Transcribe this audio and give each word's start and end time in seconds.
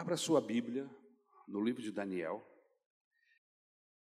Abra 0.00 0.16
sua 0.16 0.40
Bíblia 0.40 0.88
no 1.46 1.62
livro 1.62 1.82
de 1.82 1.92
Daniel, 1.92 2.42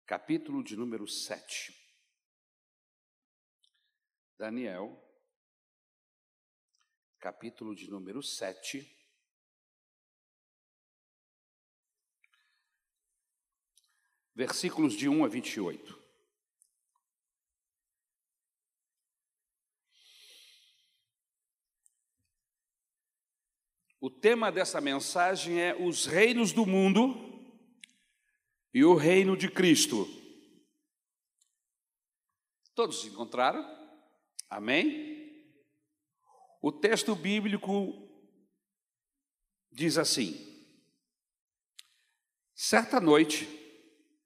capítulo 0.06 0.64
de 0.64 0.78
número 0.78 1.06
7. 1.06 1.76
Daniel, 4.38 4.98
capítulo 7.20 7.76
de 7.76 7.90
número 7.90 8.24
7. 8.24 8.90
Versículos 14.34 14.96
de 14.96 15.10
1 15.10 15.26
a 15.26 15.28
28. 15.28 16.03
O 24.04 24.10
tema 24.10 24.52
dessa 24.52 24.82
mensagem 24.82 25.62
é 25.62 25.74
os 25.74 26.06
reinos 26.06 26.52
do 26.52 26.66
mundo 26.66 27.16
e 28.74 28.84
o 28.84 28.96
reino 28.96 29.38
de 29.38 29.50
Cristo. 29.50 30.06
Todos 32.76 33.06
encontraram? 33.06 33.66
Amém? 34.50 35.48
O 36.62 36.70
texto 36.70 37.16
bíblico 37.16 37.94
diz 39.72 39.98
assim: 39.98 40.36
Certa 42.54 43.00
noite, 43.00 43.48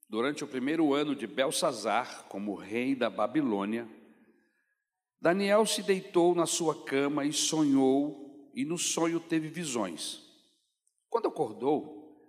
durante 0.10 0.44
o 0.44 0.48
primeiro 0.48 0.92
ano 0.92 1.16
de 1.16 1.28
Belsazar, 1.28 2.24
como 2.30 2.56
rei 2.56 2.96
da 2.96 3.12
Babilônia, 3.12 3.88
Daniel 5.22 5.68
se 5.68 5.84
deitou 5.84 6.34
na 6.34 6.48
sua 6.48 6.84
cama 6.84 7.26
e 7.26 7.32
sonhou 7.32 8.27
e 8.58 8.66
no 8.66 8.76
sonho 8.76 9.20
teve 9.20 9.50
visões. 9.50 10.20
Quando 11.08 11.28
acordou, 11.28 12.20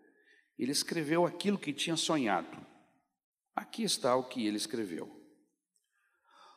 ele 0.58 0.70
escreveu 0.70 1.24
aquilo 1.24 1.56
que 1.56 1.72
tinha 1.72 1.96
sonhado. 1.96 2.54
Aqui 3.56 3.82
está 3.82 4.14
o 4.14 4.24
que 4.24 4.46
ele 4.46 4.58
escreveu. 4.58 5.10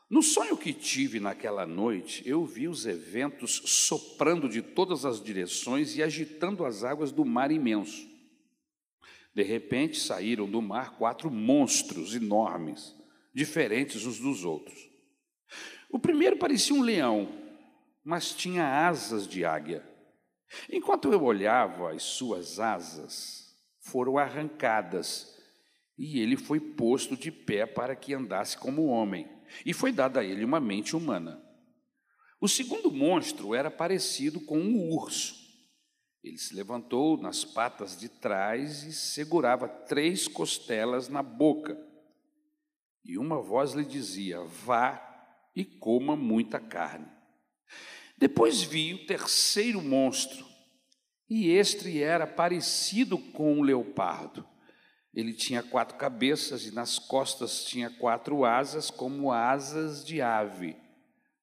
No 0.09 0.21
sonho 0.21 0.57
que 0.57 0.73
tive 0.73 1.21
naquela 1.21 1.65
noite, 1.65 2.21
eu 2.27 2.45
vi 2.45 2.67
os 2.67 2.85
eventos 2.85 3.61
soprando 3.65 4.49
de 4.49 4.61
todas 4.61 5.05
as 5.05 5.23
direções 5.23 5.95
e 5.95 6.03
agitando 6.03 6.65
as 6.65 6.83
águas 6.83 7.13
do 7.13 7.23
mar 7.23 7.49
imenso. 7.49 8.05
De 9.33 9.41
repente 9.41 9.97
saíram 9.97 10.51
do 10.51 10.61
mar 10.61 10.97
quatro 10.97 11.31
monstros 11.31 12.13
enormes, 12.13 12.93
diferentes 13.33 14.05
uns 14.05 14.19
dos 14.19 14.43
outros. 14.43 14.77
O 15.89 15.97
primeiro 15.97 16.35
parecia 16.35 16.75
um 16.75 16.81
leão, 16.81 17.40
mas 18.03 18.33
tinha 18.33 18.87
asas 18.87 19.27
de 19.27 19.45
águia. 19.45 19.83
Enquanto 20.69 21.11
eu 21.11 21.23
olhava, 21.23 21.91
as 21.93 22.03
suas 22.03 22.59
asas 22.59 23.55
foram 23.79 24.17
arrancadas 24.17 25.31
e 25.97 26.19
ele 26.19 26.35
foi 26.35 26.59
posto 26.59 27.15
de 27.15 27.31
pé 27.31 27.65
para 27.65 27.95
que 27.95 28.13
andasse 28.13 28.57
como 28.57 28.87
homem, 28.87 29.29
e 29.63 29.71
foi 29.71 29.91
dada 29.91 30.21
a 30.21 30.23
ele 30.23 30.43
uma 30.43 30.59
mente 30.59 30.95
humana. 30.95 31.39
O 32.39 32.47
segundo 32.47 32.91
monstro 32.91 33.53
era 33.53 33.69
parecido 33.69 34.39
com 34.41 34.57
um 34.57 34.89
urso. 34.89 35.35
Ele 36.23 36.39
se 36.39 36.55
levantou 36.55 37.17
nas 37.17 37.45
patas 37.45 37.95
de 37.99 38.09
trás 38.09 38.83
e 38.83 38.93
segurava 38.93 39.67
três 39.67 40.27
costelas 40.27 41.07
na 41.07 41.21
boca. 41.21 41.77
E 43.05 43.17
uma 43.17 43.39
voz 43.39 43.73
lhe 43.73 43.85
dizia: 43.85 44.41
Vá 44.41 44.99
e 45.55 45.63
coma 45.63 46.15
muita 46.15 46.59
carne. 46.59 47.10
Depois 48.21 48.61
vi 48.61 48.93
o 48.93 49.03
terceiro 49.07 49.81
monstro, 49.81 50.45
e 51.27 51.49
este 51.49 52.03
era 52.03 52.27
parecido 52.27 53.17
com 53.17 53.53
um 53.57 53.63
leopardo. 53.63 54.47
Ele 55.11 55.33
tinha 55.33 55.63
quatro 55.63 55.97
cabeças 55.97 56.67
e 56.67 56.71
nas 56.71 56.99
costas 56.99 57.63
tinha 57.63 57.89
quatro 57.89 58.45
asas, 58.45 58.91
como 58.91 59.31
asas 59.31 60.05
de 60.05 60.21
ave. 60.21 60.75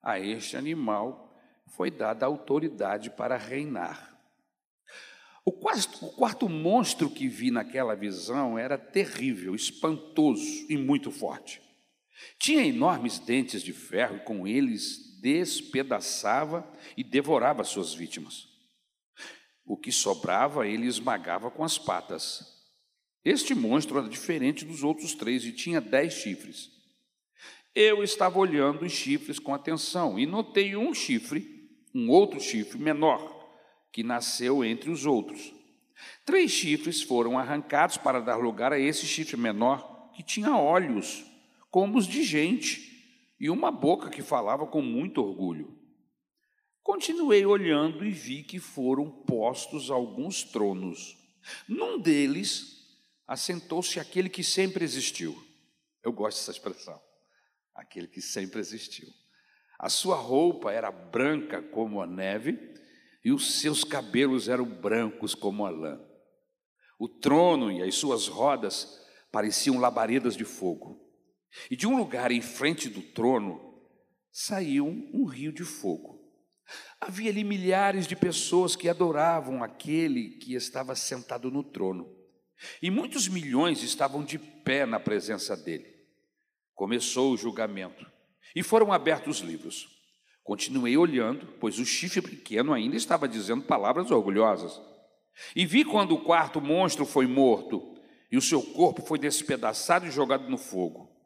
A 0.01 0.21
este 0.21 0.57
animal 0.57 1.37
foi 1.67 1.91
dada 1.91 2.25
autoridade 2.25 3.11
para 3.11 3.37
reinar. 3.37 4.17
O 5.45 5.51
quarto, 5.51 6.07
o 6.07 6.13
quarto 6.13 6.49
monstro 6.49 7.11
que 7.11 7.27
vi 7.27 7.51
naquela 7.51 7.97
visão 7.97 8.57
era 8.57 8.79
terrível, 8.79 9.53
espantoso 9.53 10.65
e 10.71 10.77
muito 10.77 11.11
forte. 11.11 11.61
Tinha 12.39 12.65
enormes 12.65 13.19
dentes 13.19 13.65
de 13.65 13.73
ferro 13.73 14.19
e 14.19 14.21
com 14.21 14.47
eles 14.47 15.08
despedaçava 15.21 16.67
e 16.97 17.03
devorava 17.03 17.65
suas 17.65 17.95
vítimas. 17.95 18.49
O 19.65 19.77
que 19.77 19.93
sobrava, 19.93 20.67
ele 20.67 20.87
esmagava 20.87 21.51
com 21.51 21.63
as 21.63 21.77
patas. 21.77 22.57
Este 23.25 23.55
monstro 23.55 23.99
era 23.99 24.09
diferente 24.09 24.65
dos 24.65 24.83
outros 24.83 25.15
três 25.15 25.45
e 25.45 25.53
tinha 25.53 25.81
dez 25.81 26.15
chifres. 26.15 26.71
Eu 27.75 28.03
estava 28.03 28.39
olhando 28.39 28.85
os 28.85 28.93
chifres 28.93 29.39
com 29.39 29.55
atenção 29.55 30.19
e 30.19 30.27
notei 30.27 30.75
um 30.75 30.95
chifre, 30.95 31.69
um 31.95 32.09
outro 32.09 32.41
chifre 32.41 32.79
menor, 32.79 33.53
que 33.93 34.03
nasceu 34.03 34.65
entre 34.65 34.91
os 34.91 35.05
outros. 35.05 35.53
Três 36.25 36.51
chifres 36.51 37.03
foram 37.03 37.39
arrancados 37.39 37.97
para 37.97 38.21
dar 38.21 38.37
lugar 38.37 38.73
a 38.73 38.79
esse 38.79 39.07
chifre 39.07 39.37
menor, 39.37 40.11
que 40.15 40.23
tinha 40.23 40.57
olhos, 40.57 41.25
como 41.71 41.99
os 41.99 42.07
de 42.07 42.23
gente 42.23 42.98
e 43.39 43.49
uma 43.49 43.71
boca 43.71 44.11
que 44.11 44.23
falava 44.23 44.67
com 44.67 44.83
muito 44.83 45.23
orgulho. 45.23 45.79
Continuei 46.83 47.45
olhando 47.45 48.05
e 48.05 48.11
vi 48.11 48.43
que 48.43 48.59
foram 48.59 49.11
postos 49.11 49.91
alguns 49.91 50.43
tronos. 50.43 51.17
Num 51.69 51.99
deles 51.99 52.79
assentou-se 53.27 54.01
aquele 54.01 54.29
que 54.29 54.43
sempre 54.43 54.85
existiu. 54.85 55.37
Eu 56.03 56.13
gosto 56.13 56.39
dessa 56.39 56.51
expressão. 56.51 57.01
Aquele 57.75 58.07
que 58.07 58.21
sempre 58.21 58.59
existiu. 58.59 59.09
A 59.79 59.89
sua 59.89 60.17
roupa 60.17 60.73
era 60.73 60.91
branca 60.91 61.63
como 61.63 62.01
a 62.01 62.07
neve 62.07 62.59
e 63.25 63.31
os 63.31 63.61
seus 63.61 63.85
cabelos 63.85 64.49
eram 64.49 64.65
brancos 64.65 65.35
como 65.35 65.67
a 65.67 65.71
lã. 65.71 66.01
O 66.99 67.09
trono 67.09 67.71
e 67.71 67.83
as 67.83 67.95
suas 67.95 68.27
rodas 68.27 69.07
pareciam 69.31 69.79
labaredas 69.79 70.35
de 70.35 70.45
fogo. 70.45 71.08
E 71.71 71.77
de 71.77 71.87
um 71.87 71.97
lugar 71.97 72.31
em 72.31 72.41
frente 72.41 72.89
do 72.89 73.03
trono 73.03 73.61
saiu 74.31 74.87
um 74.87 75.25
rio 75.25 75.53
de 75.53 75.65
fogo. 75.65 76.19
Havia 77.01 77.31
ali 77.31 77.45
milhares 77.45 78.07
de 78.07 78.15
pessoas 78.15 78.77
que 78.77 78.89
adoravam 78.89 79.63
aquele 79.63 80.39
que 80.39 80.55
estava 80.55 80.95
sentado 80.95 81.51
no 81.51 81.63
trono. 81.63 82.15
E 82.83 82.91
muitos 82.91 83.29
milhões 83.29 83.83
estavam 83.83 84.25
de 84.25 84.39
pé 84.39 84.85
na 84.85 85.01
presença 85.01 85.57
dele. 85.57 85.87
Começou 86.75 87.33
o 87.33 87.37
julgamento 87.37 88.07
e 88.55 88.63
foram 88.63 88.93
abertos 88.93 89.41
os 89.41 89.49
livros. 89.49 89.89
Continuei 90.43 90.97
olhando, 90.97 91.47
pois 91.61 91.79
o 91.79 91.85
chifre 91.85 92.23
pequeno 92.23 92.73
ainda 92.73 92.97
estava 92.97 93.29
dizendo 93.29 93.65
palavras 93.65 94.11
orgulhosas. 94.11 94.81
E 95.55 95.65
vi 95.67 95.85
quando 95.85 96.15
o 96.15 96.25
quarto 96.25 96.61
monstro 96.61 97.05
foi 97.05 97.27
morto 97.27 97.97
e 98.31 98.37
o 98.37 98.43
seu 98.43 98.63
corpo 98.63 99.03
foi 99.03 99.19
despedaçado 99.19 100.07
e 100.07 100.11
jogado 100.11 100.49
no 100.49 100.59
fogo. 100.59 101.18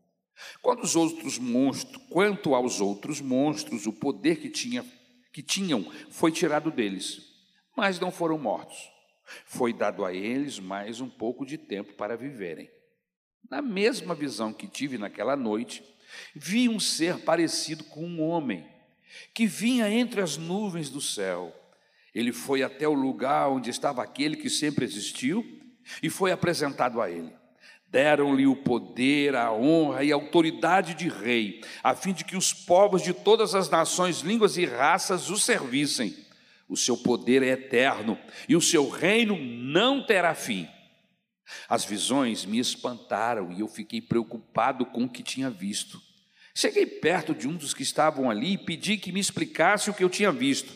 Quando 0.60 0.82
os 0.82 0.96
outros 0.96 1.38
monstros, 1.38 2.02
quanto 2.08 2.54
aos 2.54 2.80
outros 2.80 3.20
monstros, 3.20 3.86
o 3.86 3.92
poder 3.92 4.36
que, 4.36 4.48
tinha, 4.48 4.84
que 5.32 5.42
tinham 5.42 5.90
foi 6.10 6.32
tirado 6.32 6.70
deles, 6.70 7.20
mas 7.76 8.00
não 8.00 8.10
foram 8.10 8.38
mortos. 8.38 8.90
Foi 9.44 9.72
dado 9.72 10.04
a 10.04 10.12
eles 10.12 10.58
mais 10.58 11.00
um 11.00 11.08
pouco 11.08 11.46
de 11.46 11.56
tempo 11.56 11.94
para 11.94 12.16
viverem. 12.16 12.70
Na 13.50 13.62
mesma 13.62 14.14
visão 14.14 14.52
que 14.52 14.66
tive 14.66 14.98
naquela 14.98 15.36
noite, 15.36 15.82
vi 16.34 16.68
um 16.68 16.80
ser 16.80 17.18
parecido 17.18 17.84
com 17.84 18.04
um 18.04 18.22
homem, 18.22 18.66
que 19.34 19.46
vinha 19.46 19.90
entre 19.90 20.20
as 20.20 20.36
nuvens 20.36 20.88
do 20.88 21.00
céu. 21.00 21.54
Ele 22.14 22.32
foi 22.32 22.62
até 22.62 22.86
o 22.86 22.94
lugar 22.94 23.50
onde 23.50 23.70
estava 23.70 24.02
aquele 24.02 24.36
que 24.36 24.50
sempre 24.50 24.84
existiu 24.84 25.44
e 26.02 26.08
foi 26.08 26.30
apresentado 26.30 27.00
a 27.00 27.10
ele. 27.10 27.32
Deram-lhe 27.92 28.46
o 28.46 28.56
poder, 28.56 29.36
a 29.36 29.52
honra 29.52 30.02
e 30.02 30.10
a 30.10 30.14
autoridade 30.14 30.94
de 30.94 31.10
rei, 31.10 31.60
a 31.82 31.94
fim 31.94 32.14
de 32.14 32.24
que 32.24 32.38
os 32.38 32.50
povos 32.50 33.02
de 33.02 33.12
todas 33.12 33.54
as 33.54 33.68
nações, 33.68 34.20
línguas 34.20 34.56
e 34.56 34.64
raças 34.64 35.28
o 35.28 35.36
servissem. 35.36 36.16
O 36.66 36.74
seu 36.74 36.96
poder 36.96 37.42
é 37.42 37.48
eterno 37.48 38.18
e 38.48 38.56
o 38.56 38.62
seu 38.62 38.88
reino 38.88 39.36
não 39.36 40.06
terá 40.06 40.34
fim. 40.34 40.66
As 41.68 41.84
visões 41.84 42.46
me 42.46 42.58
espantaram 42.58 43.52
e 43.52 43.60
eu 43.60 43.68
fiquei 43.68 44.00
preocupado 44.00 44.86
com 44.86 45.04
o 45.04 45.08
que 45.08 45.22
tinha 45.22 45.50
visto. 45.50 46.00
Cheguei 46.54 46.86
perto 46.86 47.34
de 47.34 47.46
um 47.46 47.54
dos 47.54 47.74
que 47.74 47.82
estavam 47.82 48.30
ali 48.30 48.54
e 48.54 48.58
pedi 48.58 48.96
que 48.96 49.12
me 49.12 49.20
explicasse 49.20 49.90
o 49.90 49.94
que 49.94 50.02
eu 50.02 50.08
tinha 50.08 50.32
visto. 50.32 50.72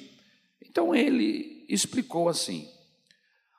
Então 0.61 0.95
ele 0.95 1.65
explicou 1.67 2.29
assim: 2.29 2.69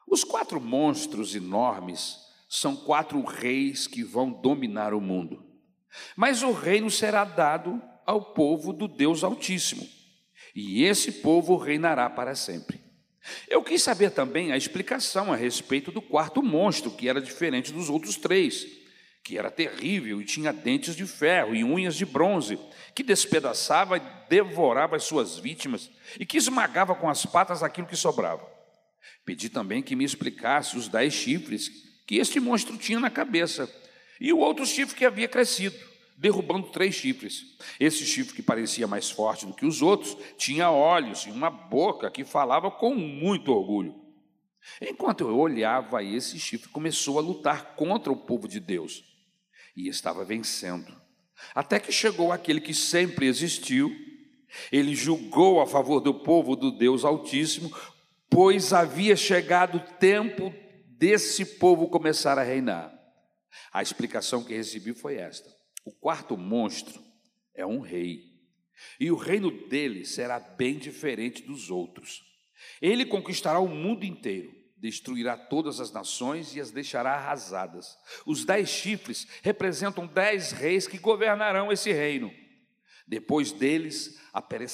Os 0.07 0.24
quatro 0.24 0.62
monstros 0.62 1.33
enormes 1.33 2.27
são 2.48 2.76
quatro 2.76 3.22
reis 3.24 3.88
que 3.88 4.04
vão 4.04 4.32
dominar 4.32 4.94
o 4.94 5.02
mundo. 5.02 5.44
Mas 6.16 6.44
o 6.44 6.52
reino 6.52 6.90
será 6.90 7.24
dado 7.24 7.82
ao 8.06 8.34
povo 8.34 8.72
do 8.72 8.88
Deus 8.88 9.24
Altíssimo, 9.24 9.88
e 10.56 10.84
esse 10.84 11.12
povo 11.12 11.58
reinará 11.58 12.10
para 12.10 12.36
sempre. 12.36 12.80
Eu 13.50 13.62
quis 13.62 13.84
saber 13.84 14.12
também 14.12 14.52
a 14.52 14.58
explicação 14.58 15.34
a 15.34 15.36
respeito 15.36 15.92
do 15.92 16.02
quarto 16.02 16.42
monstro, 16.42 16.92
que 16.92 17.10
era 17.10 17.22
diferente 17.22 17.74
dos 17.74 17.90
outros 17.90 18.16
três, 18.16 18.66
que 19.24 19.38
era 19.38 19.52
terrível 19.52 20.22
e 20.22 20.26
tinha 20.26 20.54
dentes 20.54 20.96
de 20.96 21.06
ferro 21.06 21.54
e 21.54 21.64
unhas 21.64 21.96
de 21.96 22.06
bronze, 22.06 22.58
que 22.96 23.04
despedaçava 23.04 23.98
e 23.98 24.02
devorava 24.30 24.96
as 24.96 25.04
suas 25.04 25.38
vítimas 25.38 25.92
e 26.18 26.26
que 26.26 26.38
esmagava 26.38 26.96
com 26.96 27.10
as 27.10 27.26
patas 27.26 27.62
aquilo 27.62 27.88
que 27.88 27.96
sobrava. 27.98 28.48
Pedi 29.26 29.50
também 29.50 29.84
que 29.84 29.98
me 29.98 30.06
explicasse 30.06 30.78
os 30.78 30.88
dez 30.88 31.14
chifres 31.14 31.87
que 32.07 32.15
este 32.15 32.39
monstro 32.39 32.77
tinha 32.77 33.00
na 33.00 33.09
cabeça 33.09 33.69
e 34.19 34.31
o 34.31 34.39
outro 34.39 34.65
chifre 34.65 34.95
que 34.95 35.06
havia 35.06 35.27
crescido, 35.27 35.77
derrubando 36.18 36.69
três 36.69 36.95
chifres. 36.95 37.57
Esse 37.80 38.06
chifre, 38.06 38.33
que 38.33 38.42
parecia 38.42 38.88
mais 38.88 39.12
forte 39.12 39.45
do 39.45 39.54
que 39.54 39.65
os 39.65 39.81
outros, 39.81 40.18
tinha 40.38 40.71
olhos 40.71 41.25
e 41.27 41.30
uma 41.30 41.50
boca 41.51 42.09
que 42.09 42.24
falava 42.24 42.71
com 42.71 42.95
muito 42.95 43.51
orgulho. 43.51 43.94
Enquanto 44.81 45.21
eu 45.21 45.38
olhava, 45.38 46.01
esse 46.01 46.39
chifre 46.39 46.69
começou 46.69 47.19
a 47.19 47.21
lutar 47.21 47.75
contra 47.75 48.12
o 48.12 48.18
povo 48.18 48.48
de 48.48 48.59
Deus 48.59 49.04
e 49.75 49.88
estava 49.89 50.24
vencendo. 50.24 50.95
Até 51.54 51.80
que 51.80 51.92
chegou 51.92 52.31
aquele 52.31 52.62
que 52.62 52.74
sempre 52.74 53.27
existiu, 53.27 53.94
ele 54.71 54.95
julgou 54.95 55.62
a 55.62 55.68
favor 55.68 56.00
do 56.00 56.13
povo 56.13 56.56
do 56.56 56.71
Deus 56.71 57.04
Altíssimo, 57.04 57.71
pois 58.30 58.74
havia 58.74 59.15
chegado 59.15 59.77
o 59.77 59.98
tempo 60.00 60.54
desse 60.98 61.46
povo 61.46 61.88
começar 61.90 62.40
a 62.40 62.44
reinar. 62.44 62.94
A 63.72 63.82
explicação 63.82 64.44
que 64.44 64.56
recebi 64.56 64.94
foi 64.94 65.16
esta: 65.16 65.50
o 65.86 65.92
quarto 65.92 66.36
monstro 66.36 67.02
é 67.54 67.66
um 67.66 67.80
rei, 67.80 68.24
e 69.00 69.12
o 69.12 69.16
reino 69.16 69.52
dele 69.68 70.06
será 70.06 70.40
bem 70.40 70.78
diferente 70.78 71.44
dos 71.44 71.70
outros. 71.70 72.24
Ele 72.82 73.06
conquistará 73.06 73.60
o 73.60 73.68
mundo 73.68 74.04
inteiro, 74.04 74.52
destruirá 74.76 75.38
todas 75.38 75.80
as 75.80 75.92
nações 75.92 76.56
e 76.56 76.60
as 76.60 76.72
deixará 76.72 77.14
arrasadas. 77.14 77.98
Os 78.26 78.44
dez 78.44 78.70
chifres 78.70 79.28
representam 79.42 80.08
dez 80.08 80.52
reis 80.52 80.88
que 80.88 80.98
governarão 80.98 81.72
esse 81.72 81.92
reino. 81.92 82.34
Depois 83.08 83.52
deles 83.52 84.20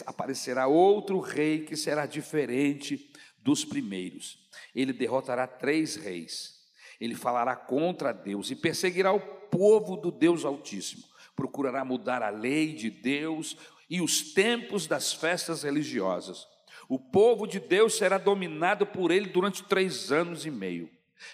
aparecerá 0.06 0.68
outro 0.68 1.20
rei 1.20 1.66
que 1.66 1.76
será 1.76 2.06
diferente 2.06 3.12
dos 3.38 3.64
primeiros. 3.64 4.43
Ele 4.74 4.94
derrotará 4.94 5.48
três 5.48 5.96
reis. 5.96 6.62
Ele 7.00 7.16
falará 7.16 7.56
contra 7.56 8.14
Deus 8.14 8.50
e 8.52 8.56
perseguirá 8.56 9.12
o 9.12 9.20
povo 9.20 9.98
do 9.98 10.12
Deus 10.12 10.46
Altíssimo. 10.46 11.04
Procurará 11.36 11.84
mudar 11.84 12.22
a 12.22 12.30
lei 12.30 12.74
de 12.74 12.90
Deus 12.90 13.58
e 13.90 14.02
os 14.02 14.34
tempos 14.34 14.88
das 14.88 15.14
festas 15.14 15.64
religiosas. 15.64 16.48
O 16.88 17.00
povo 17.00 17.48
de 17.48 17.60
Deus 17.60 17.96
será 17.98 18.18
dominado 18.18 18.86
por 18.86 19.12
ele 19.12 19.30
durante 19.30 19.64
três 19.64 20.12
anos 20.12 20.46
e 20.46 20.52
meio. 20.52 20.90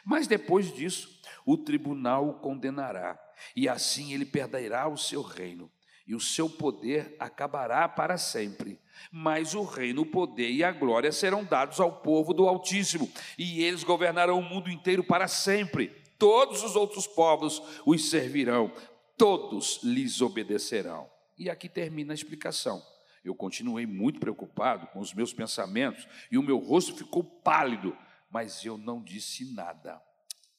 Mas 0.05 0.27
depois 0.27 0.73
disso, 0.73 1.19
o 1.45 1.57
tribunal 1.57 2.29
o 2.29 2.33
condenará, 2.39 3.19
e 3.55 3.67
assim 3.67 4.13
ele 4.13 4.25
perderá 4.25 4.87
o 4.87 4.97
seu 4.97 5.21
reino, 5.21 5.71
e 6.09 6.15
o 6.15 6.19
seu 6.19 6.49
poder 6.49 7.15
acabará 7.19 7.87
para 7.87 8.17
sempre. 8.17 8.79
Mas 9.11 9.53
o 9.53 9.61
reino, 9.61 10.01
o 10.01 10.05
poder 10.07 10.49
e 10.49 10.63
a 10.63 10.71
glória 10.71 11.11
serão 11.11 11.45
dados 11.45 11.79
ao 11.79 12.01
povo 12.01 12.33
do 12.33 12.47
Altíssimo, 12.47 13.07
e 13.37 13.63
eles 13.63 13.83
governarão 13.83 14.39
o 14.39 14.43
mundo 14.43 14.71
inteiro 14.71 15.03
para 15.03 15.27
sempre. 15.27 15.89
Todos 16.17 16.63
os 16.63 16.75
outros 16.75 17.05
povos 17.05 17.61
os 17.85 18.09
servirão, 18.09 18.73
todos 19.15 19.81
lhes 19.83 20.19
obedecerão. 20.19 21.07
E 21.37 21.47
aqui 21.47 21.69
termina 21.69 22.11
a 22.11 22.15
explicação. 22.15 22.83
Eu 23.23 23.35
continuei 23.35 23.85
muito 23.85 24.19
preocupado 24.19 24.87
com 24.87 24.99
os 24.99 25.13
meus 25.13 25.31
pensamentos 25.31 26.07
e 26.31 26.39
o 26.39 26.43
meu 26.43 26.57
rosto 26.57 26.95
ficou 26.95 27.23
pálido, 27.23 27.95
mas 28.31 28.65
eu 28.65 28.79
não 28.79 29.03
disse 29.03 29.53
nada 29.53 30.01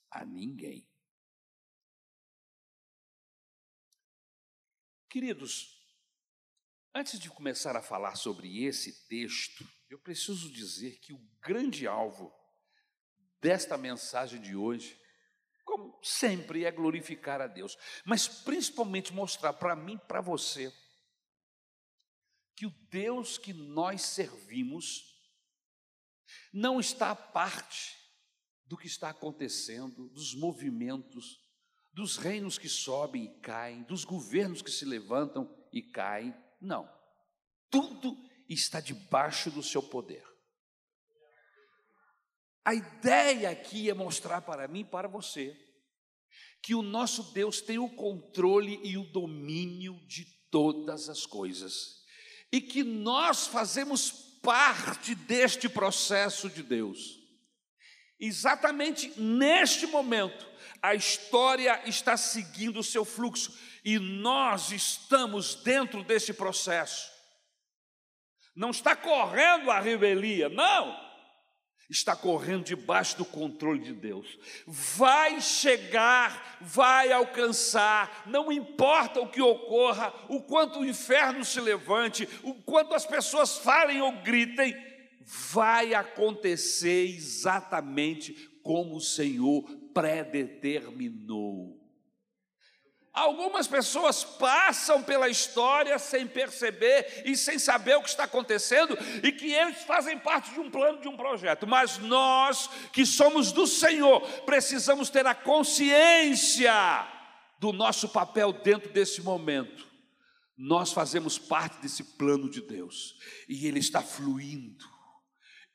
a 0.09 0.25
ninguém. 0.25 0.87
Queridos, 5.11 5.77
antes 6.95 7.19
de 7.19 7.29
começar 7.29 7.75
a 7.75 7.83
falar 7.83 8.15
sobre 8.15 8.63
esse 8.63 9.09
texto, 9.09 9.69
eu 9.89 9.99
preciso 9.99 10.49
dizer 10.53 11.01
que 11.01 11.13
o 11.13 11.19
grande 11.41 11.85
alvo 11.89 12.33
desta 13.41 13.77
mensagem 13.77 14.41
de 14.41 14.55
hoje, 14.55 14.97
como 15.65 15.99
sempre, 16.01 16.65
é 16.65 16.71
glorificar 16.71 17.41
a 17.41 17.49
Deus, 17.49 17.77
mas 18.05 18.29
principalmente 18.29 19.13
mostrar 19.13 19.53
para 19.55 19.75
mim, 19.75 19.99
para 19.99 20.21
você, 20.21 20.73
que 22.55 22.67
o 22.67 22.71
Deus 22.89 23.37
que 23.37 23.53
nós 23.53 24.03
servimos 24.03 25.13
não 26.53 26.79
está 26.79 27.11
à 27.11 27.17
parte 27.17 27.99
do 28.65 28.77
que 28.77 28.87
está 28.87 29.11
acontecendo, 29.11 30.09
dos 30.11 30.37
movimentos, 30.37 31.50
dos 31.93 32.17
reinos 32.17 32.59
que 32.59 32.69
sobem 32.69 33.25
e 33.25 33.41
caem, 33.41 33.83
dos 33.83 34.05
governos 34.05 34.63
que 34.63 34.71
se 34.71 34.85
levantam 34.85 35.49
e 35.73 35.83
caem. 35.83 36.35
Não. 36.61 36.91
Tudo 37.69 38.17
está 38.49 38.81
debaixo 38.81 39.51
do 39.51 39.63
seu 39.63 39.83
poder. 39.83 40.25
A 42.65 42.75
ideia 42.75 43.51
aqui 43.51 43.89
é 43.89 43.95
mostrar 43.95 44.43
para 44.43 44.69
mim 44.69 44.81
e 44.81 44.85
para 44.85 45.09
você 45.09 45.57
que 46.63 46.75
o 46.75 46.83
nosso 46.83 47.33
Deus 47.33 47.61
tem 47.61 47.79
o 47.79 47.89
controle 47.89 48.81
e 48.85 48.99
o 48.99 49.11
domínio 49.11 49.99
de 50.07 50.25
todas 50.51 51.09
as 51.09 51.25
coisas 51.25 52.01
e 52.53 52.61
que 52.61 52.83
nós 52.83 53.47
fazemos 53.47 54.11
parte 54.43 55.15
deste 55.15 55.69
processo 55.69 56.49
de 56.51 56.63
Deus. 56.63 57.19
Exatamente 58.19 59.19
neste 59.21 59.87
momento, 59.87 60.50
a 60.83 60.95
história 60.95 61.81
está 61.87 62.17
seguindo 62.17 62.81
o 62.81 62.85
seu 62.85 63.05
fluxo 63.05 63.59
e 63.85 63.99
nós 63.99 64.73
estamos 64.73 65.55
dentro 65.57 66.03
desse 66.03 66.33
processo. 66.33 67.11
Não 68.55 68.71
está 68.71 68.97
correndo 68.97 69.71
a 69.71 69.81
revelia, 69.81 70.49
não 70.49 71.11
está 71.91 72.15
correndo 72.15 72.65
debaixo 72.65 73.19
do 73.19 73.25
controle 73.25 73.81
de 73.81 73.93
Deus. 73.93 74.39
Vai 74.67 75.41
chegar, 75.41 76.59
vai 76.61 77.11
alcançar, 77.11 78.23
não 78.27 78.53
importa 78.53 79.21
o 79.21 79.29
que 79.29 79.43
ocorra, 79.43 80.15
o 80.29 80.41
quanto 80.41 80.81
o 80.81 80.87
inferno 80.87 81.45
se 81.45 81.61
levante, 81.61 82.29
o 82.45 82.55
quanto 82.55 82.95
as 82.95 83.05
pessoas 83.05 83.59
falem 83.59 84.01
ou 84.01 84.13
gritem, 84.23 84.75
vai 85.53 85.93
acontecer 85.93 87.09
exatamente 87.09 88.35
como 88.63 88.97
o 88.97 89.01
Senhor 89.01 89.65
predeterminou. 89.95 91.81
Algumas 93.13 93.67
pessoas 93.67 94.23
passam 94.23 95.03
pela 95.03 95.29
história 95.29 95.99
sem 95.99 96.29
perceber 96.29 97.23
e 97.25 97.37
sem 97.37 97.59
saber 97.59 97.97
o 97.97 98.03
que 98.03 98.09
está 98.09 98.25
acontecendo 98.25 98.97
e 99.23 99.33
que 99.33 99.53
eles 99.53 99.83
fazem 99.83 100.17
parte 100.17 100.53
de 100.53 100.61
um 100.61 100.71
plano, 100.71 101.01
de 101.01 101.09
um 101.09 101.17
projeto. 101.17 101.67
Mas 101.67 101.99
nós, 101.99 102.71
que 102.93 103.05
somos 103.05 103.51
do 103.51 103.67
Senhor, 103.67 104.21
precisamos 104.43 105.11
ter 105.11 105.27
a 105.27 105.35
consciência 105.35 106.73
do 107.59 107.73
nosso 107.73 108.09
papel 108.09 108.53
dentro 108.53 108.93
desse 108.93 109.21
momento. 109.23 109.89
Nós 110.57 110.93
fazemos 110.93 111.37
parte 111.37 111.81
desse 111.81 112.05
plano 112.05 112.49
de 112.49 112.61
Deus 112.61 113.17
e 113.49 113.67
ele 113.67 113.81
está 113.81 114.03
fluindo 114.03 114.90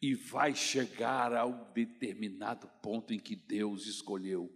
e 0.01 0.13
vai 0.13 0.53
chegar 0.53 1.33
ao 1.33 1.71
determinado 1.73 2.67
ponto 2.81 3.13
em 3.13 3.19
que 3.19 3.35
Deus 3.35 3.85
escolheu. 3.87 4.51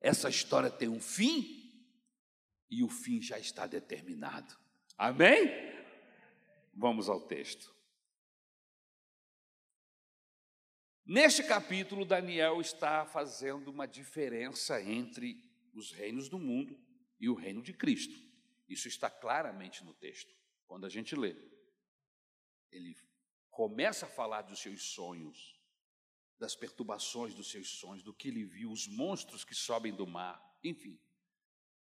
Essa 0.00 0.28
história 0.28 0.70
tem 0.70 0.88
um 0.88 1.00
fim 1.00 1.58
e 2.70 2.82
o 2.82 2.88
fim 2.88 3.20
já 3.20 3.38
está 3.38 3.66
determinado. 3.66 4.56
Amém? 4.96 5.48
Vamos 6.74 7.08
ao 7.08 7.20
texto. 7.20 7.74
Neste 11.04 11.42
capítulo, 11.42 12.04
Daniel 12.04 12.60
está 12.60 13.06
fazendo 13.06 13.70
uma 13.70 13.86
diferença 13.86 14.82
entre 14.82 15.42
os 15.72 15.90
reinos 15.90 16.28
do 16.28 16.38
mundo 16.38 16.78
e 17.18 17.28
o 17.28 17.34
reino 17.34 17.62
de 17.62 17.72
Cristo. 17.72 18.14
Isso 18.68 18.88
está 18.88 19.08
claramente 19.08 19.82
no 19.84 19.94
texto, 19.94 20.34
quando 20.66 20.84
a 20.84 20.88
gente 20.90 21.16
lê. 21.16 21.34
Ele 22.70 22.94
começa 23.58 24.06
a 24.06 24.08
falar 24.08 24.42
dos 24.42 24.60
seus 24.60 24.92
sonhos, 24.92 25.60
das 26.38 26.54
perturbações 26.54 27.34
dos 27.34 27.50
seus 27.50 27.68
sonhos, 27.68 28.04
do 28.04 28.14
que 28.14 28.28
ele 28.28 28.44
viu, 28.44 28.70
os 28.70 28.86
monstros 28.86 29.44
que 29.44 29.52
sobem 29.52 29.92
do 29.92 30.06
mar, 30.06 30.40
enfim. 30.62 30.96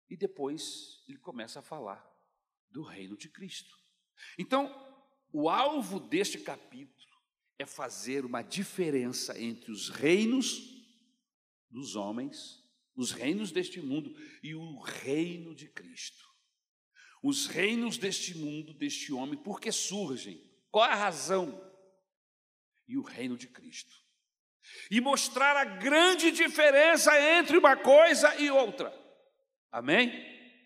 E 0.08 0.16
depois 0.16 1.04
ele 1.06 1.18
começa 1.18 1.58
a 1.58 1.62
falar 1.62 2.02
do 2.70 2.82
reino 2.82 3.18
de 3.18 3.28
Cristo. 3.28 3.78
Então, 4.38 4.66
o 5.30 5.50
alvo 5.50 6.00
deste 6.00 6.38
capítulo 6.38 7.14
é 7.58 7.66
fazer 7.66 8.24
uma 8.24 8.40
diferença 8.40 9.38
entre 9.38 9.70
os 9.70 9.90
reinos 9.90 10.62
dos 11.68 11.96
homens, 11.96 12.66
os 12.96 13.10
reinos 13.10 13.52
deste 13.52 13.78
mundo 13.82 14.16
e 14.42 14.54
o 14.54 14.80
reino 14.80 15.54
de 15.54 15.68
Cristo. 15.68 16.26
Os 17.22 17.44
reinos 17.44 17.98
deste 17.98 18.34
mundo, 18.38 18.72
deste 18.72 19.12
homem, 19.12 19.36
por 19.36 19.60
que 19.60 19.70
surgem? 19.70 20.47
Qual 20.70 20.84
a 20.84 20.94
razão? 20.94 21.68
e 22.88 22.96
o 22.96 23.02
reino 23.02 23.36
de 23.36 23.46
Cristo. 23.46 23.94
E 24.90 25.00
mostrar 25.00 25.56
a 25.56 25.64
grande 25.64 26.32
diferença 26.32 27.18
entre 27.20 27.56
uma 27.56 27.76
coisa 27.76 28.34
e 28.36 28.50
outra. 28.50 28.92
Amém? 29.70 30.10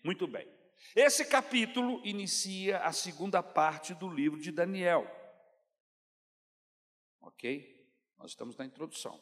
Muito 0.03 0.25
bem. 0.25 0.47
Esse 0.95 1.25
capítulo 1.25 2.01
inicia 2.05 2.79
a 2.79 2.91
segunda 2.91 3.43
parte 3.43 3.93
do 3.93 4.09
livro 4.09 4.39
de 4.39 4.51
Daniel. 4.51 5.05
Ok? 7.21 7.69
Nós 8.17 8.31
estamos 8.31 8.55
na 8.55 8.65
introdução. 8.65 9.21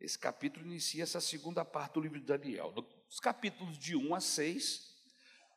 Esse 0.00 0.18
capítulo 0.18 0.66
inicia 0.66 1.04
essa 1.04 1.20
segunda 1.20 1.64
parte 1.64 1.94
do 1.94 2.00
livro 2.00 2.18
de 2.18 2.26
Daniel. 2.26 2.72
Nos 3.06 3.20
capítulos 3.20 3.78
de 3.78 3.96
1 3.96 4.14
a 4.14 4.20
6, 4.20 4.94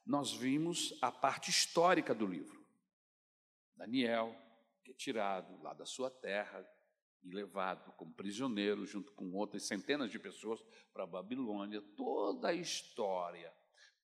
nós 0.05 0.33
vimos 0.33 0.97
a 1.01 1.11
parte 1.11 1.49
histórica 1.49 2.13
do 2.13 2.25
livro. 2.25 2.56
Daniel, 3.77 4.35
que 4.83 4.91
é 4.91 4.93
tirado 4.93 5.61
lá 5.61 5.73
da 5.73 5.85
sua 5.85 6.09
terra 6.09 6.67
e 7.23 7.29
levado 7.29 7.91
como 7.93 8.13
prisioneiro, 8.13 8.85
junto 8.85 9.11
com 9.13 9.33
outras 9.33 9.63
centenas 9.63 10.11
de 10.11 10.19
pessoas, 10.19 10.61
para 10.93 11.03
a 11.03 11.07
Babilônia, 11.07 11.81
toda 11.95 12.49
a 12.49 12.53
história, 12.53 13.53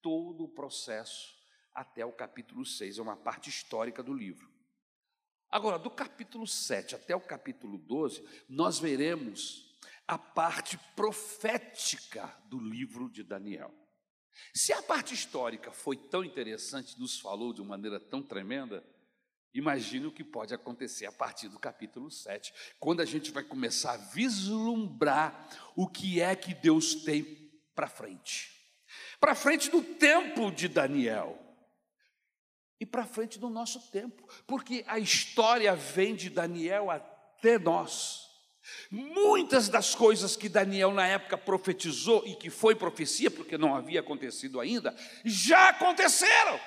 todo 0.02 0.44
o 0.44 0.50
processo, 0.50 1.36
até 1.74 2.06
o 2.06 2.12
capítulo 2.12 2.66
6, 2.66 3.00
é 3.00 3.02
uma 3.02 3.18
parte 3.18 3.50
histórica 3.50 4.04
do 4.04 4.14
livro. 4.14 4.52
Agora, 5.50 5.78
do 5.78 5.90
capítulo 5.90 6.48
7 6.48 6.96
até 6.96 7.16
o 7.16 7.22
capítulo 7.22 7.78
12, 7.78 8.28
nós 8.50 8.80
veremos 8.80 9.78
a 10.08 10.18
parte 10.18 10.78
profética 10.96 12.28
do 12.46 12.60
livro 12.60 13.10
de 13.10 13.24
Daniel. 13.24 13.74
Se 14.54 14.74
a 14.74 14.82
parte 14.82 15.14
histórica 15.14 15.72
foi 15.72 15.96
tão 15.96 16.24
interessante, 16.24 17.00
nos 17.00 17.20
falou 17.20 17.54
de 17.54 17.62
maneira 17.62 18.00
tão 18.00 18.22
tremenda, 18.22 18.84
imagine 19.54 20.08
o 20.08 20.12
que 20.12 20.24
pode 20.24 20.54
acontecer 20.54 21.06
a 21.06 21.12
partir 21.12 21.48
do 21.48 21.60
capítulo 21.60 22.10
7, 22.10 22.54
quando 22.80 23.02
a 23.02 23.06
gente 23.06 23.32
vai 23.32 23.44
começar 23.44 23.94
a 23.94 23.98
vislumbrar 23.98 25.48
o 25.76 25.88
que 25.88 26.22
é 26.22 26.36
que 26.36 26.54
Deus 26.54 26.96
tem 26.96 27.24
para 27.76 27.88
frente. 27.88 28.52
Para 29.20 29.36
frente 29.36 29.70
do 29.70 29.82
tempo 29.82 30.52
de 30.52 30.68
Daniel. 30.68 31.40
E 32.80 32.86
para 32.86 33.06
frente 33.06 33.40
do 33.40 33.50
nosso 33.50 33.80
tempo, 33.92 34.28
porque 34.46 34.84
a 34.88 35.00
história 35.00 35.74
vem 35.74 36.16
de 36.16 36.30
Daniel 36.30 36.92
até 36.92 37.58
nós. 37.58 38.24
Muitas 38.90 39.70
das 39.70 39.94
coisas 39.96 40.36
que 40.36 40.50
Daniel 40.50 40.92
na 40.92 41.08
época 41.08 41.38
profetizou 41.38 42.24
e 42.26 42.36
que 42.36 42.50
foi 42.50 42.76
profecia, 42.76 43.32
porque 43.32 43.58
não 43.58 43.76
havia 43.76 44.00
acontecido 44.00 44.60
ainda, 44.60 44.96
já 45.24 45.70
aconteceram. 45.70 46.60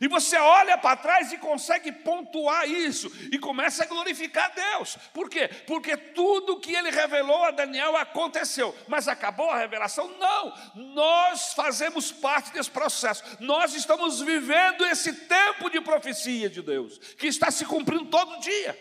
E 0.00 0.08
você 0.08 0.36
olha 0.36 0.78
para 0.78 0.96
trás 0.96 1.32
e 1.32 1.38
consegue 1.38 1.92
pontuar 1.92 2.68
isso 2.68 3.10
e 3.32 3.38
começa 3.38 3.84
a 3.84 3.86
glorificar 3.86 4.52
Deus. 4.54 4.96
Por 5.12 5.28
quê? 5.28 5.48
Porque 5.66 5.96
tudo 5.96 6.60
que 6.60 6.74
ele 6.74 6.90
revelou 6.90 7.44
a 7.44 7.50
Daniel 7.50 7.96
aconteceu, 7.96 8.74
mas 8.88 9.08
acabou 9.08 9.50
a 9.50 9.58
revelação? 9.58 10.08
Não. 10.18 10.54
Nós 10.94 11.52
fazemos 11.54 12.10
parte 12.10 12.52
desse 12.52 12.70
processo. 12.70 13.22
Nós 13.40 13.74
estamos 13.74 14.20
vivendo 14.20 14.86
esse 14.86 15.12
tempo 15.26 15.68
de 15.68 15.80
profecia 15.80 16.48
de 16.48 16.62
Deus, 16.62 16.98
que 17.14 17.26
está 17.26 17.50
se 17.50 17.64
cumprindo 17.64 18.06
todo 18.06 18.40
dia. 18.40 18.78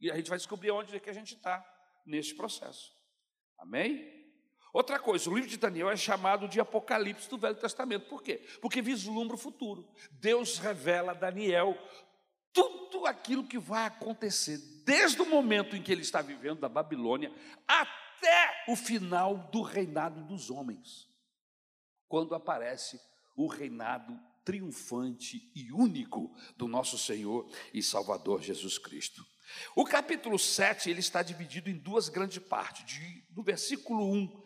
E 0.00 0.10
a 0.10 0.16
gente 0.16 0.28
vai 0.28 0.38
descobrir 0.38 0.70
onde 0.70 0.94
é 0.94 1.00
que 1.00 1.10
a 1.10 1.14
gente 1.14 1.34
está 1.34 1.64
nesse 2.06 2.34
processo. 2.34 2.92
Amém? 3.58 4.13
Outra 4.74 4.98
coisa, 4.98 5.30
o 5.30 5.34
livro 5.34 5.48
de 5.48 5.56
Daniel 5.56 5.88
é 5.88 5.96
chamado 5.96 6.48
de 6.48 6.58
Apocalipse 6.58 7.30
do 7.30 7.38
Velho 7.38 7.54
Testamento. 7.54 8.08
Por 8.08 8.20
quê? 8.20 8.44
Porque 8.60 8.82
vislumbra 8.82 9.36
o 9.36 9.38
futuro. 9.38 9.88
Deus 10.10 10.58
revela 10.58 11.12
a 11.12 11.14
Daniel 11.14 11.78
tudo 12.52 13.06
aquilo 13.06 13.46
que 13.46 13.56
vai 13.56 13.86
acontecer, 13.86 14.58
desde 14.84 15.22
o 15.22 15.26
momento 15.26 15.76
em 15.76 15.82
que 15.82 15.92
ele 15.92 16.02
está 16.02 16.20
vivendo 16.20 16.58
da 16.58 16.68
Babilônia 16.68 17.32
até 17.68 18.64
o 18.66 18.74
final 18.74 19.48
do 19.52 19.62
reinado 19.62 20.24
dos 20.24 20.50
homens, 20.50 21.08
quando 22.08 22.34
aparece 22.34 23.00
o 23.36 23.46
reinado 23.46 24.18
triunfante 24.44 25.52
e 25.54 25.70
único 25.70 26.34
do 26.56 26.66
nosso 26.66 26.98
Senhor 26.98 27.48
e 27.72 27.80
Salvador 27.80 28.42
Jesus 28.42 28.76
Cristo. 28.76 29.24
O 29.76 29.84
capítulo 29.84 30.36
7 30.36 30.90
ele 30.90 30.98
está 30.98 31.22
dividido 31.22 31.70
em 31.70 31.78
duas 31.78 32.08
grandes 32.08 32.38
partes, 32.38 32.84
de, 32.84 33.24
do 33.30 33.40
versículo 33.40 34.10
1, 34.12 34.43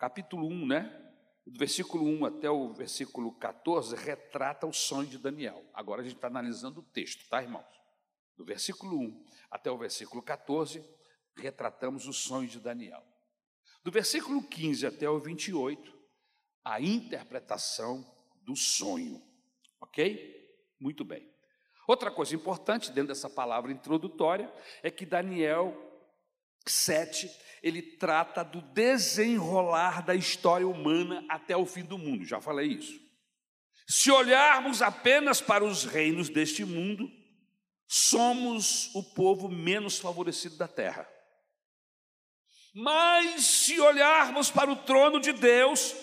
capítulo 0.00 0.48
1, 0.48 0.66
né? 0.66 1.12
Do 1.46 1.58
versículo 1.58 2.04
1 2.04 2.24
até 2.24 2.50
o 2.50 2.72
versículo 2.72 3.32
14, 3.32 3.94
retrata 3.94 4.66
o 4.66 4.72
sonho 4.72 5.06
de 5.06 5.18
Daniel. 5.18 5.62
Agora 5.74 6.00
a 6.00 6.04
gente 6.04 6.14
está 6.14 6.26
analisando 6.26 6.80
o 6.80 6.82
texto, 6.82 7.28
tá, 7.28 7.42
irmãos? 7.42 7.66
Do 8.34 8.42
versículo 8.42 8.98
1 8.98 9.24
até 9.50 9.70
o 9.70 9.76
versículo 9.76 10.22
14, 10.22 10.82
retratamos 11.36 12.06
o 12.06 12.14
sonho 12.14 12.48
de 12.48 12.58
Daniel. 12.58 13.04
Do 13.84 13.90
versículo 13.90 14.42
15 14.42 14.86
até 14.86 15.08
o 15.08 15.18
28, 15.18 15.94
a 16.64 16.80
interpretação 16.80 18.02
do 18.40 18.56
sonho. 18.56 19.22
Ok? 19.82 20.50
Muito 20.80 21.04
bem. 21.04 21.30
Outra 21.86 22.10
coisa 22.10 22.34
importante 22.34 22.90
dentro 22.90 23.08
dessa 23.08 23.28
palavra 23.28 23.70
introdutória 23.70 24.50
é 24.82 24.90
que 24.90 25.04
Daniel 25.04 25.89
7, 26.66 27.30
ele 27.62 27.82
trata 27.82 28.42
do 28.42 28.60
desenrolar 28.60 30.04
da 30.04 30.14
história 30.14 30.66
humana 30.66 31.24
até 31.28 31.56
o 31.56 31.66
fim 31.66 31.84
do 31.84 31.98
mundo. 31.98 32.24
Já 32.24 32.40
falei 32.40 32.68
isso. 32.68 33.00
Se 33.86 34.10
olharmos 34.10 34.82
apenas 34.82 35.40
para 35.40 35.64
os 35.64 35.84
reinos 35.84 36.28
deste 36.28 36.64
mundo, 36.64 37.10
somos 37.88 38.94
o 38.94 39.02
povo 39.02 39.48
menos 39.48 39.98
favorecido 39.98 40.56
da 40.56 40.68
terra. 40.68 41.08
Mas 42.72 43.42
se 43.44 43.80
olharmos 43.80 44.48
para 44.48 44.70
o 44.70 44.76
trono 44.76 45.18
de 45.20 45.32
Deus, 45.32 45.94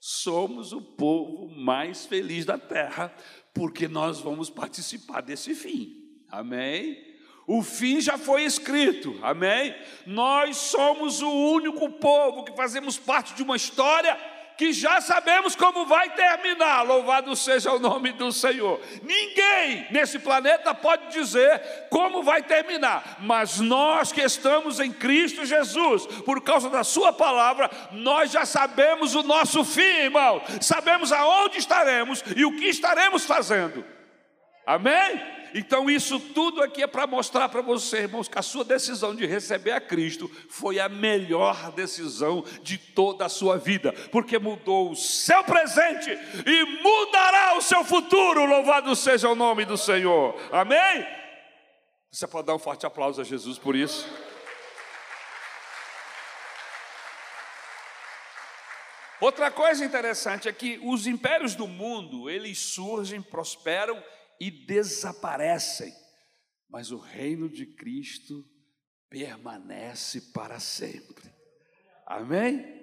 somos 0.00 0.72
o 0.72 0.82
povo 0.82 1.48
mais 1.48 2.06
feliz 2.06 2.44
da 2.44 2.58
terra, 2.58 3.14
porque 3.54 3.86
nós 3.86 4.20
vamos 4.20 4.50
participar 4.50 5.20
desse 5.20 5.54
fim. 5.54 5.94
Amém? 6.28 7.07
O 7.48 7.62
fim 7.62 7.98
já 7.98 8.18
foi 8.18 8.42
escrito, 8.44 9.18
amém? 9.22 9.74
Nós 10.04 10.58
somos 10.58 11.22
o 11.22 11.30
único 11.30 11.88
povo 11.88 12.44
que 12.44 12.54
fazemos 12.54 12.98
parte 12.98 13.32
de 13.32 13.42
uma 13.42 13.56
história 13.56 14.14
que 14.58 14.70
já 14.70 15.00
sabemos 15.00 15.56
como 15.56 15.86
vai 15.86 16.10
terminar. 16.10 16.82
Louvado 16.82 17.34
seja 17.34 17.72
o 17.72 17.78
nome 17.78 18.12
do 18.12 18.30
Senhor. 18.32 18.78
Ninguém 19.02 19.86
nesse 19.90 20.18
planeta 20.18 20.74
pode 20.74 21.10
dizer 21.10 21.86
como 21.88 22.22
vai 22.22 22.42
terminar, 22.42 23.16
mas 23.20 23.60
nós 23.60 24.12
que 24.12 24.20
estamos 24.20 24.78
em 24.78 24.92
Cristo 24.92 25.46
Jesus, 25.46 26.06
por 26.26 26.42
causa 26.42 26.68
da 26.68 26.84
Sua 26.84 27.14
palavra, 27.14 27.70
nós 27.92 28.30
já 28.30 28.44
sabemos 28.44 29.14
o 29.14 29.22
nosso 29.22 29.64
fim, 29.64 29.80
irmão. 29.80 30.42
Sabemos 30.60 31.12
aonde 31.12 31.56
estaremos 31.56 32.22
e 32.36 32.44
o 32.44 32.54
que 32.56 32.66
estaremos 32.66 33.24
fazendo. 33.24 33.82
Amém? 34.66 35.37
Então, 35.54 35.90
isso 35.90 36.18
tudo 36.20 36.62
aqui 36.62 36.82
é 36.82 36.86
para 36.86 37.06
mostrar 37.06 37.48
para 37.48 37.60
você, 37.60 37.98
irmãos, 37.98 38.28
que 38.28 38.38
a 38.38 38.42
sua 38.42 38.64
decisão 38.64 39.14
de 39.14 39.26
receber 39.26 39.72
a 39.72 39.80
Cristo 39.80 40.30
foi 40.48 40.78
a 40.78 40.88
melhor 40.88 41.72
decisão 41.72 42.44
de 42.62 42.78
toda 42.78 43.26
a 43.26 43.28
sua 43.28 43.56
vida, 43.56 43.92
porque 44.10 44.38
mudou 44.38 44.90
o 44.90 44.96
seu 44.96 45.42
presente 45.44 46.10
e 46.46 46.82
mudará 46.82 47.56
o 47.56 47.62
seu 47.62 47.84
futuro. 47.84 48.44
Louvado 48.44 48.94
seja 48.94 49.28
o 49.28 49.34
nome 49.34 49.64
do 49.64 49.76
Senhor. 49.76 50.34
Amém? 50.52 51.06
Você 52.10 52.26
pode 52.26 52.46
dar 52.46 52.54
um 52.54 52.58
forte 52.58 52.86
aplauso 52.86 53.20
a 53.20 53.24
Jesus 53.24 53.58
por 53.58 53.76
isso? 53.76 54.08
Outra 59.20 59.50
coisa 59.50 59.84
interessante 59.84 60.48
é 60.48 60.52
que 60.52 60.80
os 60.82 61.06
impérios 61.06 61.56
do 61.56 61.66
mundo, 61.66 62.30
eles 62.30 62.58
surgem, 62.58 63.20
prosperam 63.20 64.00
e 64.40 64.50
desaparecem, 64.50 65.92
mas 66.68 66.90
o 66.90 66.98
reino 66.98 67.48
de 67.48 67.66
Cristo 67.66 68.44
permanece 69.08 70.32
para 70.32 70.60
sempre. 70.60 71.32
Amém? 72.06 72.78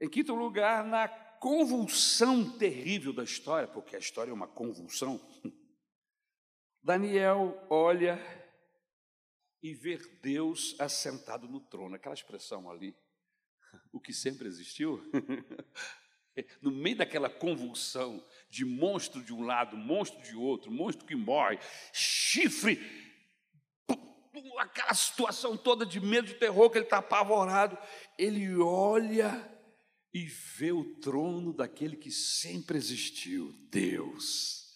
Em 0.00 0.08
quinto 0.08 0.34
lugar, 0.34 0.84
na 0.84 1.08
convulsão 1.08 2.56
terrível 2.58 3.12
da 3.12 3.24
história, 3.24 3.66
porque 3.66 3.96
a 3.96 3.98
história 3.98 4.30
é 4.30 4.34
uma 4.34 4.48
convulsão, 4.48 5.20
Daniel 6.82 7.66
olha 7.68 8.18
e 9.62 9.74
vê 9.74 9.98
Deus 10.22 10.76
assentado 10.78 11.48
no 11.48 11.60
trono, 11.60 11.96
aquela 11.96 12.14
expressão 12.14 12.70
ali, 12.70 12.96
o 13.92 14.00
que 14.00 14.12
sempre 14.12 14.46
existiu, 14.46 15.02
no 16.62 16.70
meio 16.70 16.96
daquela 16.96 17.28
convulsão 17.28 18.24
de 18.50 18.64
monstro 18.64 19.22
de 19.22 19.32
um 19.32 19.44
lado, 19.44 19.76
monstro 19.76 20.22
de 20.22 20.34
outro, 20.34 20.70
monstro 20.70 21.06
que 21.06 21.14
morre, 21.14 21.58
chifre, 21.92 22.80
aquela 24.58 24.94
situação 24.94 25.56
toda 25.56 25.84
de 25.84 26.00
medo, 26.00 26.26
de 26.26 26.34
terror, 26.34 26.70
que 26.70 26.78
ele 26.78 26.86
está 26.86 26.98
apavorado, 26.98 27.76
ele 28.16 28.56
olha 28.56 29.46
e 30.12 30.24
vê 30.24 30.72
o 30.72 30.84
trono 31.00 31.52
daquele 31.52 31.96
que 31.96 32.10
sempre 32.10 32.78
existiu, 32.78 33.52
Deus. 33.70 34.66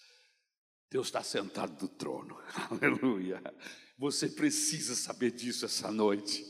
Deus 0.90 1.06
está 1.06 1.22
sentado 1.22 1.80
no 1.80 1.88
trono, 1.88 2.38
aleluia. 2.70 3.42
Você 3.96 4.28
precisa 4.28 4.94
saber 4.94 5.30
disso 5.30 5.64
essa 5.64 5.90
noite. 5.90 6.44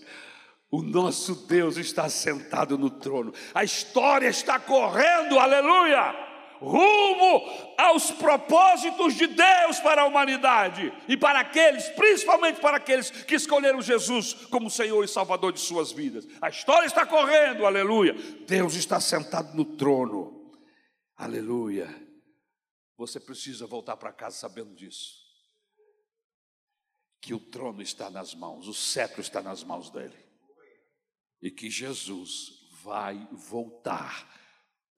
O 0.70 0.82
nosso 0.82 1.46
Deus 1.46 1.76
está 1.76 2.08
sentado 2.08 2.78
no 2.78 2.90
trono, 2.90 3.32
a 3.54 3.62
história 3.62 4.28
está 4.28 4.58
correndo, 4.58 5.38
aleluia 5.38 6.31
rumo 6.62 7.74
aos 7.76 8.10
propósitos 8.12 9.14
de 9.14 9.26
Deus 9.26 9.80
para 9.80 10.02
a 10.02 10.06
humanidade 10.06 10.92
e 11.08 11.16
para 11.16 11.40
aqueles, 11.40 11.88
principalmente 11.90 12.60
para 12.60 12.76
aqueles 12.76 13.10
que 13.10 13.34
escolheram 13.34 13.82
Jesus 13.82 14.34
como 14.46 14.70
Senhor 14.70 15.04
e 15.04 15.08
Salvador 15.08 15.52
de 15.52 15.60
suas 15.60 15.90
vidas. 15.90 16.26
A 16.40 16.48
história 16.48 16.86
está 16.86 17.04
correndo, 17.04 17.66
aleluia. 17.66 18.14
Deus 18.46 18.74
está 18.74 19.00
sentado 19.00 19.54
no 19.56 19.64
trono, 19.64 20.52
aleluia. 21.16 21.88
Você 22.96 23.18
precisa 23.18 23.66
voltar 23.66 23.96
para 23.96 24.12
casa 24.12 24.36
sabendo 24.36 24.74
disso. 24.74 25.20
Que 27.20 27.34
o 27.34 27.40
trono 27.40 27.82
está 27.82 28.10
nas 28.10 28.34
mãos, 28.34 28.68
o 28.68 28.74
cetro 28.74 29.20
está 29.20 29.42
nas 29.42 29.64
mãos 29.64 29.90
dele. 29.90 30.16
E 31.40 31.50
que 31.50 31.68
Jesus 31.68 32.62
vai 32.82 33.28
voltar 33.32 34.41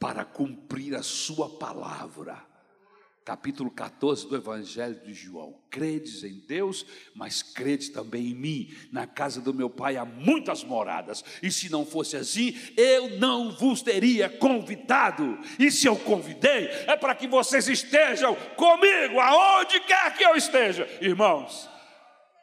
para 0.04 0.22
cumprir 0.22 0.94
a 0.94 1.02
sua 1.02 1.48
palavra. 1.48 2.36
Capítulo 3.24 3.70
14 3.70 4.28
do 4.28 4.36
Evangelho 4.36 5.00
de 5.02 5.14
João. 5.14 5.58
Credes 5.70 6.22
em 6.22 6.40
Deus, 6.46 6.84
mas 7.14 7.42
credes 7.42 7.88
também 7.88 8.26
em 8.26 8.34
mim. 8.34 8.74
Na 8.92 9.06
casa 9.06 9.40
do 9.40 9.54
meu 9.54 9.70
pai 9.70 9.96
há 9.96 10.04
muitas 10.04 10.62
moradas, 10.62 11.24
e 11.42 11.50
se 11.50 11.70
não 11.70 11.86
fosse 11.86 12.18
assim, 12.18 12.54
eu 12.76 13.18
não 13.18 13.50
vos 13.50 13.80
teria 13.80 14.28
convidado. 14.28 15.38
E 15.58 15.70
se 15.70 15.86
eu 15.86 15.96
convidei, 15.96 16.66
é 16.86 16.94
para 16.96 17.14
que 17.14 17.26
vocês 17.26 17.66
estejam 17.66 18.36
comigo, 18.56 19.18
aonde 19.18 19.80
quer 19.80 20.14
que 20.18 20.22
eu 20.22 20.36
esteja. 20.36 20.86
Irmãos, 21.00 21.66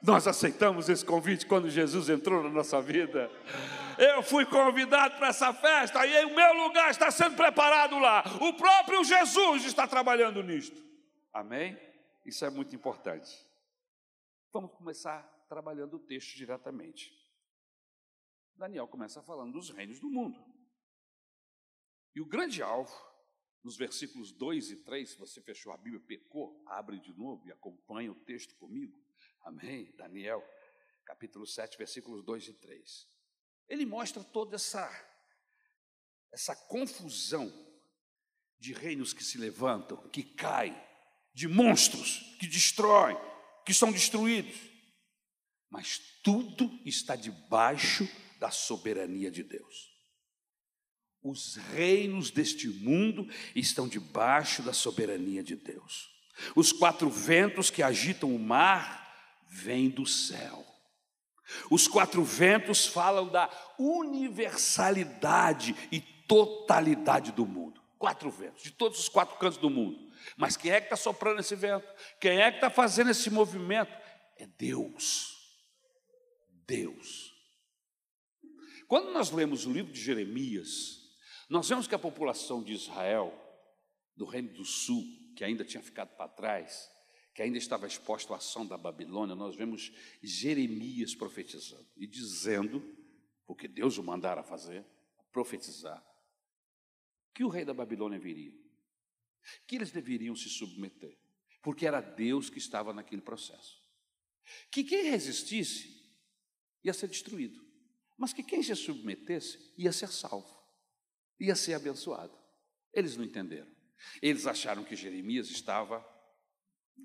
nós 0.01 0.27
aceitamos 0.27 0.89
esse 0.89 1.05
convite 1.05 1.45
quando 1.45 1.69
Jesus 1.69 2.09
entrou 2.09 2.41
na 2.41 2.49
nossa 2.49 2.81
vida. 2.81 3.29
Eu 3.97 4.23
fui 4.23 4.45
convidado 4.45 5.15
para 5.17 5.27
essa 5.27 5.53
festa 5.53 6.05
e 6.05 6.25
o 6.25 6.35
meu 6.35 6.53
lugar 6.65 6.89
está 6.89 7.11
sendo 7.11 7.35
preparado 7.35 7.99
lá. 7.99 8.23
O 8.41 8.53
próprio 8.53 9.03
Jesus 9.03 9.65
está 9.65 9.87
trabalhando 9.87 10.41
nisto. 10.41 10.81
Amém? 11.31 11.77
Isso 12.25 12.43
é 12.43 12.49
muito 12.49 12.75
importante. 12.75 13.29
Vamos 14.51 14.71
começar 14.71 15.21
trabalhando 15.47 15.97
o 15.97 15.99
texto 15.99 16.35
diretamente. 16.35 17.13
Daniel 18.55 18.87
começa 18.87 19.21
falando 19.21 19.53
dos 19.53 19.69
reinos 19.69 19.99
do 19.99 20.09
mundo. 20.09 20.39
E 22.15 22.21
o 22.21 22.25
grande 22.25 22.61
alvo, 22.61 22.93
nos 23.63 23.77
versículos 23.77 24.31
2 24.31 24.71
e 24.71 24.75
3, 24.77 25.09
se 25.11 25.17
você 25.17 25.41
fechou 25.41 25.71
a 25.71 25.77
Bíblia, 25.77 26.01
pecou, 26.05 26.61
abre 26.65 26.99
de 26.99 27.13
novo 27.13 27.47
e 27.47 27.51
acompanha 27.51 28.11
o 28.11 28.15
texto 28.15 28.55
comigo. 28.55 28.99
Amém? 29.43 29.91
Daniel, 29.97 30.43
capítulo 31.05 31.45
7, 31.45 31.77
versículos 31.77 32.23
2 32.23 32.49
e 32.49 32.53
3. 32.53 33.07
Ele 33.67 33.85
mostra 33.85 34.23
toda 34.23 34.55
essa, 34.55 34.89
essa 36.31 36.55
confusão 36.55 37.51
de 38.59 38.73
reinos 38.73 39.13
que 39.13 39.23
se 39.23 39.37
levantam, 39.37 39.97
que 40.09 40.23
caem, 40.23 40.75
de 41.33 41.47
monstros 41.47 42.37
que 42.39 42.47
destroem, 42.47 43.17
que 43.65 43.73
são 43.73 43.91
destruídos. 43.91 44.59
Mas 45.69 45.99
tudo 46.23 46.69
está 46.85 47.15
debaixo 47.15 48.07
da 48.39 48.51
soberania 48.51 49.31
de 49.31 49.43
Deus. 49.43 49.89
Os 51.23 51.55
reinos 51.55 52.31
deste 52.31 52.67
mundo 52.67 53.27
estão 53.55 53.87
debaixo 53.87 54.61
da 54.63 54.73
soberania 54.73 55.43
de 55.43 55.55
Deus. 55.55 56.09
Os 56.55 56.71
quatro 56.71 57.09
ventos 57.09 57.69
que 57.69 57.83
agitam 57.83 58.35
o 58.35 58.39
mar 58.39 59.01
vêm 59.51 59.89
do 59.89 60.05
céu. 60.05 60.65
Os 61.69 61.85
quatro 61.85 62.23
ventos 62.23 62.87
falam 62.87 63.27
da 63.27 63.49
universalidade 63.77 65.75
e 65.91 65.99
totalidade 65.99 67.33
do 67.33 67.45
mundo. 67.45 67.81
Quatro 67.99 68.31
ventos, 68.31 68.63
de 68.63 68.71
todos 68.71 68.97
os 68.97 69.09
quatro 69.09 69.37
cantos 69.37 69.57
do 69.57 69.69
mundo. 69.69 70.09
Mas 70.37 70.55
quem 70.55 70.71
é 70.71 70.79
que 70.79 70.85
está 70.85 70.95
soprando 70.95 71.41
esse 71.41 71.55
vento? 71.55 71.85
Quem 72.19 72.41
é 72.41 72.49
que 72.49 72.57
está 72.57 72.69
fazendo 72.69 73.11
esse 73.11 73.29
movimento? 73.29 73.91
É 74.37 74.47
Deus. 74.57 75.37
Deus. 76.65 77.31
Quando 78.87 79.11
nós 79.11 79.29
lemos 79.31 79.65
o 79.65 79.71
livro 79.71 79.91
de 79.91 80.01
Jeremias, 80.01 81.01
nós 81.49 81.67
vemos 81.67 81.85
que 81.87 81.93
a 81.93 81.99
população 81.99 82.63
de 82.63 82.73
Israel, 82.73 83.37
do 84.15 84.25
Reino 84.25 84.53
do 84.53 84.63
Sul, 84.63 85.03
que 85.35 85.43
ainda 85.43 85.65
tinha 85.65 85.83
ficado 85.83 86.15
para 86.15 86.29
trás, 86.29 86.89
que 87.33 87.41
ainda 87.41 87.57
estava 87.57 87.87
exposto 87.87 88.33
à 88.33 88.37
ação 88.37 88.65
da 88.65 88.77
Babilônia, 88.77 89.35
nós 89.35 89.55
vemos 89.55 89.91
Jeremias 90.21 91.15
profetizando 91.15 91.87
e 91.95 92.05
dizendo, 92.05 92.83
porque 93.45 93.67
Deus 93.67 93.97
o 93.97 94.03
mandara 94.03 94.43
fazer, 94.43 94.85
profetizar, 95.31 96.05
que 97.33 97.43
o 97.43 97.49
rei 97.49 97.63
da 97.63 97.73
Babilônia 97.73 98.19
viria, 98.19 98.53
que 99.65 99.75
eles 99.75 99.91
deveriam 99.91 100.35
se 100.35 100.49
submeter, 100.49 101.17
porque 101.61 101.87
era 101.87 102.01
Deus 102.01 102.49
que 102.49 102.57
estava 102.57 102.93
naquele 102.93 103.21
processo. 103.21 103.81
Que 104.69 104.83
quem 104.83 105.03
resistisse 105.03 106.01
ia 106.83 106.93
ser 106.93 107.07
destruído, 107.07 107.63
mas 108.17 108.33
que 108.33 108.43
quem 108.43 108.61
se 108.61 108.75
submetesse 108.75 109.73
ia 109.77 109.91
ser 109.93 110.09
salvo, 110.09 110.61
ia 111.39 111.55
ser 111.55 111.73
abençoado. 111.73 112.37
Eles 112.93 113.15
não 113.15 113.23
entenderam. 113.23 113.71
Eles 114.21 114.45
acharam 114.45 114.83
que 114.83 114.95
Jeremias 114.95 115.49
estava 115.49 116.05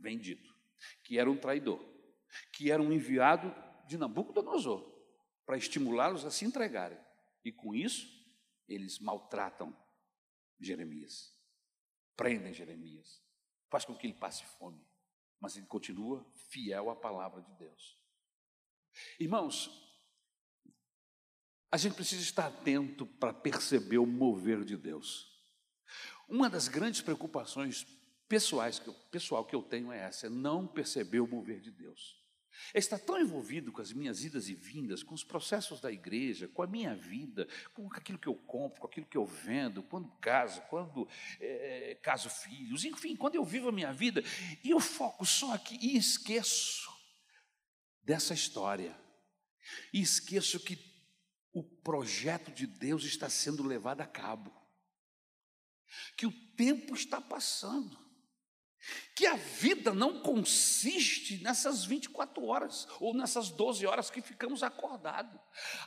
vendido, 0.01 0.55
que 1.03 1.19
era 1.19 1.31
um 1.31 1.37
traidor, 1.37 1.85
que 2.53 2.71
era 2.71 2.83
um 2.83 2.93
enviado 2.93 3.55
de 3.87 3.97
Nabucodonosor 3.97 4.97
para 5.45 5.57
estimulá-los 5.57 6.25
a 6.25 6.31
se 6.31 6.45
entregarem. 6.45 6.99
E 7.45 7.53
com 7.53 7.75
isso, 7.75 8.07
eles 8.69 8.99
maltratam 8.99 9.77
Jeremias, 10.59 11.33
prendem 12.17 12.53
Jeremias, 12.53 13.23
faz 13.69 13.85
com 13.85 13.95
que 13.95 14.07
ele 14.07 14.15
passe 14.15 14.45
fome, 14.45 14.85
mas 15.41 15.57
ele 15.57 15.67
continua 15.67 16.27
fiel 16.51 16.91
à 16.91 16.97
palavra 16.97 17.43
de 17.43 17.53
Deus. 17.55 17.99
Irmãos, 19.21 19.71
a 21.71 21.77
gente 21.77 21.95
precisa 21.95 22.23
estar 22.23 22.47
atento 22.47 23.07
para 23.07 23.35
perceber 23.35 23.99
o 23.99 24.07
mover 24.07 24.65
de 24.65 24.77
Deus. 24.77 25.31
Uma 26.29 26.49
das 26.49 26.69
grandes 26.69 27.03
preocupações 27.03 27.87
pessoais 28.29 28.79
que 28.79 28.89
eu, 28.89 28.95
pessoal 29.11 29.45
que 29.45 29.55
eu 29.55 29.63
tenho 29.63 29.93
é 29.93 29.99
essa: 29.99 30.27
é 30.27 30.31
não 30.31 30.67
perceber 30.67 31.21
o 31.21 31.27
mover 31.27 31.61
de 31.61 31.71
Deus. 31.71 32.17
É 32.73 32.79
estar 32.79 32.99
tão 32.99 33.21
envolvido 33.21 33.71
com 33.71 33.81
as 33.81 33.93
minhas 33.93 34.25
idas 34.25 34.49
e 34.49 34.55
vindas, 34.55 35.03
com 35.03 35.15
os 35.15 35.23
processos 35.23 35.81
da 35.81 35.93
igreja, 35.93 36.49
com 36.49 36.63
a 36.63 36.67
minha 36.67 36.95
vida, 36.95 37.47
com 37.75 37.87
aquilo 37.93 38.19
que 38.19 38.29
eu 38.29 38.35
compro, 38.35 38.81
com 38.81 38.87
aquilo 38.87 39.07
que 39.07 39.17
eu 39.17 39.27
vendo, 39.27 39.83
quando 39.83 40.11
caso, 40.21 40.63
quando 40.63 41.07
é, 41.39 41.99
caso 42.03 42.31
filhos, 42.31 42.85
enfim, 42.85 43.15
quando 43.15 43.35
eu 43.35 43.45
vivo 43.45 43.69
a 43.69 43.73
minha 43.73 43.93
vida, 43.93 44.23
e 44.65 44.71
eu 44.71 44.81
foco 44.81 45.25
só 45.25 45.53
aqui 45.53 45.79
e 45.81 45.97
esqueço 45.97 46.91
dessa 48.03 48.33
história, 48.33 48.99
e 49.93 50.01
esqueço 50.01 50.61
que 50.61 50.79
o 51.53 51.63
projeto 51.63 52.51
de 52.51 52.67
Deus 52.67 53.05
está 53.05 53.29
sendo 53.29 53.63
levado 53.63 54.01
a 54.01 54.07
cabo, 54.07 54.55
que 56.17 56.27
o 56.27 56.33
tempo 56.57 56.95
está 56.95 57.21
passando 57.21 58.06
que 59.15 59.27
a 59.27 59.35
vida 59.35 59.95
não 59.95 60.21
consiste 60.21 61.43
nessas 61.43 61.85
24 61.87 62.45
horas 62.45 62.87
ou 63.01 63.15
nessas 63.15 63.49
12 63.49 63.87
horas 63.87 64.11
que 64.11 64.21
ficamos 64.21 64.63
acordados. 64.63 65.41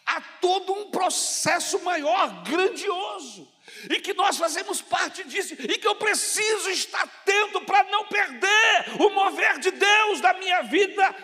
Há 0.06 0.20
todo 0.42 0.74
um 0.74 0.90
processo 0.90 1.80
maior, 1.84 2.44
grandioso, 2.44 3.48
e 3.90 4.02
que 4.02 4.16
nós 4.16 4.38
fazemos 4.38 4.82
parte 4.82 5.24
disso, 5.26 5.54
e 5.54 5.78
que 5.78 5.88
eu 5.88 5.96
preciso 5.96 6.70
estar 6.72 7.04
atento 7.04 7.62
para 7.66 7.84
não 7.92 8.08
perder 8.08 9.00
o 9.00 9.12
mover 9.12 9.60
de 9.60 9.70
Deus 9.72 10.22
da 10.22 10.34
minha 10.34 10.64
vida 10.64 11.16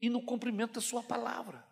e 0.00 0.08
no 0.08 0.22
cumprimento 0.22 0.74
da 0.74 0.80
Sua 0.80 1.02
palavra. 1.02 1.62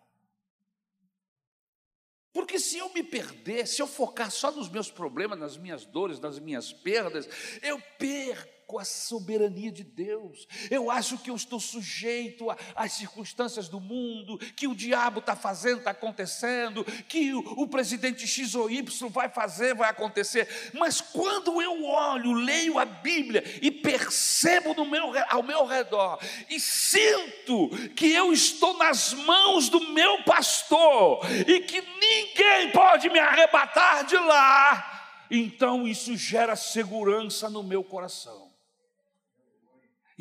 Porque 2.33 2.59
se 2.59 2.77
eu 2.77 2.93
me 2.93 3.03
perder, 3.03 3.67
se 3.67 3.81
eu 3.81 3.87
focar 3.87 4.31
só 4.31 4.51
nos 4.51 4.69
meus 4.69 4.89
problemas, 4.89 5.37
nas 5.37 5.57
minhas 5.57 5.85
dores, 5.85 6.19
nas 6.19 6.39
minhas 6.39 6.71
perdas, 6.71 7.27
eu 7.61 7.81
perco 7.97 8.60
com 8.71 8.79
a 8.79 8.85
soberania 8.85 9.69
de 9.69 9.83
Deus. 9.83 10.47
Eu 10.69 10.89
acho 10.89 11.17
que 11.17 11.29
eu 11.29 11.35
estou 11.35 11.59
sujeito 11.59 12.47
às 12.73 12.93
circunstâncias 12.93 13.67
do 13.67 13.81
mundo, 13.81 14.37
que 14.55 14.65
o 14.65 14.73
diabo 14.73 15.19
está 15.19 15.35
fazendo, 15.35 15.79
está 15.79 15.91
acontecendo, 15.91 16.85
que 17.09 17.33
o, 17.33 17.39
o, 17.63 17.67
presidente 17.67 18.25
X 18.25 18.55
ou 18.55 18.71
Y 18.71 19.09
vai 19.09 19.27
fazer, 19.27 19.75
vai 19.75 19.89
acontecer. 19.89 20.47
Mas 20.73 21.01
quando 21.01 21.61
eu 21.61 21.83
olho, 21.83 22.31
leio 22.31 22.79
a 22.79 22.85
Bíblia 22.85 23.43
e 23.61 23.69
percebo 23.69 24.73
no 24.73 24.85
meu, 24.85 25.11
ao 25.27 25.43
meu 25.43 25.65
redor 25.65 26.17
e 26.49 26.57
sinto 26.57 27.69
que 27.89 28.09
eu 28.13 28.31
estou 28.31 28.77
nas 28.77 29.11
mãos 29.13 29.67
do 29.67 29.81
meu 29.89 30.23
pastor 30.23 31.19
e 31.45 31.59
que 31.59 31.81
ninguém 31.81 32.71
pode 32.71 33.09
me 33.09 33.19
arrebatar 33.19 34.05
de 34.05 34.15
lá, 34.15 35.25
então 35.29 35.85
isso 35.85 36.15
gera 36.15 36.55
segurança 36.55 37.49
no 37.49 37.61
meu 37.61 37.83
coração. 37.83 38.50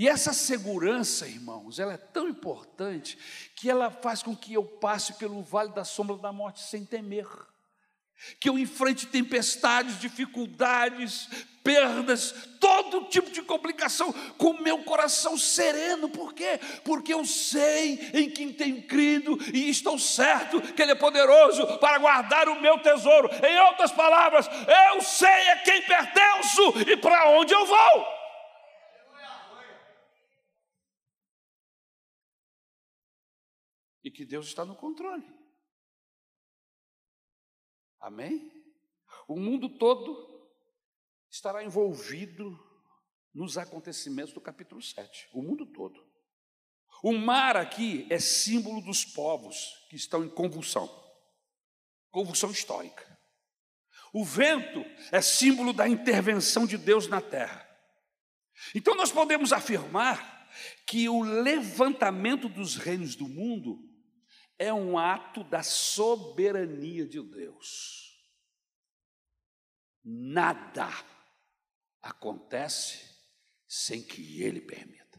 E 0.01 0.09
essa 0.09 0.33
segurança, 0.33 1.29
irmãos, 1.29 1.79
ela 1.79 1.93
é 1.93 1.99
tão 1.99 2.27
importante 2.27 3.19
que 3.55 3.69
ela 3.69 3.91
faz 3.91 4.23
com 4.23 4.35
que 4.35 4.55
eu 4.55 4.65
passe 4.65 5.13
pelo 5.19 5.43
vale 5.43 5.75
da 5.75 5.85
sombra 5.85 6.17
da 6.17 6.33
morte 6.33 6.63
sem 6.63 6.87
temer. 6.87 7.29
Que 8.41 8.49
eu 8.49 8.59
enfrente 8.59 9.07
tempestades, 9.09 10.01
dificuldades, 10.01 11.29
perdas, 11.63 12.35
todo 12.59 13.11
tipo 13.11 13.31
de 13.31 13.43
complicação, 13.43 14.11
com 14.39 14.55
meu 14.55 14.83
coração 14.85 15.37
sereno. 15.37 16.09
Por 16.09 16.33
quê? 16.33 16.59
Porque 16.83 17.13
eu 17.13 17.27
sei 17.27 18.11
em 18.15 18.31
quem 18.31 18.55
tenho 18.55 18.83
crido 18.87 19.39
e 19.53 19.69
estou 19.69 19.99
certo 19.99 20.63
que 20.63 20.81
Ele 20.81 20.93
é 20.93 20.95
poderoso 20.95 21.77
para 21.77 21.99
guardar 21.99 22.49
o 22.49 22.59
meu 22.59 22.79
tesouro. 22.79 23.29
Em 23.47 23.61
outras 23.69 23.93
palavras, 23.93 24.49
eu 24.95 25.03
sei 25.03 25.51
a 25.51 25.57
quem 25.59 25.83
pertenço 25.83 26.91
e 26.91 26.97
para 26.97 27.29
onde 27.33 27.53
eu 27.53 27.67
vou. 27.67 28.20
Que 34.11 34.25
Deus 34.25 34.47
está 34.47 34.65
no 34.65 34.77
controle. 34.77 35.27
Amém? 38.01 38.51
O 39.29 39.37
mundo 39.39 39.69
todo 39.79 40.29
estará 41.31 41.63
envolvido 41.63 42.59
nos 43.33 43.57
acontecimentos 43.57 44.33
do 44.33 44.41
capítulo 44.41 44.83
7, 44.83 45.29
o 45.33 45.43
mundo 45.43 45.67
todo. 45.67 46.05
O 47.03 47.13
mar 47.13 47.57
aqui 47.57 48.07
é 48.11 48.19
símbolo 48.19 48.81
dos 48.83 49.05
povos 49.05 49.87
que 49.89 49.97
estão 49.97 50.25
em 50.25 50.29
convulsão, 50.29 50.89
convulsão 52.11 52.51
histórica. 52.51 53.07
O 54.13 54.25
vento 54.25 54.85
é 55.13 55.21
símbolo 55.23 55.73
da 55.73 55.89
intervenção 55.89 56.67
de 56.67 56.77
Deus 56.77 57.07
na 57.07 57.21
terra. 57.21 57.67
Então 58.75 58.95
nós 58.95 59.13
podemos 59.13 59.53
afirmar 59.53 60.49
que 60.87 61.09
o 61.09 61.23
levantamento 61.23 62.49
dos 62.49 62.77
reinos 62.77 63.15
do 63.15 63.29
mundo 63.29 63.90
é 64.61 64.75
um 64.75 64.99
ato 64.99 65.43
da 65.43 65.63
soberania 65.63 67.07
de 67.07 67.19
Deus. 67.23 68.23
Nada 70.05 70.87
acontece 72.03 73.01
sem 73.67 74.03
que 74.03 74.43
Ele 74.43 74.61
permita. 74.61 75.19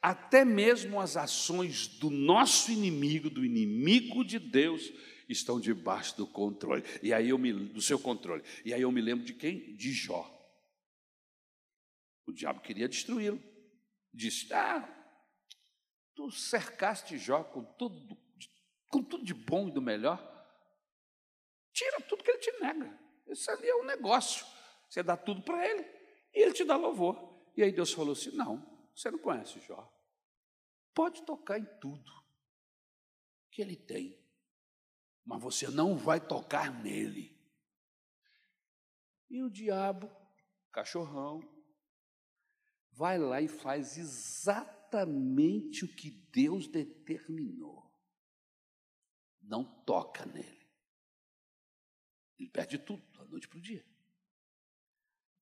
Até 0.00 0.46
mesmo 0.46 0.98
as 0.98 1.14
ações 1.14 1.88
do 1.88 2.08
nosso 2.08 2.72
inimigo, 2.72 3.28
do 3.28 3.44
inimigo 3.44 4.24
de 4.24 4.38
Deus, 4.38 4.90
estão 5.28 5.60
debaixo 5.60 6.16
do 6.16 6.26
controle. 6.26 6.82
E 7.02 7.12
aí 7.12 7.28
eu 7.28 7.38
me 7.38 7.52
do 7.52 7.82
seu 7.82 7.98
controle. 7.98 8.42
E 8.64 8.72
aí 8.72 8.80
eu 8.80 8.90
me 8.90 9.02
lembro 9.02 9.26
de 9.26 9.34
quem? 9.34 9.76
De 9.76 9.92
Jó. 9.92 10.30
O 12.26 12.32
diabo 12.32 12.62
queria 12.62 12.88
destruí-lo. 12.88 13.42
Disse: 14.12 14.50
"Ah, 14.54 14.88
tu 16.14 16.30
cercaste 16.30 17.18
Jó 17.18 17.44
com 17.44 17.62
tudo 17.62 18.23
com 18.94 19.02
tudo 19.02 19.24
de 19.24 19.34
bom 19.34 19.66
e 19.66 19.72
do 19.72 19.82
melhor, 19.82 20.20
tira 21.72 22.00
tudo 22.02 22.22
que 22.22 22.30
ele 22.30 22.38
te 22.38 22.52
nega. 22.60 22.96
Isso 23.26 23.50
ali 23.50 23.68
é 23.68 23.74
um 23.74 23.84
negócio. 23.84 24.46
Você 24.88 25.02
dá 25.02 25.16
tudo 25.16 25.42
para 25.42 25.68
ele 25.68 25.82
e 26.32 26.44
ele 26.44 26.52
te 26.52 26.64
dá 26.64 26.76
louvor. 26.76 27.42
E 27.56 27.64
aí 27.64 27.72
Deus 27.72 27.92
falou 27.92 28.12
assim: 28.12 28.30
não, 28.36 28.64
você 28.94 29.10
não 29.10 29.18
conhece 29.18 29.58
Jó. 29.58 29.92
Pode 30.94 31.24
tocar 31.24 31.58
em 31.58 31.64
tudo 31.80 32.08
que 33.50 33.60
ele 33.60 33.74
tem, 33.74 34.16
mas 35.24 35.42
você 35.42 35.66
não 35.66 35.96
vai 35.96 36.24
tocar 36.24 36.72
nele. 36.72 37.36
E 39.28 39.42
o 39.42 39.50
diabo, 39.50 40.08
cachorrão, 40.70 41.40
vai 42.92 43.18
lá 43.18 43.40
e 43.40 43.48
faz 43.48 43.98
exatamente 43.98 45.84
o 45.84 45.88
que 45.88 46.10
Deus 46.30 46.68
determinou 46.68 47.83
não 49.48 49.64
toca 49.64 50.24
nele. 50.26 50.64
Ele 52.38 52.48
perde 52.48 52.78
tudo, 52.78 53.02
da 53.12 53.24
noite 53.24 53.48
para 53.48 53.58
o 53.58 53.62
dia. 53.62 53.84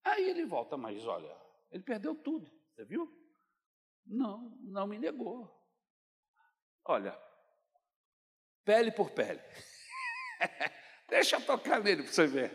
Aí 0.05 0.29
ele 0.29 0.45
volta, 0.45 0.77
mas 0.77 1.05
olha, 1.07 1.35
ele 1.71 1.83
perdeu 1.83 2.15
tudo, 2.15 2.51
você 2.71 2.85
viu? 2.85 3.11
Não, 4.05 4.57
não 4.61 4.87
me 4.87 4.99
negou. 4.99 5.51
Olha, 6.85 7.17
pele 8.65 8.91
por 8.91 9.11
pele. 9.11 9.41
Deixa 11.09 11.37
eu 11.37 11.45
tocar 11.45 11.81
nele 11.81 12.03
para 12.03 12.13
você 12.13 12.27
ver. 12.27 12.51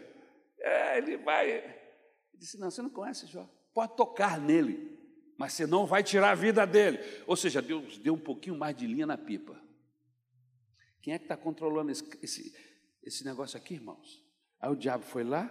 É, 0.59 0.97
ele 0.97 1.17
vai. 1.17 1.49
Ele 1.49 1.73
disse: 2.33 2.59
Não, 2.59 2.69
você 2.69 2.81
não 2.81 2.89
conhece 2.89 3.27
Jó. 3.27 3.49
Pode 3.73 3.95
tocar 3.95 4.39
nele, 4.39 4.97
mas 5.37 5.53
você 5.53 5.65
não 5.65 5.85
vai 5.85 6.03
tirar 6.03 6.31
a 6.31 6.35
vida 6.35 6.65
dele. 6.65 6.99
Ou 7.25 7.35
seja, 7.35 7.61
Deus 7.61 7.97
deu 7.97 8.15
um 8.15 8.19
pouquinho 8.19 8.57
mais 8.57 8.75
de 8.75 8.85
linha 8.85 9.05
na 9.05 9.17
pipa. 9.17 9.66
Quem 11.01 11.13
é 11.13 11.19
que 11.19 11.25
está 11.25 11.37
controlando 11.37 11.91
esse, 11.91 12.03
esse, 12.21 12.55
esse 13.03 13.23
negócio 13.23 13.57
aqui, 13.57 13.75
irmãos? 13.75 14.23
Aí 14.59 14.69
o 14.69 14.75
diabo 14.75 15.03
foi 15.03 15.23
lá 15.23 15.49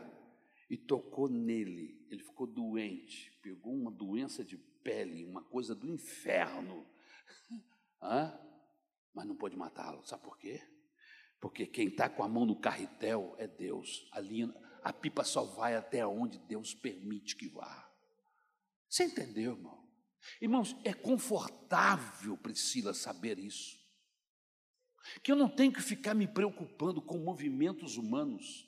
e 0.69 0.77
tocou 0.77 1.29
nele. 1.29 2.07
Ele 2.11 2.23
ficou 2.23 2.47
doente, 2.47 3.33
pegou 3.43 3.75
uma 3.75 3.91
doença 3.91 4.45
de 4.45 4.57
pele, 4.57 5.25
uma 5.25 5.43
coisa 5.43 5.75
do 5.75 5.87
inferno. 5.87 6.87
Hã? 8.03 8.39
Mas 9.15 9.27
não 9.27 9.37
pôde 9.37 9.57
matá-lo. 9.57 10.05
Sabe 10.05 10.23
por 10.25 10.37
quê? 10.39 10.61
Porque 11.41 11.67
quem 11.67 11.89
está 11.89 12.09
com 12.09 12.23
a 12.23 12.29
mão 12.29 12.45
no 12.45 12.61
carretel 12.61 13.35
é 13.39 13.47
Deus. 13.47 14.09
A, 14.13 14.21
linha, 14.21 14.53
a 14.83 14.93
pipa 14.93 15.25
só 15.25 15.45
vai 15.45 15.75
até 15.77 16.07
onde 16.07 16.39
Deus 16.39 16.75
permite 16.75 17.37
que 17.37 17.49
vá. 17.49 17.91
Você 18.89 19.05
entendeu, 19.05 19.53
irmão? 19.53 19.87
Irmãos, 20.41 20.77
é 20.85 20.93
confortável, 20.93 22.37
Priscila, 22.37 22.93
saber 22.93 23.39
isso 23.39 23.86
que 25.23 25.33
eu 25.33 25.37
não 25.37 25.49
tenho 25.49 25.73
que 25.73 25.83
ficar 25.83 26.15
me 26.15 26.27
preocupando 26.27 27.01
com 27.01 27.19
movimentos 27.19 27.97
humanos, 27.97 28.67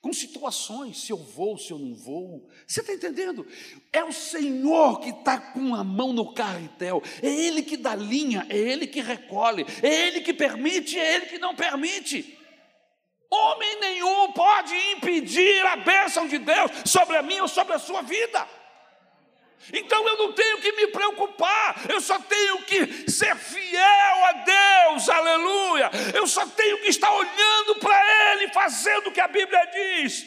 com 0.00 0.12
situações, 0.12 1.02
se 1.02 1.12
eu 1.12 1.18
vou, 1.18 1.58
se 1.58 1.70
eu 1.70 1.78
não 1.78 1.94
vou. 1.94 2.48
Você 2.66 2.80
está 2.80 2.92
entendendo? 2.92 3.46
É 3.92 4.02
o 4.02 4.12
Senhor 4.12 5.00
que 5.00 5.10
está 5.10 5.38
com 5.38 5.74
a 5.74 5.84
mão 5.84 6.12
no 6.12 6.32
carretel, 6.32 7.02
é 7.22 7.28
Ele 7.28 7.62
que 7.62 7.76
dá 7.76 7.94
linha, 7.94 8.46
é 8.48 8.56
Ele 8.56 8.86
que 8.86 9.00
recolhe, 9.00 9.66
é 9.82 10.08
Ele 10.08 10.20
que 10.22 10.32
permite, 10.32 10.98
é 10.98 11.16
Ele 11.16 11.26
que 11.26 11.38
não 11.38 11.54
permite. 11.54 12.38
Homem 13.30 13.80
nenhum 13.80 14.32
pode 14.32 14.74
impedir 14.92 15.64
a 15.66 15.76
bênção 15.76 16.26
de 16.26 16.38
Deus 16.38 16.70
sobre 16.84 17.16
a 17.16 17.22
minha 17.22 17.42
ou 17.42 17.48
sobre 17.48 17.74
a 17.74 17.78
sua 17.78 18.02
vida. 18.02 18.59
Então 19.72 20.08
eu 20.08 20.16
não 20.16 20.32
tenho 20.32 20.58
que 20.60 20.72
me 20.72 20.86
preocupar, 20.88 21.84
eu 21.90 22.00
só 22.00 22.18
tenho 22.18 22.62
que 22.62 23.10
ser 23.10 23.36
fiel 23.36 24.24
a 24.24 24.32
Deus, 24.32 25.08
aleluia. 25.08 25.90
Eu 26.14 26.26
só 26.26 26.46
tenho 26.46 26.80
que 26.80 26.88
estar 26.88 27.12
olhando 27.12 27.76
para 27.78 28.32
Ele, 28.32 28.52
fazendo 28.52 29.08
o 29.08 29.12
que 29.12 29.20
a 29.20 29.28
Bíblia 29.28 29.64
diz. 29.66 30.26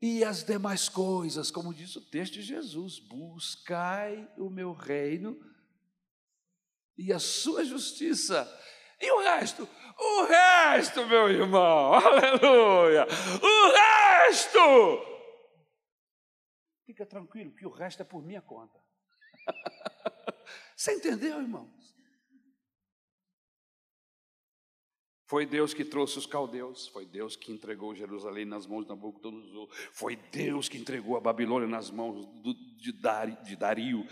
E 0.00 0.24
as 0.24 0.42
demais 0.42 0.88
coisas, 0.88 1.50
como 1.50 1.72
diz 1.72 1.94
o 1.94 2.00
texto 2.00 2.34
de 2.34 2.42
Jesus: 2.42 2.98
buscai 2.98 4.28
o 4.36 4.50
meu 4.50 4.72
reino 4.72 5.38
e 6.98 7.12
a 7.12 7.20
sua 7.20 7.64
justiça. 7.64 8.50
E 9.00 9.10
o 9.10 9.20
resto? 9.20 9.68
O 9.98 10.24
resto, 10.24 11.06
meu 11.06 11.28
irmão, 11.30 11.94
aleluia. 11.94 13.06
O 13.40 13.72
resto 14.28 15.11
Fica 16.92 17.06
tranquilo, 17.06 17.50
que 17.52 17.64
o 17.64 17.70
resto 17.70 18.02
é 18.02 18.04
por 18.04 18.22
minha 18.22 18.42
conta. 18.42 18.78
Você 20.76 20.92
entendeu, 20.92 21.40
irmãos? 21.40 21.96
Foi 25.24 25.46
Deus 25.46 25.72
que 25.72 25.86
trouxe 25.86 26.18
os 26.18 26.26
caldeus, 26.26 26.88
foi 26.88 27.06
Deus 27.06 27.34
que 27.34 27.50
entregou 27.50 27.94
Jerusalém 27.94 28.44
nas 28.44 28.66
mãos 28.66 28.82
de 28.82 28.90
Nabucodonosor, 28.90 29.70
foi 29.90 30.16
Deus 30.16 30.68
que 30.68 30.76
entregou 30.76 31.16
a 31.16 31.20
Babilônia 31.20 31.66
nas 31.66 31.90
mãos 31.90 32.26
do, 32.26 32.52
de, 32.52 32.92
Dari, 32.92 33.38
Dario, 33.56 34.06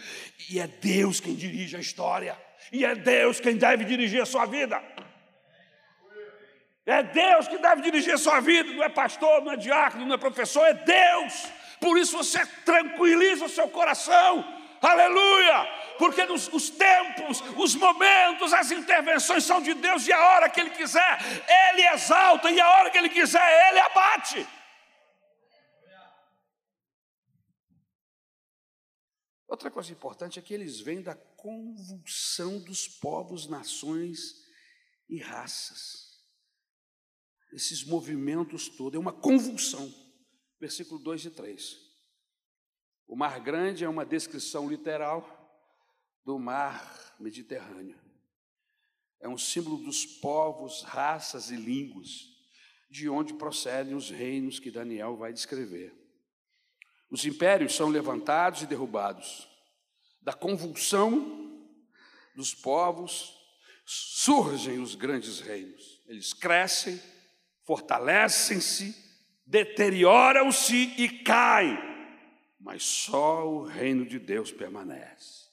e 0.49 0.59
é 0.59 0.67
Deus 0.67 1.21
quem 1.21 1.35
dirige 1.35 1.77
a 1.77 1.81
história, 1.81 2.43
e 2.73 2.83
é 2.83 2.95
Deus 2.95 3.41
quem 3.41 3.59
deve 3.59 3.85
dirigir 3.85 4.23
a 4.23 4.27
sua 4.27 4.47
vida. 4.47 4.83
É 6.87 7.03
Deus 7.03 7.47
que 7.47 7.59
deve 7.59 7.83
dirigir 7.83 8.15
a 8.15 8.19
sua 8.19 8.41
vida, 8.41 8.73
não 8.73 8.83
é 8.83 8.89
pastor, 8.89 9.45
não 9.45 9.53
é 9.53 9.57
diácono, 9.59 10.07
não 10.07 10.15
é 10.15 10.19
professor, 10.19 10.65
é 10.65 10.73
Deus. 10.73 11.60
Por 11.81 11.97
isso 11.99 12.17
você 12.17 12.45
tranquiliza 12.65 13.47
o 13.47 13.49
seu 13.49 13.67
coração, 13.69 14.45
aleluia, 14.83 15.67
porque 15.99 16.27
nos, 16.27 16.47
os 16.53 16.69
tempos, 16.69 17.43
os 17.57 17.75
momentos, 17.75 18.53
as 18.53 18.71
intervenções 18.71 19.45
são 19.45 19.63
de 19.63 19.73
Deus 19.73 20.07
e 20.07 20.13
a 20.13 20.21
hora 20.21 20.51
que 20.51 20.61
Ele 20.61 20.71
quiser, 20.71 21.19
Ele 21.49 21.89
exalta, 21.89 22.51
e 22.51 22.61
a 22.61 22.69
hora 22.77 22.91
que 22.91 22.99
Ele 22.99 23.09
quiser, 23.09 23.71
Ele 23.71 23.81
abate. 23.81 24.47
Outra 29.49 29.71
coisa 29.71 29.91
importante 29.91 30.39
é 30.39 30.43
que 30.43 30.55
eles 30.55 30.79
vêm 30.79 31.03
da 31.03 31.17
convulsão 31.17 32.61
dos 32.61 32.87
povos, 32.87 33.49
nações 33.49 34.37
e 35.09 35.19
raças. 35.19 36.21
Esses 37.53 37.85
movimentos 37.85 38.69
todos, 38.69 38.95
é 38.97 39.01
uma 39.01 39.13
convulsão 39.13 39.93
versículo 40.61 41.01
2 41.01 41.25
e 41.25 41.31
3. 41.31 41.91
O 43.09 43.17
mar 43.17 43.41
grande 43.41 43.83
é 43.83 43.89
uma 43.89 44.05
descrição 44.05 44.69
literal 44.69 45.39
do 46.25 46.39
mar 46.39 47.17
Mediterrâneo. 47.19 47.99
É 49.19 49.29
um 49.29 49.39
símbolo 49.39 49.79
dos 49.79 50.07
povos, 50.07 50.83
raças 50.83 51.51
e 51.51 51.57
línguas 51.57 52.29
de 52.91 53.09
onde 53.09 53.35
procedem 53.35 53.95
os 53.95 54.11
reinos 54.11 54.59
que 54.59 54.71
Daniel 54.71 55.17
vai 55.17 55.33
descrever. 55.33 55.95
Os 57.11 57.25
impérios 57.25 57.75
são 57.75 57.89
levantados 57.89 58.63
e 58.63 58.67
derrubados. 58.67 59.49
Da 60.21 60.33
convulsão 60.33 61.67
dos 62.37 62.55
povos 62.55 63.37
surgem 63.85 64.79
os 64.79 64.95
grandes 64.95 65.41
reinos. 65.41 66.01
Eles 66.07 66.33
crescem, 66.33 67.01
fortalecem-se, 67.65 69.10
deterioram-se 69.51 70.95
e 70.97 71.09
caem. 71.25 71.77
Mas 72.59 72.85
só 72.85 73.47
o 73.49 73.65
reino 73.65 74.07
de 74.07 74.19
Deus 74.19 74.53
permanece. 74.53 75.51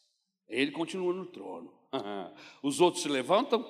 Ele 0.48 0.72
continua 0.72 1.14
no 1.14 1.26
trono. 1.26 1.74
Os 2.62 2.80
outros 2.80 3.02
se 3.02 3.10
levantam, 3.10 3.66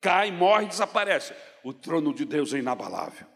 caem, 0.00 0.32
morrem, 0.32 0.68
desaparecem. 0.68 1.36
O 1.62 1.72
trono 1.72 2.12
de 2.12 2.24
Deus 2.24 2.52
é 2.52 2.58
inabalável. 2.58 3.26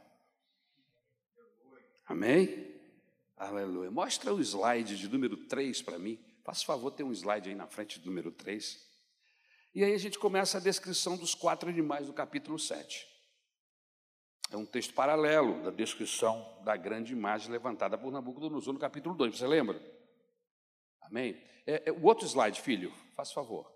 Amém? 2.06 2.74
Aleluia. 3.36 3.90
Mostra 3.90 4.34
o 4.34 4.40
slide 4.40 4.96
de 4.96 5.08
número 5.08 5.36
3 5.36 5.80
para 5.82 5.98
mim. 5.98 6.18
Faça 6.44 6.64
favor, 6.64 6.90
tem 6.90 7.04
um 7.06 7.12
slide 7.12 7.48
aí 7.48 7.54
na 7.54 7.66
frente 7.66 8.00
do 8.00 8.06
número 8.06 8.32
3. 8.32 8.84
E 9.74 9.84
aí 9.84 9.92
a 9.92 9.98
gente 9.98 10.18
começa 10.18 10.58
a 10.58 10.60
descrição 10.60 11.16
dos 11.16 11.34
quatro 11.34 11.68
animais 11.68 12.06
do 12.06 12.12
capítulo 12.12 12.58
7. 12.58 13.15
É 14.50 14.56
um 14.56 14.64
texto 14.64 14.94
paralelo 14.94 15.62
da 15.62 15.70
descrição 15.70 16.62
da 16.64 16.76
grande 16.76 17.12
imagem 17.12 17.50
levantada 17.50 17.98
por 17.98 18.12
Nabucodonosor 18.12 18.72
no 18.72 18.78
capítulo 18.78 19.14
2. 19.14 19.37
Você 19.37 19.46
lembra? 19.46 19.80
Amém? 21.00 21.42
É, 21.66 21.88
é, 21.88 21.92
o 21.92 22.04
outro 22.04 22.26
slide, 22.26 22.61
filho, 22.61 22.92
faça 23.14 23.35
favor. 23.35 23.72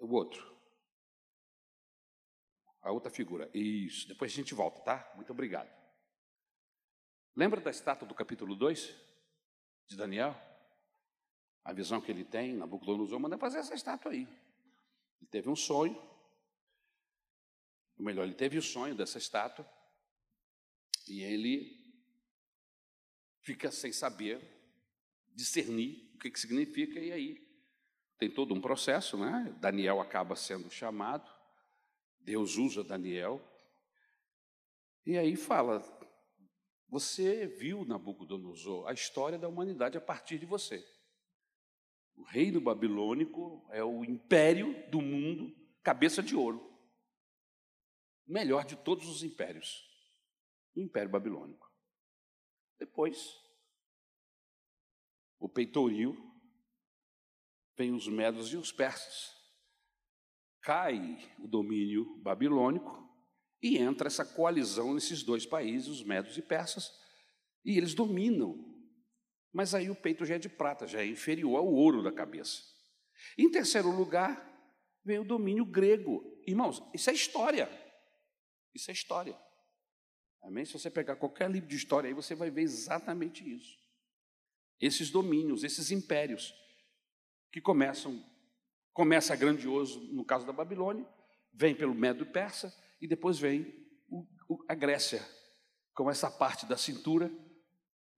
O 0.00 0.14
outro. 0.14 0.50
A 2.82 2.92
outra 2.92 3.10
figura. 3.10 3.50
Isso. 3.54 4.08
Depois 4.08 4.30
a 4.30 4.34
gente 4.34 4.54
volta, 4.54 4.80
tá? 4.80 5.12
Muito 5.14 5.32
obrigado. 5.32 5.70
Lembra 7.34 7.60
da 7.60 7.70
estátua 7.70 8.06
do 8.06 8.14
capítulo 8.14 8.54
2 8.54 8.94
de 9.86 9.96
Daniel? 9.96 10.34
A 11.64 11.72
visão 11.72 12.00
que 12.00 12.10
ele 12.10 12.24
tem, 12.24 12.54
Nabucodonosor 12.54 13.18
manda 13.20 13.38
fazer 13.38 13.58
essa 13.58 13.74
estátua 13.74 14.12
aí. 14.12 14.22
Ele 15.20 15.30
teve 15.30 15.48
um 15.48 15.56
sonho. 15.56 16.00
Ou 18.00 18.04
melhor, 18.04 18.24
ele 18.24 18.34
teve 18.34 18.56
o 18.56 18.62
sonho 18.62 18.94
dessa 18.94 19.18
estátua. 19.18 19.70
E 21.06 21.22
ele 21.22 21.78
fica 23.42 23.70
sem 23.70 23.92
saber 23.92 24.40
discernir 25.34 26.10
o 26.14 26.18
que, 26.18 26.30
que 26.30 26.40
significa, 26.40 26.98
e 26.98 27.12
aí 27.12 27.46
tem 28.16 28.30
todo 28.30 28.54
um 28.54 28.60
processo, 28.60 29.18
né? 29.18 29.54
Daniel 29.60 30.00
acaba 30.00 30.34
sendo 30.34 30.70
chamado, 30.70 31.30
Deus 32.20 32.56
usa 32.56 32.82
Daniel, 32.82 33.38
e 35.04 35.18
aí 35.18 35.36
fala: 35.36 35.82
Você 36.88 37.48
viu, 37.48 37.84
Nabucodonosor, 37.84 38.88
a 38.88 38.94
história 38.94 39.38
da 39.38 39.46
humanidade 39.46 39.98
a 39.98 40.00
partir 40.00 40.38
de 40.38 40.46
você. 40.46 40.82
O 42.16 42.22
reino 42.22 42.62
babilônico 42.62 43.62
é 43.70 43.84
o 43.84 44.02
império 44.06 44.88
do 44.90 45.02
mundo, 45.02 45.54
cabeça 45.82 46.22
de 46.22 46.34
ouro. 46.34 46.69
Melhor 48.30 48.64
de 48.64 48.76
todos 48.76 49.08
os 49.08 49.24
impérios. 49.24 49.84
O 50.76 50.80
império 50.80 51.10
babilônico. 51.10 51.68
Depois, 52.78 53.36
o 55.40 55.48
peitoril, 55.48 56.16
vem 57.76 57.92
os 57.92 58.06
medos 58.06 58.52
e 58.52 58.56
os 58.56 58.70
persas. 58.70 59.34
Cai 60.62 61.18
o 61.40 61.48
domínio 61.48 62.22
babilônico 62.22 63.04
e 63.60 63.76
entra 63.76 64.06
essa 64.06 64.24
coalizão 64.24 64.94
nesses 64.94 65.24
dois 65.24 65.44
países, 65.44 65.88
os 65.88 66.04
medos 66.04 66.38
e 66.38 66.42
persas, 66.42 66.88
e 67.64 67.76
eles 67.76 67.94
dominam. 67.94 68.64
Mas 69.52 69.74
aí 69.74 69.90
o 69.90 69.96
peito 69.96 70.24
já 70.24 70.36
é 70.36 70.38
de 70.38 70.48
prata, 70.48 70.86
já 70.86 71.00
é 71.00 71.06
inferior 71.06 71.56
ao 71.56 71.66
ouro 71.66 72.00
da 72.00 72.12
cabeça. 72.12 72.62
Em 73.36 73.50
terceiro 73.50 73.90
lugar, 73.90 74.40
vem 75.04 75.18
o 75.18 75.24
domínio 75.24 75.64
grego. 75.64 76.22
Irmãos, 76.46 76.80
isso 76.94 77.10
é 77.10 77.12
história. 77.12 77.89
Isso 78.74 78.90
é 78.90 78.94
história. 78.94 79.36
Amém? 80.42 80.64
Se 80.64 80.72
você 80.72 80.90
pegar 80.90 81.16
qualquer 81.16 81.50
livro 81.50 81.68
de 81.68 81.76
história 81.76 82.08
aí, 82.08 82.14
você 82.14 82.34
vai 82.34 82.50
ver 82.50 82.62
exatamente 82.62 83.48
isso 83.48 83.80
esses 84.80 85.10
domínios, 85.10 85.62
esses 85.62 85.90
impérios, 85.90 86.54
que 87.52 87.60
começam, 87.60 88.24
começa 88.92 89.36
grandioso 89.36 90.00
no 90.12 90.24
caso 90.24 90.46
da 90.46 90.52
Babilônia, 90.52 91.06
vem 91.52 91.74
pelo 91.74 91.94
Medo 91.94 92.24
Persa, 92.24 92.74
e 93.00 93.06
depois 93.06 93.38
vem 93.38 93.66
o, 94.08 94.26
o, 94.48 94.64
a 94.68 94.74
Grécia, 94.74 95.22
com 95.94 96.10
essa 96.10 96.30
parte 96.30 96.64
da 96.64 96.76
cintura 96.76 97.30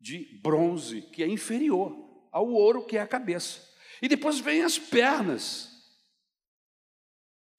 de 0.01 0.41
bronze, 0.41 1.03
que 1.03 1.23
é 1.23 1.27
inferior 1.27 2.29
ao 2.31 2.49
ouro, 2.49 2.87
que 2.87 2.97
é 2.97 3.01
a 3.01 3.09
cabeça. 3.09 3.69
E 4.01 4.09
depois 4.09 4.39
vem 4.39 4.63
as 4.63 4.79
pernas, 4.79 5.71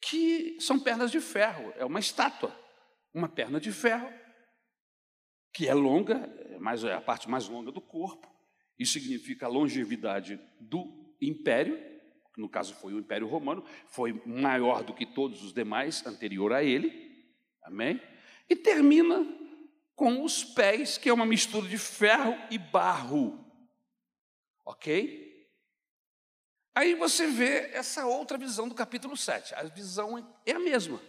que 0.02 0.58
são 0.60 0.80
pernas 0.80 1.12
de 1.12 1.20
ferro, 1.20 1.74
é 1.76 1.84
uma 1.84 2.00
estátua, 2.00 2.58
uma 3.14 3.30
perna 3.30 3.60
de 3.60 3.72
ferro, 3.72 4.12
que 5.54 5.68
é 5.68 5.74
longa, 5.74 6.16
é, 6.50 6.88
é 6.88 6.94
a 6.94 7.02
parte 7.02 7.30
mais 7.30 7.48
longa 7.48 7.72
do 7.72 7.82
corpo, 7.82 8.28
isso 8.78 8.94
significa 8.94 9.46
a 9.46 9.50
longevidade 9.50 10.40
do 10.60 11.16
império, 11.22 11.78
que 12.34 12.42
no 12.42 12.50
caso 12.50 12.74
foi 12.74 12.94
o 12.94 13.00
Império 13.00 13.28
Romano, 13.28 13.64
foi 13.88 14.14
maior 14.26 14.84
do 14.84 14.94
que 14.94 15.06
todos 15.06 15.44
os 15.44 15.54
demais 15.54 16.06
anterior 16.06 16.52
a 16.52 16.64
ele. 16.64 17.28
Amém? 17.62 18.02
E 18.50 18.56
termina 18.56 19.26
com 19.96 20.24
os 20.24 20.44
pés, 20.44 20.98
que 20.98 21.10
é 21.10 21.14
uma 21.14 21.26
mistura 21.26 21.68
de 21.68 21.78
ferro 21.78 22.36
e 22.50 22.58
barro. 22.58 23.40
OK? 24.66 25.48
Aí 26.76 26.96
você 26.96 27.28
vê 27.28 27.70
essa 27.74 28.08
outra 28.08 28.38
visão 28.38 28.68
do 28.68 28.74
capítulo 28.74 29.16
7. 29.16 29.54
A 29.54 29.64
visão 29.64 30.18
é 30.44 30.52
a 30.54 30.60
mesma. 30.60 31.00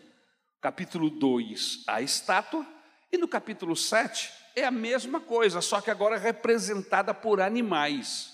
Capítulo 0.65 1.11
2, 1.11 1.85
a 1.87 2.01
estátua, 2.01 2.67
e 3.13 3.19
no 3.19 3.29
capítulo 3.29 3.77
7, 3.77 4.33
é 4.57 4.65
a 4.65 4.71
mesma 4.71 5.21
coisa, 5.21 5.61
só 5.61 5.79
que 5.79 5.91
agora 5.91 6.17
representada 6.17 7.13
por 7.13 7.39
animais. 7.39 8.33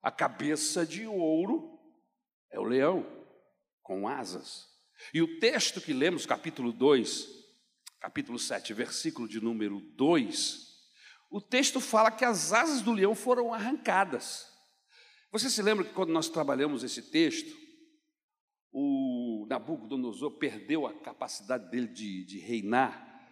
A 0.00 0.12
cabeça 0.12 0.86
de 0.86 1.04
ouro 1.04 1.80
é 2.48 2.60
o 2.60 2.62
leão, 2.62 3.04
com 3.82 4.06
asas. 4.06 4.68
E 5.12 5.20
o 5.20 5.40
texto 5.40 5.80
que 5.80 5.92
lemos, 5.92 6.26
capítulo 6.26 6.72
2, 6.72 7.26
capítulo 7.98 8.38
7, 8.38 8.72
versículo 8.72 9.26
de 9.26 9.40
número 9.40 9.80
2, 9.80 10.76
o 11.28 11.40
texto 11.40 11.80
fala 11.80 12.12
que 12.12 12.24
as 12.24 12.52
asas 12.52 12.82
do 12.82 12.92
leão 12.92 13.16
foram 13.16 13.52
arrancadas. 13.52 14.46
Você 15.32 15.50
se 15.50 15.60
lembra 15.60 15.84
que 15.84 15.92
quando 15.92 16.12
nós 16.12 16.28
trabalhamos 16.28 16.84
esse 16.84 17.02
texto, 17.02 17.65
o 18.78 19.46
Nabucodonosor 19.48 20.32
perdeu 20.32 20.86
a 20.86 20.92
capacidade 20.92 21.70
dele 21.70 21.86
de, 21.86 22.26
de 22.26 22.38
reinar 22.38 23.26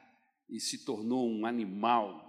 e 0.48 0.58
se 0.58 0.86
tornou 0.86 1.28
um 1.28 1.44
animal. 1.44 2.24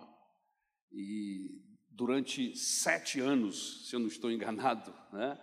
E 0.91 1.62
durante 1.89 2.54
sete 2.58 3.21
anos, 3.21 3.88
se 3.88 3.95
eu 3.95 4.01
não 4.01 4.08
estou 4.08 4.30
enganado, 4.30 4.93
né, 5.13 5.39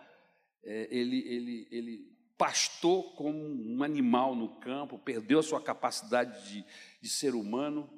é, 0.62 0.86
ele, 0.90 1.20
ele, 1.26 1.68
ele 1.70 2.12
pastou 2.36 3.14
como 3.14 3.38
um 3.42 3.82
animal 3.82 4.36
no 4.36 4.60
campo, 4.60 4.98
perdeu 4.98 5.38
a 5.38 5.42
sua 5.42 5.60
capacidade 5.62 6.52
de, 6.52 6.66
de 7.00 7.08
ser 7.08 7.34
humano, 7.34 7.88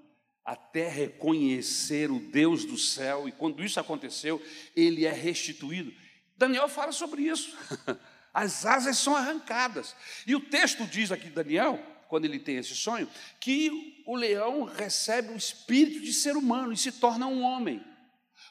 até 0.45 0.89
reconhecer 0.89 2.13
o 2.13 2.21
Deus 2.21 2.65
do 2.65 2.79
céu, 2.79 3.27
e 3.27 3.33
quando 3.33 3.65
isso 3.65 3.81
aconteceu, 3.81 4.41
ele 4.77 5.05
é 5.05 5.13
restituído. 5.13 5.93
Daniel 6.37 6.69
fala 6.69 6.93
sobre 6.93 7.23
isso. 7.23 7.57
As 8.35 8.67
asas 8.67 8.99
são 8.99 9.15
arrancadas. 9.15 9.95
E 10.27 10.35
o 10.35 10.41
texto 10.41 10.85
diz 10.85 11.13
aqui, 11.13 11.31
Daniel, 11.31 11.79
quando 12.09 12.25
ele 12.25 12.41
tem 12.41 12.57
esse 12.57 12.75
sonho, 12.75 13.09
que 13.39 14.03
o 14.05 14.17
leão 14.17 14.65
recebe 14.65 15.33
o 15.33 15.37
espírito 15.37 16.01
de 16.01 16.13
ser 16.13 16.37
humano 16.37 16.73
e 16.73 16.77
se 16.77 16.91
torna 16.91 17.27
um 17.29 17.43
homem. 17.43 17.83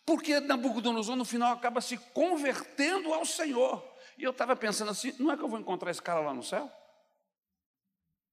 Porque 0.06 0.40
Nabucodonosor, 0.40 1.16
no 1.16 1.26
final, 1.26 1.54
acaba 1.54 1.82
se 1.82 1.98
convertendo 1.98 3.14
ao 3.14 3.26
Senhor. 3.26 3.84
E 4.18 4.24
eu 4.24 4.32
estava 4.32 4.56
pensando 4.56 4.92
assim: 4.92 5.14
não 5.20 5.32
é 5.32 5.38
que 5.38 5.44
eu 5.44 5.48
vou 5.50 5.60
encontrar 5.60 5.92
esse 5.92 6.02
cara 6.02 6.22
lá 6.22 6.34
no 6.34 6.44
céu? 6.44 6.72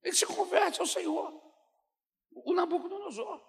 Ele 0.02 0.14
se 0.14 0.26
converte 0.26 0.80
ao 0.80 0.86
Senhor, 0.86 1.32
o 2.32 2.54
Nabucodonosor. 2.54 3.40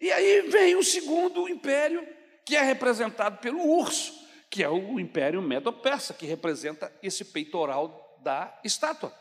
E 0.00 0.10
aí 0.12 0.42
vem 0.42 0.76
o 0.76 0.82
segundo 0.82 1.48
império, 1.48 2.06
que 2.44 2.56
é 2.56 2.62
representado 2.62 3.38
pelo 3.38 3.60
urso, 3.60 4.27
que 4.50 4.62
é 4.62 4.68
o 4.68 4.98
império 4.98 5.42
medo-persa, 5.42 6.14
que 6.14 6.26
representa 6.26 6.92
esse 7.02 7.24
peitoral 7.24 8.18
da 8.22 8.60
estátua 8.64 9.12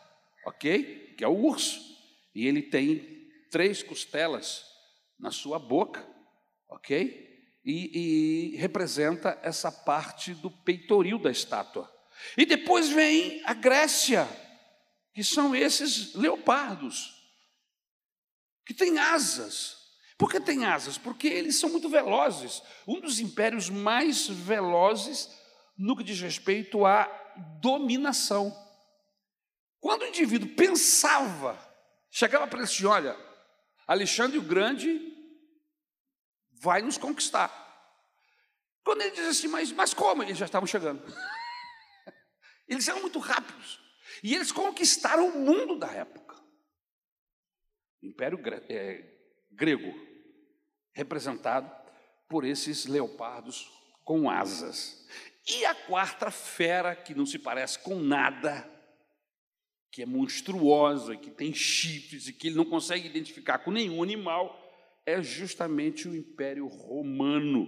ok? 0.47 1.15
Que 1.17 1.23
é 1.23 1.27
o 1.27 1.45
urso. 1.45 1.79
E 2.33 2.47
ele 2.47 2.61
tem 2.61 3.29
três 3.51 3.83
costelas 3.83 4.63
na 5.19 5.31
sua 5.31 5.59
boca, 5.59 6.07
ok? 6.69 7.25
E, 7.65 8.53
e 8.53 8.55
representa 8.57 9.37
essa 9.43 9.71
parte 9.71 10.33
do 10.33 10.49
peitoril 10.49 11.19
da 11.19 11.29
estátua. 11.29 11.91
E 12.37 12.45
depois 12.45 12.89
vem 12.89 13.41
a 13.45 13.53
Grécia, 13.53 14.27
que 15.13 15.23
são 15.23 15.55
esses 15.55 16.13
leopardos, 16.15 17.13
que 18.65 18.73
têm 18.73 18.97
asas. 18.97 19.75
Por 20.17 20.31
que 20.31 20.39
têm 20.39 20.65
asas? 20.65 20.97
Porque 20.97 21.27
eles 21.27 21.59
são 21.59 21.69
muito 21.69 21.89
velozes. 21.89 22.63
Um 22.87 22.99
dos 22.99 23.19
impérios 23.19 23.69
mais 23.69 24.27
velozes 24.27 25.29
no 25.77 25.95
que 25.95 26.03
diz 26.03 26.19
respeito 26.19 26.85
à 26.85 27.05
dominação. 27.61 28.55
Quando 29.79 30.01
o 30.01 30.07
indivíduo 30.07 30.49
pensava, 30.55 31.57
chegava 32.09 32.47
para 32.47 32.59
ele 32.59 32.65
assim: 32.65 32.85
olha, 32.85 33.15
Alexandre 33.87 34.39
o 34.39 34.43
Grande 34.43 34.99
vai 36.51 36.81
nos 36.81 36.97
conquistar. 36.97 37.65
Quando 38.83 39.01
ele 39.01 39.11
diz 39.11 39.27
assim, 39.27 39.47
mas, 39.47 39.71
mas 39.71 39.93
como? 39.93 40.23
Eles 40.23 40.37
já 40.37 40.45
estavam 40.45 40.65
chegando. 40.65 41.03
Eles 42.67 42.87
eram 42.87 43.01
muito 43.01 43.19
rápidos. 43.19 43.79
E 44.23 44.33
eles 44.33 44.51
conquistaram 44.51 45.29
o 45.29 45.39
mundo 45.39 45.77
da 45.77 45.91
época. 45.91 46.35
O 48.01 48.05
Império 48.05 48.39
é, 48.69 49.16
Grego, 49.57 49.93
representado 50.93 51.69
por 52.29 52.45
esses 52.45 52.85
leopardos 52.85 53.67
com 54.05 54.29
asas. 54.29 55.03
E 55.47 55.65
a 55.65 55.73
quarta 55.73 56.29
fera, 56.29 56.95
que 56.95 57.15
não 57.15 57.25
se 57.25 57.39
parece 57.39 57.79
com 57.79 57.99
nada, 57.99 58.69
que 59.91 60.03
é 60.03 60.05
monstruosa, 60.05 61.17
que 61.17 61.31
tem 61.31 61.53
chifres 61.53 62.27
e 62.27 62.33
que 62.33 62.47
ele 62.47 62.55
não 62.55 62.65
consegue 62.65 63.07
identificar 63.07 63.57
com 63.57 63.71
nenhum 63.71 64.03
animal, 64.03 64.63
é 65.05 65.21
justamente 65.23 66.07
o 66.07 66.15
Império 66.15 66.67
Romano, 66.67 67.67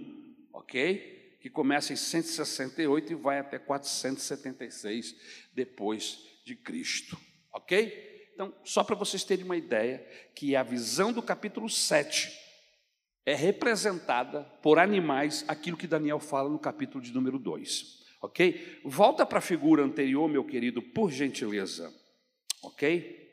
ok? 0.52 1.38
Que 1.40 1.50
começa 1.50 1.92
em 1.92 1.96
168 1.96 3.12
e 3.12 3.16
vai 3.16 3.40
até 3.40 3.58
476 3.58 5.16
depois 5.52 6.20
de 6.44 6.54
Cristo, 6.54 7.18
ok? 7.52 8.19
Então, 8.40 8.54
só 8.64 8.82
para 8.82 8.96
vocês 8.96 9.22
terem 9.22 9.44
uma 9.44 9.58
ideia, 9.58 10.02
que 10.34 10.56
a 10.56 10.62
visão 10.62 11.12
do 11.12 11.22
capítulo 11.22 11.68
7 11.68 12.34
é 13.26 13.34
representada 13.34 14.44
por 14.62 14.78
animais, 14.78 15.44
aquilo 15.46 15.76
que 15.76 15.86
Daniel 15.86 16.18
fala 16.18 16.48
no 16.48 16.58
capítulo 16.58 17.04
de 17.04 17.12
número 17.12 17.38
2. 17.38 17.98
Ok? 18.22 18.80
Volta 18.82 19.26
para 19.26 19.40
a 19.40 19.42
figura 19.42 19.84
anterior, 19.84 20.26
meu 20.26 20.42
querido, 20.42 20.80
por 20.80 21.10
gentileza. 21.10 21.94
Ok? 22.62 23.30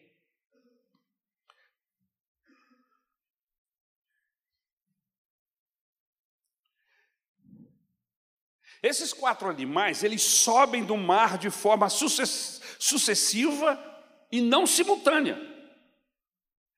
Esses 8.84 9.14
quatro 9.14 9.50
animais, 9.50 10.04
eles 10.04 10.22
sobem 10.22 10.84
do 10.84 10.98
mar 10.98 11.38
de 11.38 11.50
forma 11.50 11.88
sucessiva 11.88 13.87
e 14.32 14.42
não 14.42 14.68
simultânea. 14.68 15.40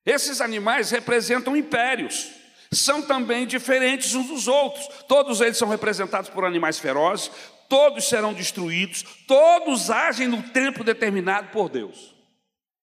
Esses 0.06 0.42
animais 0.42 0.92
representam 0.92 1.56
impérios 1.56 2.32
são 2.72 3.02
também 3.02 3.48
diferentes 3.48 4.14
uns 4.14 4.28
dos 4.28 4.48
outros. 4.48 4.88
Todos 5.08 5.42
eles 5.42 5.58
são 5.58 5.68
representados 5.68 6.30
por 6.30 6.46
animais 6.46 6.80
ferozes, 6.80 7.32
todos 7.68 8.08
serão 8.08 8.34
destruídos, 8.34 9.04
todos 9.28 9.90
agem 9.90 10.28
no 10.28 10.44
tempo 10.44 10.84
determinado 10.84 11.50
por 11.50 11.70
Deus. 11.70 12.16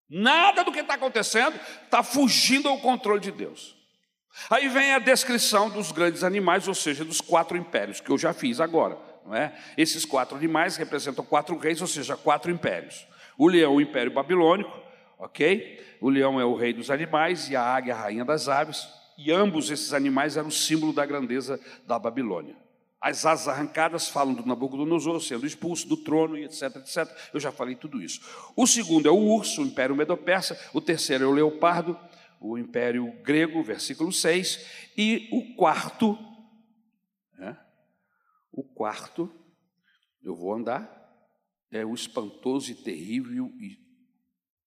Nada 0.09 0.62
do 0.62 0.72
que 0.72 0.81
está 0.81 0.94
acontecendo 0.94 1.59
está 1.85 2.02
fugindo 2.02 2.68
ao 2.68 2.79
controle 2.79 3.20
de 3.20 3.33
Deus. 3.33 3.74
Aí 4.50 4.68
vem 4.68 4.92
a 4.92 4.98
descrição 4.98 5.70
dos 5.70 5.90
grandes 5.90 6.22
animais, 6.22 6.68
ou 6.68 6.74
seja, 6.74 7.05
dos 7.05 7.20
quatro 7.20 7.57
impérios, 7.57 8.00
que 8.00 8.11
eu 8.11 8.18
já 8.18 8.33
fiz 8.33 8.61
agora. 8.61 8.98
Não 9.24 9.35
é? 9.35 9.52
Esses 9.76 10.05
quatro 10.05 10.37
animais 10.37 10.76
representam 10.76 11.24
quatro 11.24 11.57
reis, 11.57 11.81
ou 11.81 11.87
seja, 11.87 12.16
quatro 12.16 12.50
impérios. 12.50 13.07
O 13.38 13.49
leão, 13.49 13.77
o 13.77 13.81
império 13.81 14.12
babilônico, 14.12 14.72
ok? 15.18 15.81
O 16.01 16.09
leão 16.09 16.40
é 16.40 16.44
o 16.44 16.55
rei 16.55 16.72
dos 16.72 16.90
animais 16.90 17.49
e 17.51 17.57
a 17.57 17.62
águia, 17.62 17.94
a 17.94 18.01
rainha 18.01 18.25
das 18.25 18.49
aves 18.49 18.87
e 19.18 19.33
ambos 19.33 19.70
esses 19.70 19.92
animais 19.92 20.37
eram 20.37 20.51
símbolo 20.51 20.92
da 20.92 21.07
grandeza 21.07 21.59
da 21.87 21.99
Babilônia. 21.99 22.57
As 23.01 23.25
asas 23.25 23.49
arrancadas 23.49 24.09
falam 24.09 24.35
do 24.35 24.46
Nabucodonosor 24.46 25.20
sendo 25.20 25.46
expulso 25.46 25.87
do 25.87 25.96
trono 25.96 26.37
etc, 26.37 26.77
etc. 26.77 27.09
Eu 27.33 27.40
já 27.40 27.53
falei 27.53 27.77
tudo 27.77 28.03
isso. 28.03 28.20
O 28.57 28.66
segundo 28.66 29.09
é 29.09 29.11
o 29.11 29.16
urso, 29.16 29.62
o 29.62 29.66
império 29.66 29.94
medo-persa. 29.94 30.59
O 30.75 30.81
terceiro 30.81 31.25
é 31.25 31.27
o 31.27 31.33
leopardo, 31.33 31.99
o 32.40 32.59
império 32.59 33.12
grego, 33.22 33.62
versículo 33.62 34.12
6. 34.12 34.90
E 34.96 35.29
o 35.31 35.55
quarto, 35.57 36.18
né? 37.38 37.57
o 38.51 38.64
quarto, 38.64 39.31
eu 40.22 40.35
vou 40.35 40.55
andar, 40.55 41.06
é 41.77 41.85
o 41.85 41.95
espantoso 41.95 42.71
e 42.71 42.75
terrível 42.75 43.53
e 43.61 43.79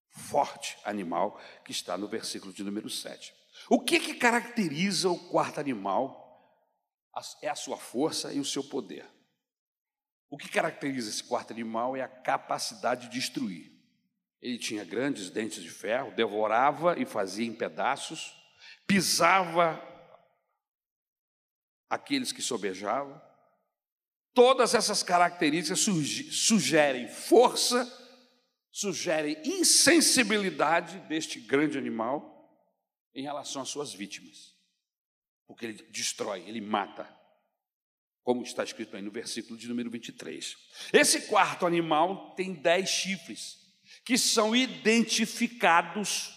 forte 0.10 0.78
animal 0.84 1.40
que 1.64 1.72
está 1.72 1.98
no 1.98 2.08
versículo 2.08 2.54
de 2.54 2.64
número 2.64 2.90
7. 2.90 3.34
O 3.70 3.80
que, 3.80 4.00
que 4.00 4.14
caracteriza 4.14 5.10
o 5.10 5.30
quarto 5.30 5.60
animal? 5.60 6.28
É 7.42 7.50
a 7.50 7.56
sua 7.56 7.78
força 7.78 8.32
e 8.32 8.40
o 8.40 8.46
seu 8.46 8.64
poder. 8.64 9.06
O 10.30 10.38
que 10.38 10.48
caracteriza 10.48 11.10
esse 11.10 11.24
quarto 11.24 11.52
animal 11.52 11.98
é 11.98 12.02
a 12.02 12.08
capacidade 12.08 13.08
de 13.08 13.20
destruir. 13.20 13.72
Ele 14.42 14.58
tinha 14.58 14.86
grandes 14.86 15.30
dentes 15.30 15.62
de 15.62 15.70
ferro, 15.70 16.16
devorava 16.16 16.98
e 16.98 17.06
fazia 17.06 17.46
em 17.46 17.54
pedaços, 17.54 18.34
pisava 18.88 19.82
aqueles 21.90 22.32
que 22.32 22.42
sobejavam. 22.42 23.20
Todas 24.40 24.74
essas 24.74 25.04
características 25.04 25.82
sugerem 26.32 27.10
força, 27.10 27.86
sugerem 28.72 29.36
insensibilidade 29.44 30.98
deste 31.10 31.42
grande 31.42 31.78
animal 31.78 32.50
em 33.14 33.22
relação 33.22 33.62
às 33.62 33.68
suas 33.68 33.94
vítimas. 33.94 34.56
Porque 35.46 35.66
ele 35.66 35.86
destrói, 35.92 36.46
ele 36.48 36.62
mata. 36.62 37.06
Como 38.24 38.42
está 38.42 38.64
escrito 38.64 38.96
aí 38.96 39.02
no 39.02 39.12
versículo 39.12 39.60
de 39.60 39.68
número 39.68 39.90
23. 39.90 40.56
Esse 40.94 41.24
quarto 41.24 41.66
animal 41.66 42.34
tem 42.34 42.54
dez 42.54 42.88
chifres, 42.88 43.58
que 44.06 44.18
são 44.18 44.56
identificados 44.56 46.34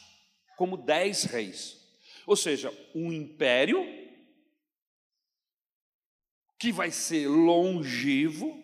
como 0.56 0.76
dez 0.76 1.22
reis. 1.22 1.76
Ou 2.26 2.34
seja, 2.34 2.76
um 2.96 3.12
império 3.12 4.01
que 6.62 6.70
vai 6.70 6.92
ser 6.92 7.26
longevo, 7.26 8.56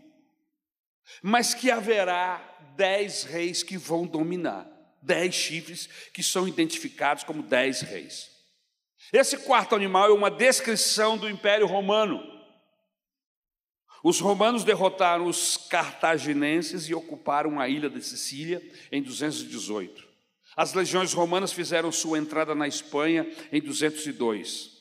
mas 1.20 1.52
que 1.52 1.68
haverá 1.68 2.38
dez 2.76 3.24
reis 3.24 3.64
que 3.64 3.76
vão 3.76 4.06
dominar 4.06 4.70
dez 5.02 5.34
chifres 5.34 5.88
que 6.14 6.22
são 6.22 6.46
identificados 6.46 7.24
como 7.24 7.42
dez 7.42 7.80
reis. 7.80 8.30
Esse 9.12 9.36
quarto 9.38 9.74
animal 9.74 10.10
é 10.10 10.12
uma 10.12 10.30
descrição 10.30 11.18
do 11.18 11.28
Império 11.28 11.66
Romano. 11.66 12.22
Os 14.04 14.20
romanos 14.20 14.62
derrotaram 14.62 15.26
os 15.26 15.56
cartaginenses 15.56 16.88
e 16.88 16.94
ocuparam 16.94 17.58
a 17.58 17.68
ilha 17.68 17.90
de 17.90 18.00
Sicília 18.00 18.62
em 18.92 19.02
218. 19.02 20.06
As 20.56 20.72
legiões 20.72 21.12
romanas 21.12 21.52
fizeram 21.52 21.90
sua 21.90 22.16
entrada 22.16 22.54
na 22.54 22.68
Espanha 22.68 23.28
em 23.50 23.60
202 23.60 24.77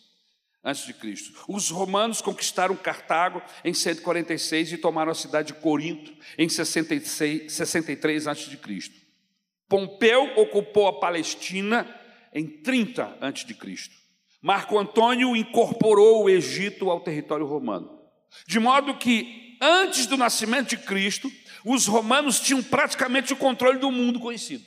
antes 0.63 0.85
de 0.85 0.93
Cristo. 0.93 1.33
Os 1.47 1.69
romanos 1.69 2.21
conquistaram 2.21 2.75
Cartago 2.75 3.41
em 3.63 3.73
146 3.73 4.73
e 4.73 4.77
tomaram 4.77 5.11
a 5.11 5.15
cidade 5.15 5.53
de 5.53 5.59
Corinto 5.59 6.13
em 6.37 6.49
66, 6.49 7.51
63 7.51 8.27
antes 8.27 8.49
de 8.49 8.57
Cristo. 8.57 8.95
Pompeu 9.67 10.33
ocupou 10.37 10.87
a 10.87 10.99
Palestina 10.99 11.87
em 12.33 12.45
30 12.47 13.17
a.C. 13.19 13.55
Marco 14.41 14.77
Antônio 14.77 15.35
incorporou 15.35 16.23
o 16.23 16.29
Egito 16.29 16.89
ao 16.89 17.01
território 17.01 17.45
romano. 17.45 17.97
De 18.45 18.59
modo 18.59 18.97
que, 18.97 19.57
antes 19.61 20.05
do 20.05 20.15
nascimento 20.15 20.69
de 20.69 20.77
Cristo, 20.77 21.31
os 21.65 21.87
romanos 21.87 22.39
tinham 22.39 22.61
praticamente 22.61 23.33
o 23.33 23.37
controle 23.37 23.79
do 23.79 23.91
mundo 23.91 24.19
conhecido. 24.19 24.63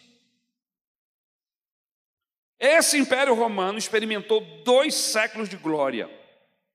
Esse 2.60 2.98
império 2.98 3.34
romano 3.34 3.78
experimentou 3.78 4.40
dois 4.62 4.94
séculos 4.94 5.48
de 5.48 5.56
glória 5.56 6.10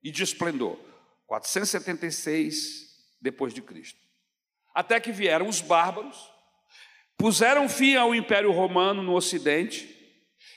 e 0.02 0.10
de 0.10 0.22
esplendor, 0.22 0.78
476 1.26 2.86
depois 3.20 3.54
de 3.54 3.62
Cristo. 3.62 4.00
Até 4.74 4.98
que 4.98 5.12
vieram 5.12 5.48
os 5.48 5.60
bárbaros, 5.60 6.16
Puseram 7.16 7.68
fim 7.68 7.96
ao 7.96 8.14
Império 8.14 8.52
Romano 8.52 9.02
no 9.02 9.14
Ocidente 9.14 9.96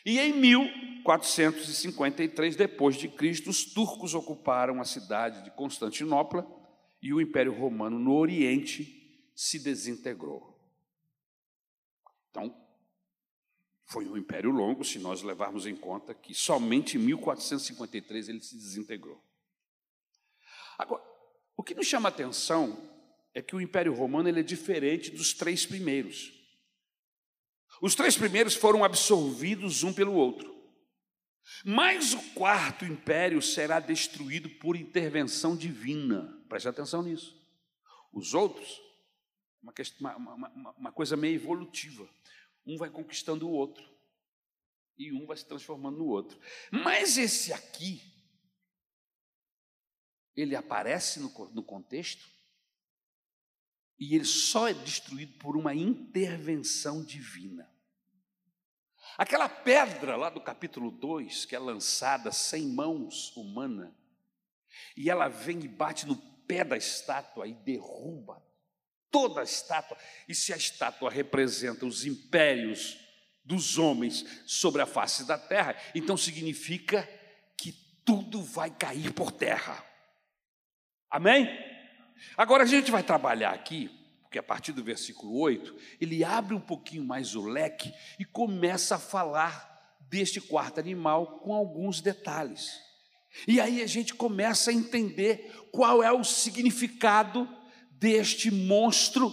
e 0.06 0.20
em 0.20 0.34
1453 0.34 2.58
depois 2.58 2.98
de 2.98 3.08
Cristo 3.08 3.50
os 3.50 3.64
turcos 3.64 4.14
ocuparam 4.14 4.82
a 4.82 4.86
cidade 4.86 5.42
de 5.44 5.52
Constantinopla 5.52 6.46
e 7.02 7.14
o 7.14 7.22
Império 7.22 7.58
Romano 7.58 7.98
no 7.98 8.14
Oriente 8.14 9.32
se 9.34 9.58
desintegrou. 9.58 10.60
Então, 12.30 12.54
foi 13.90 14.08
um 14.08 14.16
império 14.16 14.52
longo, 14.52 14.86
se 14.86 15.00
nós 15.00 15.24
levarmos 15.24 15.66
em 15.66 15.76
conta 15.76 16.14
que 16.14 16.34
somente 16.34 16.96
em 16.96 17.00
1453 17.02 18.30
ele 18.30 18.42
se 18.42 18.56
desintegrou. 18.56 19.20
Agora, 20.78 21.04
o 21.58 21.64
que 21.64 21.74
nos 21.74 21.88
chama 21.88 22.08
a 22.08 22.12
atenção 22.12 22.78
é 23.34 23.42
que 23.42 23.56
o 23.56 23.62
Império 23.62 23.94
Romano 23.94 24.30
ele 24.30 24.42
é 24.42 24.44
diferente 24.44 25.10
dos 25.10 25.34
três 25.34 25.66
primeiros. 25.66 26.32
Os 27.82 27.96
três 27.96 28.16
primeiros 28.16 28.54
foram 28.54 28.84
absorvidos 28.84 29.84
um 29.84 29.92
pelo 29.92 30.14
outro. 30.14 30.56
Mas 31.66 32.14
o 32.14 32.22
quarto 32.34 32.86
império 32.86 33.42
será 33.42 33.80
destruído 33.80 34.50
por 34.52 34.76
intervenção 34.76 35.58
divina. 35.58 36.32
Preste 36.48 36.68
atenção 36.68 37.02
nisso. 37.02 37.36
Os 38.14 38.36
outros, 38.36 38.80
uma, 40.00 40.16
uma, 40.16 40.34
uma, 40.36 40.72
uma 40.78 40.92
coisa 40.92 41.18
meio 41.18 41.36
evolutiva. 41.36 42.08
Um 42.66 42.78
vai 42.78 42.90
conquistando 42.90 43.48
o 43.48 43.52
outro. 43.52 43.88
E 44.98 45.14
um 45.14 45.26
vai 45.26 45.38
se 45.38 45.46
transformando 45.46 45.98
no 45.98 46.08
outro. 46.08 46.40
Mas 46.72 47.18
esse 47.18 47.54
aqui, 47.54 48.02
ele 50.36 50.56
aparece 50.56 51.20
no, 51.20 51.30
no 51.52 51.64
contexto 51.64 52.30
e 54.00 54.16
ele 54.16 54.26
só 54.26 54.70
é 54.70 54.74
destruído 54.74 55.38
por 55.40 55.58
uma 55.58 55.76
intervenção 55.76 57.04
divina. 57.04 57.70
Aquela 59.18 59.50
pedra 59.50 60.16
lá 60.16 60.30
do 60.30 60.40
capítulo 60.40 60.92
2, 60.92 61.46
que 61.46 61.56
é 61.56 61.60
lançada 61.60 62.32
sem 62.32 62.68
mãos 62.68 63.36
humana, 63.36 63.94
e 64.96 65.10
ela 65.10 65.28
vem 65.28 65.60
e 65.60 65.68
bate 65.68 66.06
no 66.06 66.16
pé 66.48 66.64
da 66.64 66.78
estátua 66.78 67.48
e 67.48 67.54
derruba 67.54 68.42
toda 69.12 69.42
a 69.42 69.44
estátua. 69.44 69.98
E 70.28 70.36
se 70.36 70.54
a 70.54 70.58
estátua 70.58 71.10
representa 71.10 71.86
os 71.86 72.06
impérios 72.06 72.98
dos 73.44 73.78
homens 73.78 74.26
sobre 74.46 74.82
a 74.82 74.86
face 74.86 75.26
da 75.26 75.38
terra, 75.38 75.76
então 75.96 76.16
significa 76.16 77.08
que 77.58 77.72
tudo 78.06 78.42
vai 78.42 78.70
cair 78.70 79.12
por 79.14 79.32
terra. 79.32 79.84
Amém? 81.10 81.48
Agora 82.38 82.64
a 82.64 82.68
gente 82.68 82.92
vai 82.92 83.02
trabalhar 83.02 83.52
aqui, 83.52 83.90
porque 84.22 84.38
a 84.38 84.44
partir 84.44 84.72
do 84.72 84.84
versículo 84.84 85.40
8, 85.40 85.76
ele 86.00 86.24
abre 86.24 86.54
um 86.54 86.62
pouquinho 86.62 87.04
mais 87.04 87.36
o 87.36 87.42
leque 87.42 87.92
e 88.20 88.26
começa 88.26 88.96
a 88.96 89.00
falar 89.00 89.98
deste 90.02 90.40
quarto 90.40 90.80
animal 90.80 91.40
com 91.40 91.54
alguns 91.54 92.02
detalhes. 92.02 92.80
E 93.48 93.60
aí 93.60 93.82
a 93.82 93.88
gente 93.88 94.14
começa 94.14 94.72
a 94.72 94.74
entender 94.74 95.70
qual 95.72 96.04
é 96.04 96.12
o 96.12 96.24
significado 96.24 97.48
deste 98.00 98.50
monstro, 98.50 99.32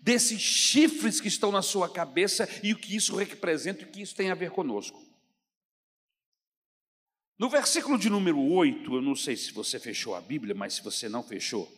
desses 0.00 0.40
chifres 0.40 1.20
que 1.20 1.28
estão 1.28 1.50
na 1.50 1.62
sua 1.62 1.88
cabeça 1.88 2.48
e 2.62 2.72
o 2.72 2.78
que 2.78 2.94
isso 2.94 3.16
representa 3.16 3.82
e 3.82 3.84
o 3.84 3.90
que 3.90 4.00
isso 4.00 4.14
tem 4.14 4.30
a 4.30 4.34
ver 4.34 4.50
conosco. 4.50 5.02
No 7.36 7.50
versículo 7.50 7.98
de 7.98 8.08
número 8.08 8.40
8, 8.40 8.94
eu 8.94 9.02
não 9.02 9.16
sei 9.16 9.36
se 9.36 9.52
você 9.52 9.80
fechou 9.80 10.14
a 10.14 10.20
Bíblia, 10.20 10.54
mas 10.54 10.74
se 10.74 10.84
você 10.84 11.08
não 11.08 11.22
fechou, 11.22 11.70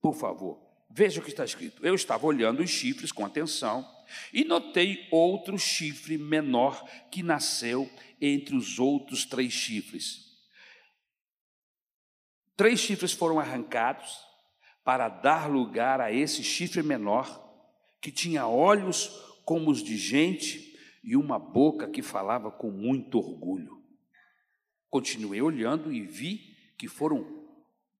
por 0.00 0.14
favor, 0.14 0.60
veja 0.88 1.20
o 1.20 1.24
que 1.24 1.30
está 1.30 1.44
escrito. 1.44 1.84
Eu 1.84 1.96
estava 1.96 2.24
olhando 2.24 2.62
os 2.62 2.70
chifres 2.70 3.10
com 3.10 3.26
atenção 3.26 3.86
e 4.32 4.44
notei 4.44 5.08
outro 5.10 5.58
chifre 5.58 6.16
menor 6.16 6.88
que 7.10 7.22
nasceu 7.22 7.90
entre 8.20 8.54
os 8.54 8.78
outros 8.78 9.24
três 9.24 9.52
chifres. 9.52 10.30
Três 12.56 12.78
chifres 12.78 13.12
foram 13.12 13.40
arrancados 13.40 14.31
para 14.84 15.08
dar 15.08 15.48
lugar 15.50 16.00
a 16.00 16.12
esse 16.12 16.42
chifre 16.42 16.82
menor, 16.82 17.40
que 18.00 18.10
tinha 18.10 18.46
olhos 18.46 19.08
como 19.44 19.70
os 19.70 19.82
de 19.82 19.96
gente 19.96 20.76
e 21.02 21.16
uma 21.16 21.38
boca 21.38 21.88
que 21.88 22.02
falava 22.02 22.50
com 22.50 22.70
muito 22.70 23.18
orgulho. 23.18 23.82
Continuei 24.90 25.40
olhando 25.40 25.92
e 25.92 26.02
vi 26.02 26.56
que 26.76 26.88
foram 26.88 27.42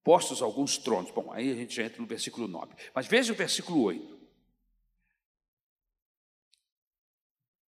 postos 0.03 0.43
alguns 0.43 0.77
tronos. 0.77 1.11
Bom, 1.11 1.33
aí 1.33 1.51
a 1.51 1.55
gente 1.55 1.75
já 1.75 1.85
entra 1.85 2.01
no 2.01 2.07
versículo 2.07 2.49
9. 2.49 2.75
Mas 2.95 3.07
veja 3.07 3.33
o 3.33 3.37
versículo 3.37 3.83
8. 3.83 4.21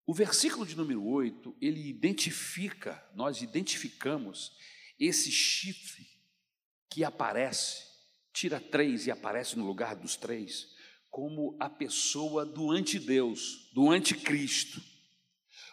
O 0.05 0.13
versículo 0.13 0.65
de 0.65 0.75
número 0.75 1.05
8, 1.05 1.55
ele 1.61 1.87
identifica, 1.87 3.03
nós 3.15 3.41
identificamos 3.41 4.57
esse 4.99 5.31
chifre 5.31 6.05
que 6.89 7.03
aparece, 7.03 7.92
tira 8.33 8.59
três 8.59 9.05
e 9.05 9.11
aparece 9.11 9.57
no 9.57 9.65
lugar 9.65 9.95
dos 9.95 10.15
três, 10.15 10.67
como 11.09 11.55
a 11.59 11.69
pessoa 11.69 12.43
do 12.43 12.71
antideus, 12.71 13.69
do 13.71 13.91
anticristo. 13.91 14.81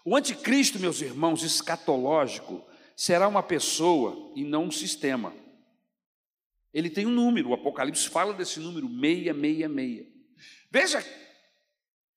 O 0.05 0.15
anticristo, 0.15 0.79
meus 0.79 1.01
irmãos, 1.01 1.43
escatológico, 1.43 2.65
será 2.95 3.27
uma 3.27 3.43
pessoa 3.43 4.33
e 4.37 4.45
não 4.45 4.67
um 4.67 4.71
sistema. 4.71 5.35
Ele 6.73 6.91
tem 6.91 7.07
um 7.07 7.11
número, 7.11 7.49
o 7.49 7.55
Apocalipse 7.55 8.09
fala 8.09 8.35
desse 8.35 8.61
número 8.61 8.87
666. 8.87 10.07
Veja 10.71 11.05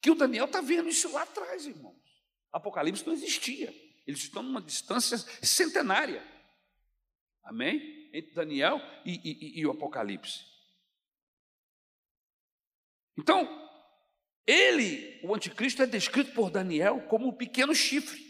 que 0.01 0.11
o 0.11 0.15
Daniel 0.15 0.45
está 0.45 0.61
vendo 0.61 0.89
isso 0.89 1.11
lá 1.11 1.23
atrás, 1.23 1.65
irmãos. 1.65 1.95
Apocalipse 2.51 3.07
não 3.07 3.13
existia. 3.13 3.73
Eles 4.05 4.21
estão 4.21 4.43
numa 4.43 4.61
distância 4.61 5.17
centenária. 5.41 6.21
Amém? 7.43 8.02
Entre 8.13 8.31
Daniel 8.33 8.79
e, 9.03 9.19
e, 9.23 9.59
e 9.59 9.65
o 9.65 9.71
Apocalipse. 9.71 10.45
Então, 13.17 13.63
ele, 14.45 15.19
o 15.23 15.33
anticristo, 15.33 15.81
é 15.81 15.85
descrito 15.85 16.33
por 16.33 16.49
Daniel 16.49 17.01
como 17.07 17.27
o 17.27 17.37
pequeno 17.37 17.73
chifre. 17.73 18.21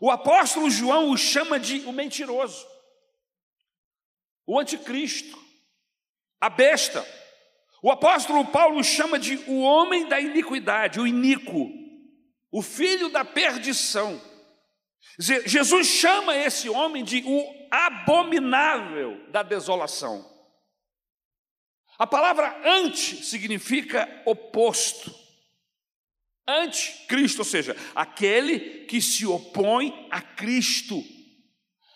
O 0.00 0.10
apóstolo 0.10 0.70
João 0.70 1.10
o 1.10 1.16
chama 1.16 1.60
de 1.60 1.80
o 1.86 1.92
mentiroso, 1.92 2.66
o 4.46 4.58
anticristo, 4.58 5.38
a 6.40 6.50
besta. 6.50 7.06
O 7.82 7.90
apóstolo 7.90 8.44
Paulo 8.46 8.78
o 8.78 8.84
chama 8.84 9.18
de 9.18 9.36
o 9.48 9.60
homem 9.60 10.08
da 10.08 10.20
iniquidade, 10.20 11.00
o 11.00 11.06
iníquo, 11.06 11.70
o 12.50 12.62
filho 12.62 13.08
da 13.08 13.24
perdição. 13.24 14.20
Jesus 15.18 15.86
chama 15.86 16.34
esse 16.36 16.68
homem 16.68 17.04
de 17.04 17.22
o 17.26 17.68
abominável 17.70 19.28
da 19.30 19.42
desolação. 19.42 20.30
A 21.98 22.06
palavra 22.06 22.60
ante 22.64 23.24
significa 23.24 24.08
oposto. 24.24 25.14
Anticristo, 26.46 27.42
ou 27.42 27.44
seja, 27.44 27.76
aquele 27.94 28.86
que 28.86 29.00
se 29.00 29.24
opõe 29.24 30.08
a 30.10 30.20
Cristo, 30.20 31.02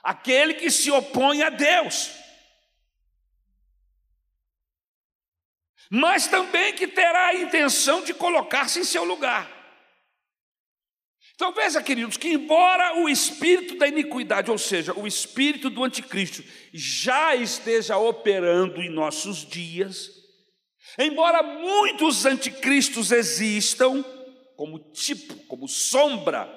aquele 0.02 0.54
que 0.54 0.70
se 0.70 0.90
opõe 0.90 1.42
a 1.42 1.50
Deus, 1.50 2.12
mas 5.90 6.28
também 6.28 6.74
que 6.74 6.86
terá 6.86 7.28
a 7.28 7.34
intenção 7.34 8.02
de 8.02 8.14
colocar-se 8.14 8.80
em 8.80 8.84
seu 8.84 9.04
lugar. 9.04 9.55
Então 11.36 11.52
veja, 11.52 11.82
queridos, 11.82 12.16
que 12.16 12.30
embora 12.30 12.98
o 13.02 13.10
espírito 13.10 13.76
da 13.76 13.86
iniquidade, 13.86 14.50
ou 14.50 14.56
seja, 14.56 14.98
o 14.98 15.06
espírito 15.06 15.68
do 15.68 15.84
anticristo, 15.84 16.42
já 16.72 17.36
esteja 17.36 17.98
operando 17.98 18.80
em 18.80 18.88
nossos 18.88 19.46
dias, 19.46 20.10
embora 20.98 21.42
muitos 21.42 22.24
anticristos 22.24 23.12
existam, 23.12 24.02
como 24.56 24.78
tipo, 24.78 25.34
como 25.46 25.68
sombra. 25.68 26.48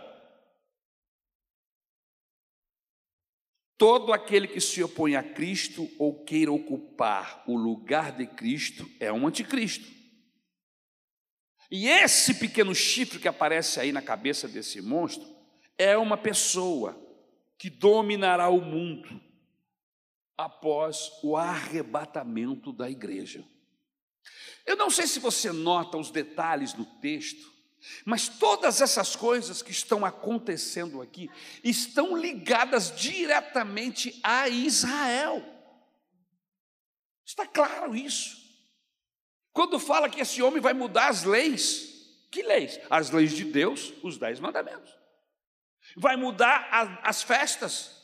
Todo 3.77 4.13
aquele 4.13 4.47
que 4.47 4.61
se 4.61 4.81
opõe 4.81 5.17
a 5.17 5.23
Cristo 5.23 5.89
ou 5.99 6.23
queira 6.23 6.53
ocupar 6.53 7.43
o 7.45 7.57
lugar 7.57 8.13
de 8.13 8.25
Cristo 8.25 8.89
é 8.97 9.11
um 9.11 9.27
anticristo. 9.27 9.98
E 11.71 11.87
esse 11.87 12.33
pequeno 12.33 12.73
chifre 12.73 13.19
que 13.19 13.27
aparece 13.27 13.79
aí 13.79 13.91
na 13.91 14.01
cabeça 14.01 14.47
desse 14.47 14.81
monstro 14.81 15.27
é 15.77 15.97
uma 15.97 16.17
pessoa 16.17 16.99
que 17.57 17.69
dominará 17.69 18.49
o 18.49 18.61
mundo 18.61 19.21
após 20.37 21.11
o 21.21 21.35
arrebatamento 21.35 22.71
da 22.71 22.89
igreja. 22.89 23.43
Eu 24.65 24.75
não 24.75 24.89
sei 24.89 25.05
se 25.05 25.19
você 25.19 25.51
nota 25.51 25.97
os 25.97 26.09
detalhes 26.09 26.73
no 26.73 26.85
texto, 26.85 27.51
mas 28.05 28.27
todas 28.27 28.81
essas 28.81 29.15
coisas 29.15 29.61
que 29.61 29.71
estão 29.71 30.05
acontecendo 30.05 31.01
aqui 31.01 31.29
estão 31.63 32.15
ligadas 32.15 32.95
diretamente 32.95 34.19
a 34.23 34.47
Israel. 34.47 35.43
Está 37.25 37.45
claro 37.45 37.95
isso. 37.95 38.38
Quando 39.53 39.79
fala 39.79 40.09
que 40.09 40.21
esse 40.21 40.41
homem 40.41 40.61
vai 40.61 40.73
mudar 40.73 41.09
as 41.09 41.23
leis, 41.23 41.89
que 42.31 42.43
leis? 42.43 42.79
As 42.89 43.09
leis 43.09 43.33
de 43.33 43.43
Deus, 43.43 43.93
os 44.03 44.17
dez 44.17 44.39
mandamentos. 44.39 44.97
Vai 45.97 46.15
mudar 46.15 46.67
a, 46.71 47.09
as 47.09 47.23
festas. 47.23 47.97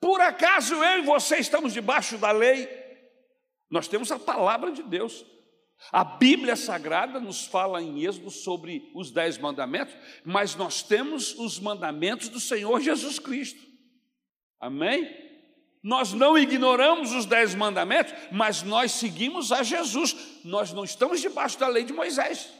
Por 0.00 0.20
acaso 0.20 0.74
eu 0.74 1.02
e 1.02 1.06
você 1.06 1.36
estamos 1.36 1.72
debaixo 1.72 2.16
da 2.16 2.32
lei? 2.32 2.68
Nós 3.70 3.86
temos 3.86 4.10
a 4.10 4.18
palavra 4.18 4.72
de 4.72 4.82
Deus. 4.82 5.24
A 5.92 6.04
Bíblia 6.04 6.56
Sagrada 6.56 7.20
nos 7.20 7.46
fala 7.46 7.82
em 7.82 8.04
Êxodo 8.04 8.30
sobre 8.30 8.90
os 8.94 9.10
dez 9.10 9.38
mandamentos, 9.38 9.94
mas 10.24 10.54
nós 10.54 10.82
temos 10.82 11.34
os 11.38 11.58
mandamentos 11.58 12.28
do 12.28 12.40
Senhor 12.40 12.80
Jesus 12.80 13.18
Cristo. 13.18 13.60
Amém? 14.58 15.29
Nós 15.82 16.12
não 16.12 16.36
ignoramos 16.36 17.12
os 17.12 17.24
dez 17.24 17.54
mandamentos, 17.54 18.12
mas 18.30 18.62
nós 18.62 18.92
seguimos 18.92 19.50
a 19.50 19.62
Jesus. 19.62 20.14
Nós 20.44 20.72
não 20.72 20.84
estamos 20.84 21.20
debaixo 21.20 21.58
da 21.58 21.68
lei 21.68 21.84
de 21.84 21.92
Moisés. 21.92 22.50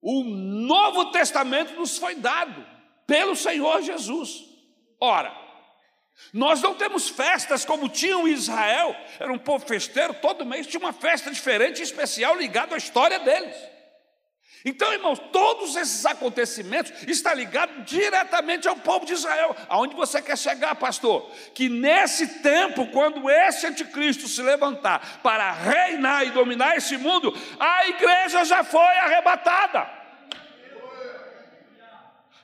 O 0.00 0.22
Novo 0.22 1.10
Testamento 1.10 1.74
nos 1.74 1.98
foi 1.98 2.14
dado 2.14 2.64
pelo 3.06 3.34
Senhor 3.34 3.82
Jesus. 3.82 4.44
Ora, 5.00 5.34
nós 6.32 6.62
não 6.62 6.74
temos 6.74 7.08
festas 7.08 7.64
como 7.64 7.88
tinham 7.88 8.26
em 8.26 8.32
Israel, 8.32 8.94
era 9.18 9.32
um 9.32 9.38
povo 9.38 9.66
festeiro, 9.66 10.14
todo 10.14 10.46
mês 10.46 10.66
tinha 10.66 10.80
uma 10.80 10.92
festa 10.92 11.30
diferente 11.30 11.80
e 11.80 11.82
especial 11.82 12.36
ligada 12.36 12.74
à 12.74 12.78
história 12.78 13.18
deles. 13.18 13.56
Então, 14.68 14.92
irmãos, 14.92 15.20
todos 15.30 15.76
esses 15.76 16.04
acontecimentos 16.04 16.92
estão 17.06 17.32
ligados 17.34 17.84
diretamente 17.84 18.66
ao 18.66 18.74
povo 18.74 19.06
de 19.06 19.12
Israel. 19.12 19.54
Aonde 19.68 19.94
você 19.94 20.20
quer 20.20 20.36
chegar, 20.36 20.74
pastor? 20.74 21.30
Que 21.54 21.68
nesse 21.68 22.40
tempo, 22.40 22.88
quando 22.88 23.30
esse 23.30 23.64
anticristo 23.64 24.26
se 24.26 24.42
levantar 24.42 25.20
para 25.22 25.52
reinar 25.52 26.26
e 26.26 26.32
dominar 26.32 26.76
esse 26.76 26.96
mundo, 26.96 27.32
a 27.60 27.86
igreja 27.86 28.44
já 28.44 28.64
foi 28.64 28.80
arrebatada. 28.80 29.88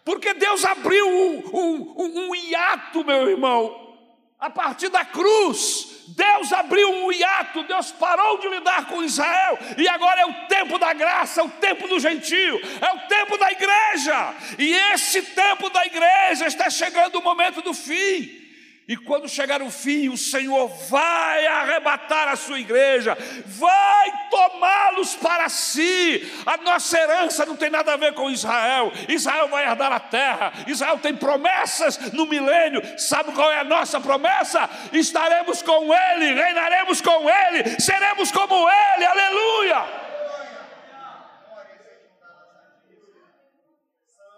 Porque 0.05 0.33
Deus 0.33 0.65
abriu 0.65 1.09
um, 1.09 1.51
um, 1.53 2.29
um 2.29 2.35
hiato, 2.37 3.05
meu 3.05 3.31
irmão, 3.31 3.97
a 4.39 4.49
partir 4.49 4.91
da 4.91 5.05
cruz. 5.05 5.92
Deus 6.09 6.53
abriu 6.53 6.91
um 6.91 7.13
hiato, 7.13 7.63
Deus 7.65 7.91
parou 7.93 8.39
de 8.39 8.49
lidar 8.49 8.87
com 8.87 9.03
Israel, 9.03 9.59
e 9.79 9.89
agora 9.89 10.21
é 10.21 10.27
o 10.27 10.35
tempo 10.47 10.79
da 10.79 10.93
graça, 10.93 11.41
é 11.41 11.45
o 11.45 11.51
tempo 11.51 11.89
do 11.89 12.01
gentio, 12.01 12.61
é 12.81 12.93
o 12.93 13.09
tempo 13.09 13.39
da 13.39 13.51
igreja, 13.51 14.35
e 14.59 14.75
esse 14.93 15.23
tempo 15.23 15.71
da 15.71 15.87
igreja 15.87 16.47
está 16.47 16.69
chegando 16.69 17.19
o 17.19 17.23
momento 17.23 17.63
do 17.63 17.73
fim. 17.73 18.42
E 18.89 18.97
quando 18.97 19.29
chegar 19.29 19.63
o 19.63 19.71
fim, 19.71 20.09
o 20.09 20.17
Senhor 20.17 20.67
vai 20.89 21.47
arrebatar 21.47 22.27
a 22.29 22.35
sua 22.35 22.59
igreja, 22.59 23.17
vai 23.47 24.29
tomá-los 24.29 25.15
para 25.15 25.49
si. 25.49 26.29
A 26.45 26.57
nossa 26.57 26.99
herança 26.99 27.47
não 27.47 27.57
tem 27.57 27.71
nada 27.71 27.93
a 27.93 27.97
ver 27.97 28.13
com 28.13 28.29
Israel. 28.29 28.93
Israel 29.09 29.47
vai 29.47 29.69
herdar 29.69 29.93
a 29.93 30.01
terra. 30.01 30.53
Israel 30.67 30.99
tem 30.99 31.15
promessas 31.15 32.13
no 32.13 32.27
milênio. 32.27 32.83
Sabe 32.99 33.33
qual 33.33 33.53
é 33.53 33.61
a 33.61 33.65
nossa 33.65 34.01
promessa? 34.01 34.69
Estaremos 34.93 35.63
com 35.63 35.95
Ele, 35.95 36.35
reinaremos 36.35 37.01
com 37.01 37.31
Ele, 37.31 37.81
seremos 37.81 38.33
como 38.33 38.69
Ele. 38.69 39.05
Aleluia! 39.05 40.03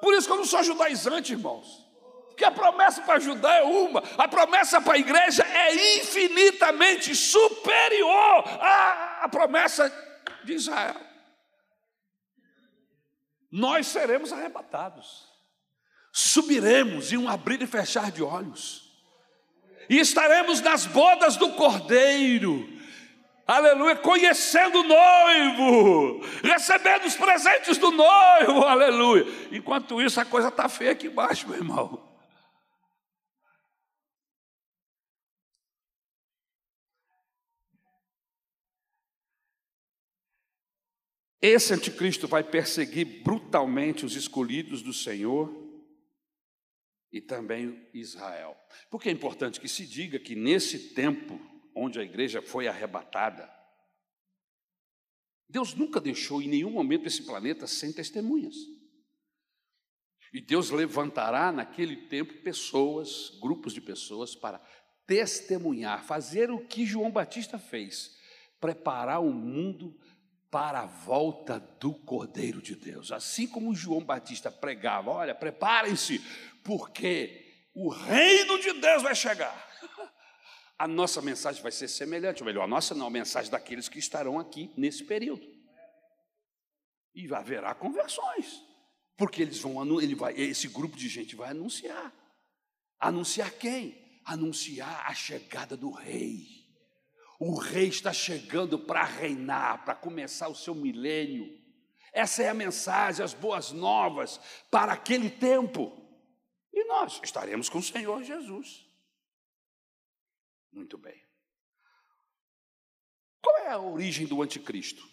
Por 0.03 0.13
isso 0.13 0.27
que 0.27 0.33
eu 0.35 0.39
não 0.39 0.45
sou 0.45 0.63
judaizante, 0.63 1.33
irmãos. 1.33 1.84
Porque 2.35 2.45
a 2.45 2.51
promessa 2.51 3.01
para 3.03 3.21
Judá 3.21 3.55
é 3.59 3.63
uma, 3.63 4.03
a 4.19 4.27
promessa 4.27 4.81
para 4.81 4.95
a 4.95 4.99
igreja 4.99 5.45
é 5.45 5.99
infinitamente 5.99 7.15
superior 7.15 8.45
à, 8.61 9.21
à 9.23 9.29
promessa 9.29 9.89
de 10.43 10.55
Israel. 10.55 11.01
Nós 13.53 13.87
seremos 13.87 14.33
arrebatados, 14.33 15.29
subiremos 16.13 17.13
em 17.13 17.19
um 17.19 17.29
abrir 17.29 17.63
e 17.63 17.69
fechar 17.69 18.11
de 18.11 18.21
olhos, 18.21 18.83
e 19.89 20.01
estaremos 20.01 20.61
nas 20.61 20.87
bodas 20.87 21.37
do 21.37 21.53
Cordeiro, 21.53 22.69
aleluia, 23.47 23.95
conhecendo 23.95 24.81
o 24.81 24.83
noivo, 24.83 26.21
recebendo 26.43 27.05
os 27.05 27.15
presentes 27.15 27.79
do 27.79 27.93
noivo, 27.93 28.65
aleluia. 28.65 29.25
Enquanto 29.53 30.03
isso, 30.03 30.21
a 30.21 30.25
coisa 30.25 30.49
está 30.49 30.69
feia 30.69 30.91
aqui 30.91 31.07
embaixo, 31.07 31.49
meu 31.49 31.59
irmão. 31.59 32.14
Esse 41.47 41.75
anticristo 41.75 42.27
vai 42.27 42.43
perseguir 42.43 43.23
brutalmente 43.23 44.07
os 44.07 44.17
escolhidos 44.17 44.81
do 44.81 44.95
Senhor 44.95 45.55
e 47.13 47.21
também 47.21 47.87
Israel. 47.93 48.57
Porque 48.91 49.11
é 49.11 49.13
importante 49.13 49.61
que 49.61 49.69
se 49.69 49.87
diga 49.87 50.19
que 50.19 50.35
nesse 50.35 50.95
tempo 50.95 51.39
onde 51.75 52.01
a 52.01 52.03
igreja 52.03 52.41
foi 52.41 52.67
arrebatada, 52.67 53.47
Deus 55.47 55.75
nunca 55.75 56.01
deixou 56.01 56.41
em 56.41 56.49
nenhum 56.49 56.71
momento 56.71 57.09
esse 57.09 57.25
planeta 57.25 57.67
sem 57.67 57.93
testemunhas. 57.93 58.57
E 60.33 60.41
Deus 60.41 60.71
levantará 60.71 61.53
naquele 61.53 62.09
tempo 62.09 62.39
pessoas, 62.39 63.39
grupos 63.39 63.75
de 63.75 63.83
pessoas, 63.83 64.35
para 64.35 64.63
testemunhar, 65.07 66.07
fazer 66.07 66.51
o 66.51 66.67
que 66.67 66.87
João 66.87 67.11
Batista 67.11 67.59
fez, 67.59 68.17
preparar 68.59 69.21
o 69.21 69.31
mundo 69.31 69.95
para 70.55 70.83
a 70.83 70.87
volta 70.87 71.59
do 71.81 71.93
Cordeiro 71.93 72.63
de 72.63 72.77
Deus. 72.77 73.11
Assim 73.11 73.45
como 73.45 73.75
João 73.75 74.05
Batista 74.05 74.53
pregava: 74.53 75.11
olha, 75.11 75.35
preparem-se, 75.35 76.21
porque 76.63 77.67
o 77.75 77.89
reino 77.89 78.61
de 78.61 78.73
Deus 78.75 79.03
vai 79.03 79.17
chegar. 79.17 79.53
A 80.79 80.87
nossa 80.87 81.21
mensagem 81.21 81.61
vai 81.61 81.73
ser 81.73 81.89
semelhante, 81.89 82.43
ou 82.43 82.47
melhor, 82.47 82.65
a 82.65 82.67
nossa 82.67 82.97
não, 82.97 83.07
a 83.07 83.11
mensagem 83.11 83.49
daqueles 83.49 83.89
que 83.89 84.01
estarão 84.01 84.41
aqui 84.41 84.73
nesse 84.77 85.05
período. 85.05 85.47
E 87.15 87.33
haverá 87.33 87.73
conversões, 87.77 88.61
porque 89.17 89.41
eles 89.41 89.61
vão, 89.61 90.01
ele 90.01 90.17
vai, 90.17 90.35
esse 90.35 90.67
grupo 90.67 90.97
de 90.97 91.09
gente 91.09 91.37
vai 91.37 91.51
anunciar. 91.51 92.13
Anunciar 92.99 93.53
quem? 93.53 94.21
Anunciar 94.25 95.07
a 95.07 95.15
chegada 95.15 95.77
do 95.77 95.93
rei. 95.93 96.54
O 97.47 97.57
rei 97.57 97.89
está 97.89 98.11
chegando 98.11 98.79
para 98.79 99.05
reinar, 99.05 99.85
para 99.85 99.95
começar 99.95 100.49
o 100.49 100.55
seu 100.55 100.75
milênio. 100.75 101.61
Essa 102.11 102.43
é 102.43 102.49
a 102.49 102.55
mensagem, 102.55 103.23
as 103.23 103.35
boas 103.35 103.71
novas 103.71 104.41
para 104.71 104.95
aquele 104.95 105.29
tempo. 105.29 105.93
E 106.73 106.85
nós 106.85 107.21
estaremos 107.23 107.69
com 107.69 107.81
o 107.81 107.83
Senhor 107.83 108.23
Jesus. 108.23 108.89
Muito 110.73 110.97
bem. 110.97 111.23
Qual 113.43 113.59
é 113.59 113.69
a 113.73 113.79
origem 113.79 114.27
do 114.27 114.41
anticristo? 114.41 115.07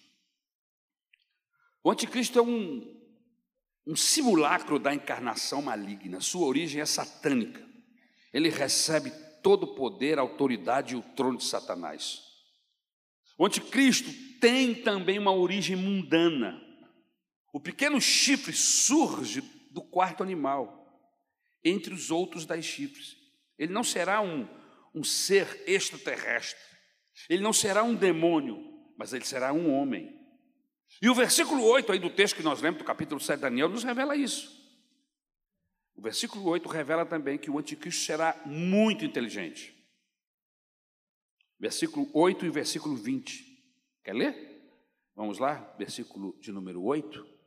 O 1.83 1.91
anticristo 1.91 2.39
é 2.39 2.41
um, 2.41 2.97
um 3.85 3.95
simulacro 3.97 4.79
da 4.79 4.95
encarnação 4.95 5.61
maligna. 5.61 6.21
Sua 6.21 6.47
origem 6.47 6.79
é 6.79 6.85
satânica. 6.85 7.67
Ele 8.31 8.47
recebe 8.47 9.11
todo 9.41 9.63
o 9.63 9.75
poder, 9.75 10.17
a 10.17 10.21
autoridade 10.21 10.93
e 10.93 10.97
o 10.97 11.01
trono 11.01 11.37
de 11.37 11.43
Satanás. 11.43 12.21
O 13.37 13.45
anticristo 13.45 14.11
tem 14.39 14.75
também 14.75 15.17
uma 15.17 15.33
origem 15.33 15.75
mundana. 15.75 16.61
O 17.53 17.59
pequeno 17.59 17.99
chifre 17.99 18.53
surge 18.53 19.41
do 19.71 19.81
quarto 19.81 20.23
animal, 20.23 20.77
entre 21.63 21.93
os 21.93 22.11
outros 22.11 22.45
dez 22.45 22.65
chifres. 22.65 23.15
Ele 23.57 23.73
não 23.73 23.83
será 23.83 24.21
um, 24.21 24.47
um 24.93 25.03
ser 25.03 25.63
extraterrestre, 25.67 26.59
ele 27.29 27.41
não 27.41 27.53
será 27.53 27.83
um 27.83 27.95
demônio, 27.95 28.63
mas 28.97 29.13
ele 29.13 29.25
será 29.25 29.51
um 29.53 29.73
homem. 29.73 30.19
E 31.01 31.09
o 31.09 31.15
versículo 31.15 31.63
8 31.63 31.91
aí 31.91 31.99
do 31.99 32.09
texto 32.09 32.35
que 32.35 32.43
nós 32.43 32.61
lemos, 32.61 32.79
do 32.79 32.85
capítulo 32.85 33.19
7 33.19 33.37
de 33.37 33.41
Daniel, 33.41 33.69
nos 33.69 33.83
revela 33.83 34.15
isso. 34.15 34.60
O 35.95 36.01
versículo 36.01 36.45
8 36.45 36.67
revela 36.69 37.05
também 37.05 37.37
que 37.37 37.51
o 37.51 37.57
anticristo 37.57 38.03
será 38.03 38.39
muito 38.45 39.05
inteligente. 39.05 39.75
Versículo 41.59 42.09
8 42.13 42.45
e 42.45 42.49
versículo 42.49 42.95
20. 42.95 43.51
Quer 44.03 44.13
ler? 44.13 44.51
Vamos 45.15 45.37
lá, 45.37 45.75
versículo 45.77 46.35
de 46.39 46.51
número 46.51 46.81
8. 46.83 47.41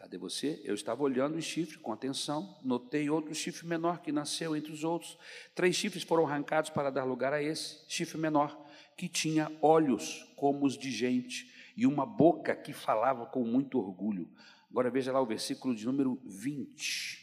Cadê 0.00 0.16
você? 0.16 0.62
Eu 0.64 0.74
estava 0.74 1.02
olhando 1.02 1.36
o 1.36 1.42
chifre 1.42 1.78
com 1.78 1.92
atenção, 1.92 2.58
notei 2.64 3.10
outro 3.10 3.34
chifre 3.34 3.66
menor 3.66 4.00
que 4.00 4.10
nasceu 4.10 4.56
entre 4.56 4.72
os 4.72 4.82
outros. 4.82 5.18
Três 5.54 5.76
chifres 5.76 6.02
foram 6.02 6.26
arrancados 6.26 6.70
para 6.70 6.88
dar 6.88 7.04
lugar 7.04 7.34
a 7.34 7.42
esse 7.42 7.84
chifre 7.86 8.16
menor, 8.16 8.66
que 8.96 9.10
tinha 9.10 9.54
olhos 9.60 10.26
como 10.36 10.64
os 10.64 10.78
de 10.78 10.90
gente 10.90 11.52
e 11.76 11.86
uma 11.86 12.06
boca 12.06 12.56
que 12.56 12.72
falava 12.72 13.26
com 13.26 13.44
muito 13.44 13.78
orgulho. 13.78 14.30
Agora 14.70 14.90
veja 14.90 15.12
lá 15.12 15.20
o 15.20 15.26
versículo 15.26 15.74
de 15.74 15.84
número 15.84 16.20
20. 16.24 17.18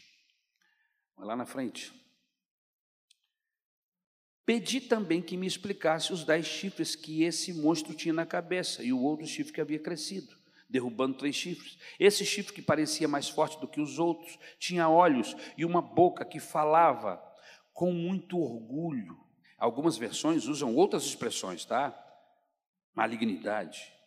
Vai 1.16 1.26
lá 1.26 1.34
na 1.34 1.46
frente. 1.46 1.92
Pedi 4.44 4.80
também 4.80 5.20
que 5.20 5.36
me 5.36 5.46
explicasse 5.46 6.12
os 6.12 6.24
dez 6.24 6.46
chifres 6.46 6.94
que 6.94 7.22
esse 7.22 7.52
monstro 7.52 7.94
tinha 7.94 8.14
na 8.14 8.24
cabeça 8.24 8.82
e 8.82 8.92
o 8.92 9.00
outro 9.00 9.26
chifre 9.26 9.52
que 9.52 9.60
havia 9.60 9.78
crescido, 9.78 10.34
derrubando 10.68 11.18
três 11.18 11.36
chifres. 11.36 11.78
Esse 11.98 12.24
chifre 12.24 12.54
que 12.54 12.62
parecia 12.62 13.08
mais 13.08 13.28
forte 13.28 13.60
do 13.60 13.68
que 13.68 13.80
os 13.80 13.98
outros 13.98 14.38
tinha 14.58 14.88
olhos 14.88 15.34
e 15.56 15.64
uma 15.64 15.82
boca 15.82 16.24
que 16.24 16.40
falava 16.40 17.22
com 17.74 17.92
muito 17.92 18.38
orgulho. 18.38 19.18
Algumas 19.58 19.98
versões 19.98 20.46
usam 20.46 20.74
outras 20.74 21.04
expressões, 21.04 21.64
tá? 21.64 21.94
Malignidade. 22.94 23.97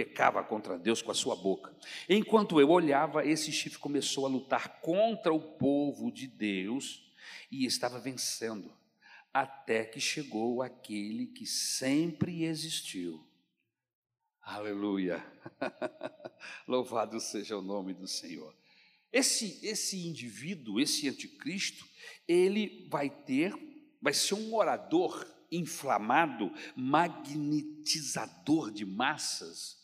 Pecava 0.00 0.42
contra 0.42 0.78
Deus 0.78 1.02
com 1.02 1.10
a 1.10 1.14
sua 1.14 1.36
boca. 1.36 1.76
Enquanto 2.08 2.58
eu 2.58 2.70
olhava, 2.70 3.26
esse 3.26 3.52
chifre 3.52 3.78
começou 3.78 4.24
a 4.24 4.30
lutar 4.30 4.80
contra 4.80 5.30
o 5.30 5.38
povo 5.58 6.10
de 6.10 6.26
Deus 6.26 7.12
e 7.50 7.66
estava 7.66 8.00
vencendo, 8.00 8.72
até 9.32 9.84
que 9.84 10.00
chegou 10.00 10.62
aquele 10.62 11.26
que 11.26 11.44
sempre 11.44 12.44
existiu. 12.44 13.22
Aleluia! 14.40 15.22
Louvado 16.66 17.20
seja 17.20 17.58
o 17.58 17.62
nome 17.62 17.92
do 17.92 18.08
Senhor. 18.08 18.56
Esse, 19.12 19.60
esse 19.62 20.06
indivíduo, 20.08 20.80
esse 20.80 21.06
anticristo, 21.10 21.86
ele 22.26 22.88
vai 22.88 23.10
ter, 23.10 23.52
vai 24.00 24.14
ser 24.14 24.32
um 24.34 24.54
orador 24.54 25.26
inflamado, 25.52 26.50
magnetizador 26.74 28.70
de 28.70 28.86
massas. 28.86 29.79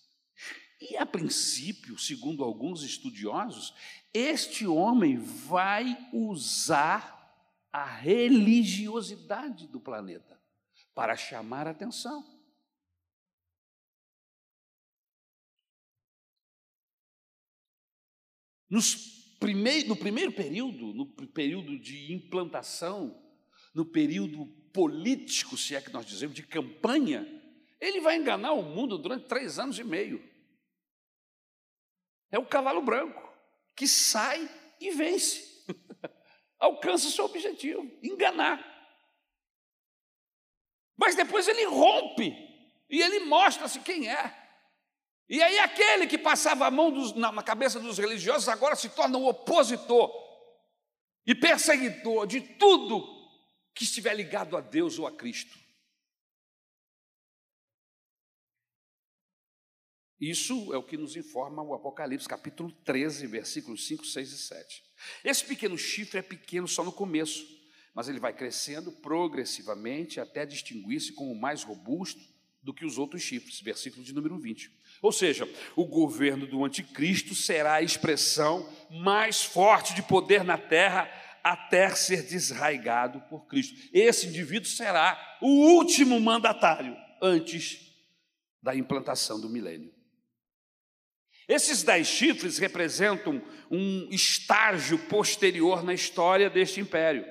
E 0.81 0.97
a 0.97 1.07
princípio, 1.07 1.99
segundo 1.99 2.45
alguns 2.45 2.83
estudiosos, 2.83 3.75
este 4.13 4.67
homem 4.67 5.17
vai 5.17 5.97
usar 6.13 7.17
a 7.73 7.85
religiosidade 7.85 9.67
do 9.69 9.81
planeta 9.81 10.41
para 10.95 11.17
chamar 11.17 11.67
atenção. 11.67 12.25
Nos 18.69 19.17
primeiro, 19.39 19.89
no 19.89 19.97
primeiro 19.97 20.33
período, 20.33 20.93
no 20.93 21.07
período 21.07 21.79
de 21.79 22.13
implantação, 22.13 23.23
no 23.75 23.85
período 23.85 24.47
político, 24.73 25.57
se 25.57 25.75
é 25.75 25.81
que 25.81 25.93
nós 25.93 26.05
dizemos, 26.07 26.35
de 26.35 26.43
campanha, 26.43 27.27
ele 27.81 28.01
vai 28.01 28.17
enganar 28.17 28.53
o 28.53 28.63
mundo 28.63 28.99
durante 28.99 29.27
três 29.27 29.59
anos 29.59 29.79
e 29.79 29.85
meio. 29.85 30.36
É 32.31 32.39
o 32.39 32.47
cavalo 32.47 32.83
branco 32.83 33.23
que 33.75 33.87
sai 33.87 34.49
e 34.81 34.91
vence, 34.91 35.65
alcança 36.59 37.11
seu 37.11 37.25
objetivo, 37.27 37.83
enganar. 38.03 38.75
Mas 40.97 41.15
depois 41.15 41.47
ele 41.47 41.65
rompe 41.65 42.35
e 42.89 43.03
ele 43.03 43.21
mostra-se 43.21 43.81
quem 43.81 44.09
é. 44.09 44.47
E 45.29 45.43
aí 45.43 45.59
aquele 45.59 46.07
que 46.07 46.17
passava 46.17 46.67
a 46.67 46.71
mão 46.71 46.91
dos, 46.91 47.13
na 47.15 47.43
cabeça 47.43 47.81
dos 47.81 47.99
religiosos 47.99 48.49
agora 48.49 48.77
se 48.77 48.89
torna 48.89 49.19
um 49.19 49.27
opositor 49.27 50.11
e 51.27 51.35
perseguidor 51.35 52.27
de 52.27 52.41
tudo 52.41 53.05
que 53.75 53.85
estiver 53.85 54.15
ligado 54.15 54.57
a 54.57 54.61
Deus 54.61 54.99
ou 54.99 55.07
a 55.07 55.13
Cristo. 55.13 55.66
Isso 60.21 60.73
é 60.73 60.79
o 60.79 60.83
que 60.83 60.97
nos 60.97 61.15
informa 61.15 61.63
o 61.63 61.75
Apocalipse, 61.75 62.27
capítulo 62.27 62.73
13, 62.85 63.27
versículos 63.27 63.87
5, 63.87 64.07
6 64.07 64.33
e 64.33 64.39
7. 64.39 64.83
Esse 65.23 65.45
pequeno 65.45 65.77
chifre 65.77 66.19
é 66.19 66.23
pequeno 66.23 66.67
só 66.67 66.83
no 66.83 66.91
começo, 66.91 67.47
mas 67.95 68.09
ele 68.09 68.19
vai 68.19 68.33
crescendo 68.33 68.91
progressivamente 68.91 70.19
até 70.19 70.47
distinguir-se 70.47 71.13
como 71.13 71.39
mais 71.39 71.63
robusto 71.63 72.21
do 72.63 72.73
que 72.73 72.85
os 72.85 72.99
outros 72.99 73.23
chifres, 73.23 73.61
versículo 73.61 74.03
de 74.03 74.15
número 74.15 74.39
20. 74.39 74.73
Ou 75.03 75.13
seja, 75.13 75.49
o 75.77 75.85
governo 75.85 76.47
do 76.47 76.65
anticristo 76.65 77.35
será 77.35 77.75
a 77.75 77.83
expressão 77.83 78.69
mais 78.91 79.45
forte 79.45 79.95
de 79.95 80.03
poder 80.03 80.43
na 80.43 80.57
terra 80.57 81.11
até 81.45 81.89
ser 81.95 82.23
desraigado 82.23 83.21
por 83.29 83.47
Cristo. 83.47 83.79
Esse 83.93 84.27
indivíduo 84.27 84.69
será 84.69 85.39
o 85.41 85.77
último 85.77 86.19
mandatário 86.19 86.97
antes 87.23 87.95
da 88.61 88.75
implantação 88.75 89.41
do 89.41 89.49
milênio. 89.49 89.96
Esses 91.49 91.83
dez 91.83 92.09
chifres 92.09 92.59
representam 92.59 93.41
um 93.71 94.09
estágio 94.11 94.99
posterior 95.07 95.85
na 95.85 95.95
história 95.95 96.51
deste 96.51 96.81
império. 96.81 97.25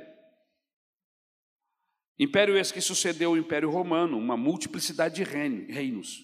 Império 2.18 2.57
esse 2.57 2.74
que 2.74 2.80
sucedeu 2.80 3.32
ao 3.32 3.38
Império 3.38 3.70
Romano, 3.70 4.18
uma 4.18 4.38
multiplicidade 4.38 5.16
de 5.16 5.24
reinos. 5.24 6.24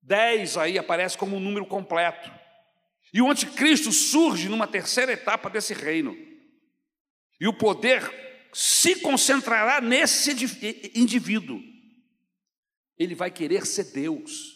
Dez 0.00 0.56
aí 0.56 0.78
aparece 0.78 1.18
como 1.18 1.36
um 1.36 1.40
número 1.40 1.66
completo. 1.66 2.32
E 3.12 3.20
o 3.20 3.30
anticristo 3.30 3.92
surge 3.92 4.48
numa 4.48 4.66
terceira 4.66 5.12
etapa 5.12 5.50
desse 5.50 5.74
reino. 5.74 6.16
E 7.38 7.46
o 7.46 7.52
poder 7.52 8.00
se 8.54 8.96
concentrará 9.00 9.82
nesse 9.82 10.30
indivíduo. 10.94 11.60
Ele 12.98 13.14
vai 13.14 13.30
querer 13.30 13.66
ser 13.66 13.92
Deus, 13.92 14.55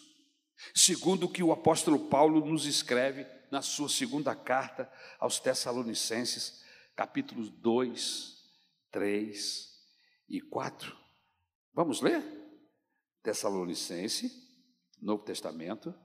segundo 0.73 1.25
o 1.25 1.31
que 1.31 1.43
o 1.43 1.51
apóstolo 1.51 2.09
Paulo 2.09 2.45
nos 2.45 2.65
escreve 2.65 3.25
na 3.51 3.61
sua 3.61 3.89
segunda 3.89 4.35
carta 4.35 4.91
aos 5.19 5.39
Tessalonicenses, 5.39 6.63
capítulos 6.95 7.49
2, 7.49 8.37
3 8.91 9.81
e 10.29 10.41
4. 10.41 10.97
Vamos 11.73 12.01
ler? 12.01 12.21
Tessalonicense 13.23 14.41
Novo 15.01 15.23
Testamento, 15.23 15.95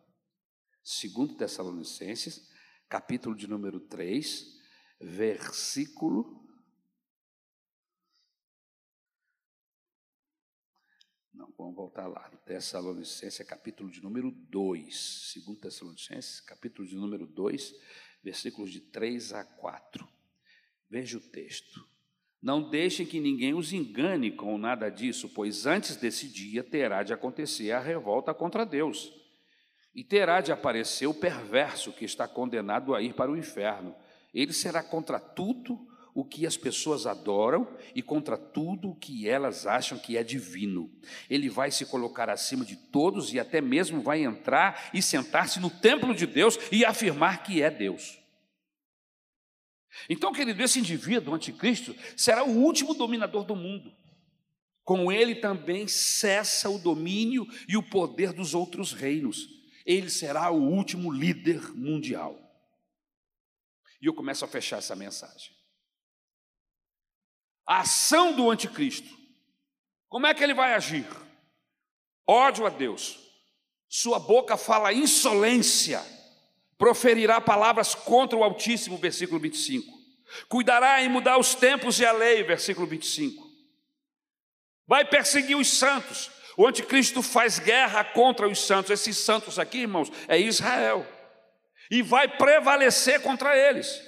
segundo 0.83 1.37
Tessalonicenses, 1.37 2.49
capítulo 2.89 3.37
de 3.37 3.47
número 3.47 3.79
3, 3.79 4.59
versículo 4.99 6.46
vamos 11.57 11.75
voltar 11.75 12.07
lá. 12.07 12.31
Tessalonicenses, 12.45 13.47
capítulo 13.47 13.91
de 13.91 14.03
número 14.03 14.31
2. 14.31 15.33
Segundo 15.33 15.61
Tessalonicenses, 15.61 16.41
capítulo 16.41 16.87
de 16.87 16.95
número 16.95 17.27
2, 17.27 17.75
versículos 18.23 18.71
de 18.71 18.81
3 18.81 19.33
a 19.33 19.45
4. 19.45 20.07
Veja 20.89 21.17
o 21.17 21.21
texto. 21.21 21.87
Não 22.43 22.69
deixem 22.69 23.07
que 23.07 23.19
ninguém 23.19 23.55
os 23.55 23.73
engane 23.73 24.31
com 24.31 24.57
nada 24.59 24.91
disso, 24.91 25.31
pois 25.31 25.67
antes 25.67 25.97
desse 25.97 26.29
dia 26.29 26.63
terá 26.63 27.03
de 27.03 27.13
acontecer 27.13 27.73
a 27.73 27.81
revolta 27.81 28.35
contra 28.35 28.65
Deus. 28.65 29.13
E 29.95 30.05
terá 30.05 30.43
de 30.43 30.53
aparecer 30.53 31.07
o 31.07 31.15
perverso 31.15 31.93
que 31.93 32.05
está 32.05 32.29
condenado 32.29 32.95
a 32.95 33.01
ir 33.01 33.15
para 33.15 33.31
o 33.31 33.37
inferno. 33.37 33.97
Ele 34.35 34.53
será 34.53 34.83
contra 34.83 35.19
tudo 35.19 35.89
o 36.17 36.25
que 36.25 36.47
as 36.47 36.57
pessoas 36.57 37.07
adoram 37.07 37.69
e 37.95 38.01
contra 38.01 38.39
tudo 38.39 38.89
o 38.89 38.95
que 38.95 39.29
elas 39.29 39.67
acham 39.67 39.99
que 39.99 40.17
é 40.17 40.25
divino. 40.25 40.91
Ele 41.29 41.51
vai 41.51 41.71
se 41.71 41.85
colocar 41.85 42.31
acima 42.31 42.65
de 42.65 42.75
todos 42.75 43.35
e 43.35 43.39
até 43.39 43.61
mesmo 43.61 44.01
vai 44.01 44.25
entrar 44.25 44.89
e 44.95 45.03
sentar-se 45.03 45.61
no 45.61 45.69
templo 45.69 46.15
de 46.15 46.27
Deus 46.27 46.59
e 46.73 46.87
afirmar 46.87 47.43
que 47.43 47.61
é 47.61 47.71
Deus. 47.71 48.19
Então, 50.09 50.33
querido, 50.33 50.63
esse 50.63 50.79
indivíduo, 50.79 51.35
o 51.35 51.37
anticristo, 51.37 51.95
será 52.17 52.43
o 52.45 52.63
último 52.63 52.95
dominador 52.95 53.45
do 53.45 53.55
mundo. 53.55 53.93
Com 54.85 55.13
ele 55.13 55.35
também 55.35 55.87
cessa 55.87 56.71
o 56.71 56.79
domínio 56.79 57.47
e 57.69 57.77
o 57.77 57.83
poder 57.83 58.33
dos 58.33 58.55
outros 58.55 58.95
reinos. 58.95 59.51
Ele 59.85 60.09
será 60.09 60.51
o 60.51 60.63
último 60.63 61.13
líder 61.13 61.75
mundial. 61.75 62.41
E 64.01 64.07
eu 64.07 64.15
começo 64.15 64.47
a 64.47 64.49
fechar 64.49 64.79
essa 64.79 64.97
mensagem. 64.97 65.56
A 67.67 67.81
ação 67.81 68.33
do 68.33 68.51
anticristo. 68.51 69.09
Como 70.09 70.27
é 70.27 70.35
que 70.35 70.43
ele 70.43 70.55
vai 70.55 70.75
agir? 70.75 71.07
Ódio 72.27 72.67
a 72.67 72.71
Deus. 72.71 73.19
Sua 73.89 74.19
boca 74.19 74.57
fala 74.57 74.93
insolência 74.93 76.03
proferirá 76.79 77.41
palavras 77.41 77.95
contra 77.95 78.39
o 78.39 78.45
Altíssimo, 78.45 78.97
versículo 78.99 79.41
25. 79.41 79.97
Cuidará 80.49 81.03
em 81.03 81.09
mudar 81.09 81.39
os 81.39 81.55
tempos 81.55 81.99
e 81.99 82.05
a 82.05 82.13
lei, 82.13 82.43
versículo 82.43 82.87
25. 82.87 83.47
Vai 84.87 85.05
perseguir 85.05 85.57
os 85.57 85.79
santos. 85.79 86.31
O 86.57 86.67
anticristo 86.67 87.23
faz 87.23 87.59
guerra 87.59 88.05
contra 88.05 88.49
os 88.49 88.59
santos. 88.59 88.91
Esses 88.91 89.19
santos 89.19 89.59
aqui, 89.59 89.79
irmãos, 89.79 90.11
é 90.29 90.39
Israel. 90.39 91.07
E 91.91 92.03
vai 92.03 92.29
prevalecer 92.29 93.21
contra 93.23 93.57
eles. 93.57 94.03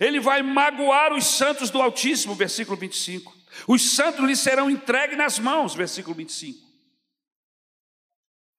Ele 0.00 0.20
vai 0.20 0.42
magoar 0.42 1.12
os 1.12 1.24
santos 1.24 1.70
do 1.70 1.80
Altíssimo, 1.80 2.34
versículo 2.34 2.76
25. 2.76 3.34
Os 3.68 3.94
santos 3.94 4.24
lhe 4.24 4.34
serão 4.34 4.68
entregues 4.68 5.16
nas 5.16 5.38
mãos, 5.38 5.74
versículo 5.74 6.14
25. 6.14 6.64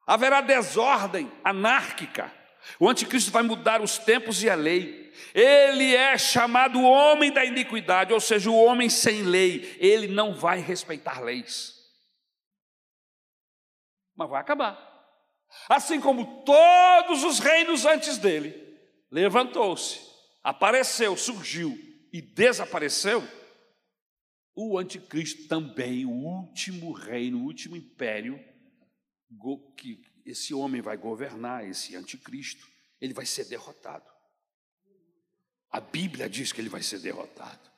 Haverá 0.07 0.41
desordem 0.41 1.31
anárquica 1.43 2.31
o 2.79 2.89
anticristo 2.89 3.31
vai 3.31 3.43
mudar 3.43 3.81
os 3.81 3.97
tempos 3.97 4.43
e 4.43 4.49
a 4.49 4.55
lei. 4.55 5.13
Ele 5.33 5.95
é 5.95 6.17
chamado 6.17 6.81
homem 6.81 7.31
da 7.31 7.45
iniquidade, 7.45 8.13
ou 8.13 8.19
seja, 8.19 8.49
o 8.49 8.57
homem 8.57 8.89
sem 8.89 9.21
lei. 9.21 9.77
Ele 9.79 10.07
não 10.07 10.33
vai 10.33 10.59
respeitar 10.59 11.21
leis. 11.21 11.73
Mas 14.15 14.29
vai 14.29 14.41
acabar. 14.41 14.93
Assim 15.69 16.01
como 16.01 16.43
todos 16.43 17.23
os 17.23 17.39
reinos 17.39 17.85
antes 17.85 18.17
dele, 18.17 18.53
levantou-se, 19.09 20.01
apareceu, 20.45 21.17
surgiu 21.17 21.75
e 22.13 22.21
desapareceu, 22.21 23.27
o 24.55 24.77
anticristo 24.77 25.47
também, 25.47 26.05
o 26.05 26.11
último 26.11 26.93
reino, 26.93 27.39
o 27.39 27.45
último 27.45 27.75
império 27.75 28.39
que 29.75 30.01
esse 30.23 30.53
homem 30.53 30.81
vai 30.81 30.95
governar, 30.95 31.67
esse 31.67 31.95
anticristo, 31.95 32.65
ele 33.01 33.13
vai 33.13 33.25
ser 33.25 33.45
derrotado. 33.45 34.05
A 35.71 35.81
Bíblia 35.81 36.29
diz 36.29 36.51
que 36.51 36.61
ele 36.61 36.69
vai 36.69 36.83
ser 36.83 36.99
derrotado. 36.99 37.74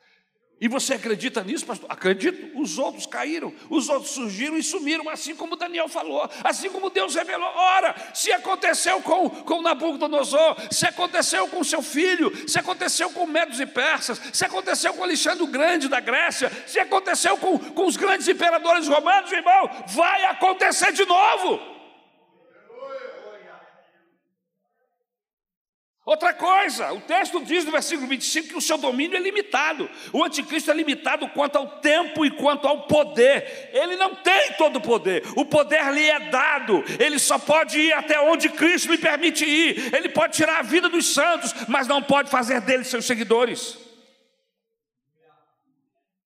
E 0.60 0.66
você 0.66 0.94
acredita 0.94 1.44
nisso, 1.44 1.64
pastor? 1.64 1.88
Acredito. 1.88 2.58
Os 2.58 2.78
outros 2.78 3.06
caíram, 3.06 3.52
os 3.70 3.88
outros 3.88 4.10
surgiram 4.10 4.56
e 4.56 4.62
sumiram, 4.62 5.08
assim 5.08 5.34
como 5.34 5.54
Daniel 5.54 5.88
falou, 5.88 6.28
assim 6.42 6.68
como 6.68 6.90
Deus 6.90 7.14
revelou. 7.14 7.48
Ora, 7.48 7.94
se 8.12 8.32
aconteceu 8.32 9.00
com, 9.00 9.30
com 9.30 9.62
Nabucodonosor, 9.62 10.56
se 10.70 10.86
aconteceu 10.86 11.46
com 11.46 11.62
seu 11.62 11.80
filho, 11.80 12.32
se 12.48 12.58
aconteceu 12.58 13.10
com 13.10 13.24
Medos 13.24 13.60
e 13.60 13.66
Persas, 13.66 14.20
se 14.32 14.44
aconteceu 14.44 14.92
com 14.94 15.04
Alexandre 15.04 15.44
o 15.44 15.46
Grande 15.46 15.88
da 15.88 16.00
Grécia, 16.00 16.50
se 16.66 16.80
aconteceu 16.80 17.36
com, 17.36 17.58
com 17.58 17.86
os 17.86 17.96
grandes 17.96 18.26
imperadores 18.26 18.88
romanos, 18.88 19.30
irmão, 19.30 19.70
vai 19.86 20.24
acontecer 20.24 20.92
de 20.92 21.04
novo. 21.06 21.77
Outra 26.08 26.32
coisa, 26.32 26.90
o 26.94 27.02
texto 27.02 27.44
diz 27.44 27.66
no 27.66 27.70
versículo 27.70 28.08
25 28.08 28.48
que 28.48 28.56
o 28.56 28.62
seu 28.62 28.78
domínio 28.78 29.18
é 29.18 29.20
limitado. 29.20 29.90
O 30.10 30.24
anticristo 30.24 30.70
é 30.70 30.74
limitado 30.74 31.28
quanto 31.28 31.56
ao 31.56 31.80
tempo 31.80 32.24
e 32.24 32.30
quanto 32.30 32.66
ao 32.66 32.86
poder. 32.86 33.68
Ele 33.74 33.94
não 33.94 34.14
tem 34.14 34.54
todo 34.54 34.76
o 34.76 34.80
poder. 34.80 35.22
O 35.36 35.44
poder 35.44 35.92
lhe 35.92 36.08
é 36.08 36.30
dado. 36.30 36.82
Ele 36.98 37.18
só 37.18 37.38
pode 37.38 37.78
ir 37.78 37.92
até 37.92 38.18
onde 38.18 38.48
Cristo 38.48 38.90
lhe 38.90 38.96
permite 38.96 39.44
ir. 39.44 39.94
Ele 39.94 40.08
pode 40.08 40.32
tirar 40.32 40.60
a 40.60 40.62
vida 40.62 40.88
dos 40.88 41.12
santos, 41.12 41.52
mas 41.68 41.86
não 41.86 42.02
pode 42.02 42.30
fazer 42.30 42.62
deles 42.62 42.86
seus 42.86 43.04
seguidores. 43.04 43.76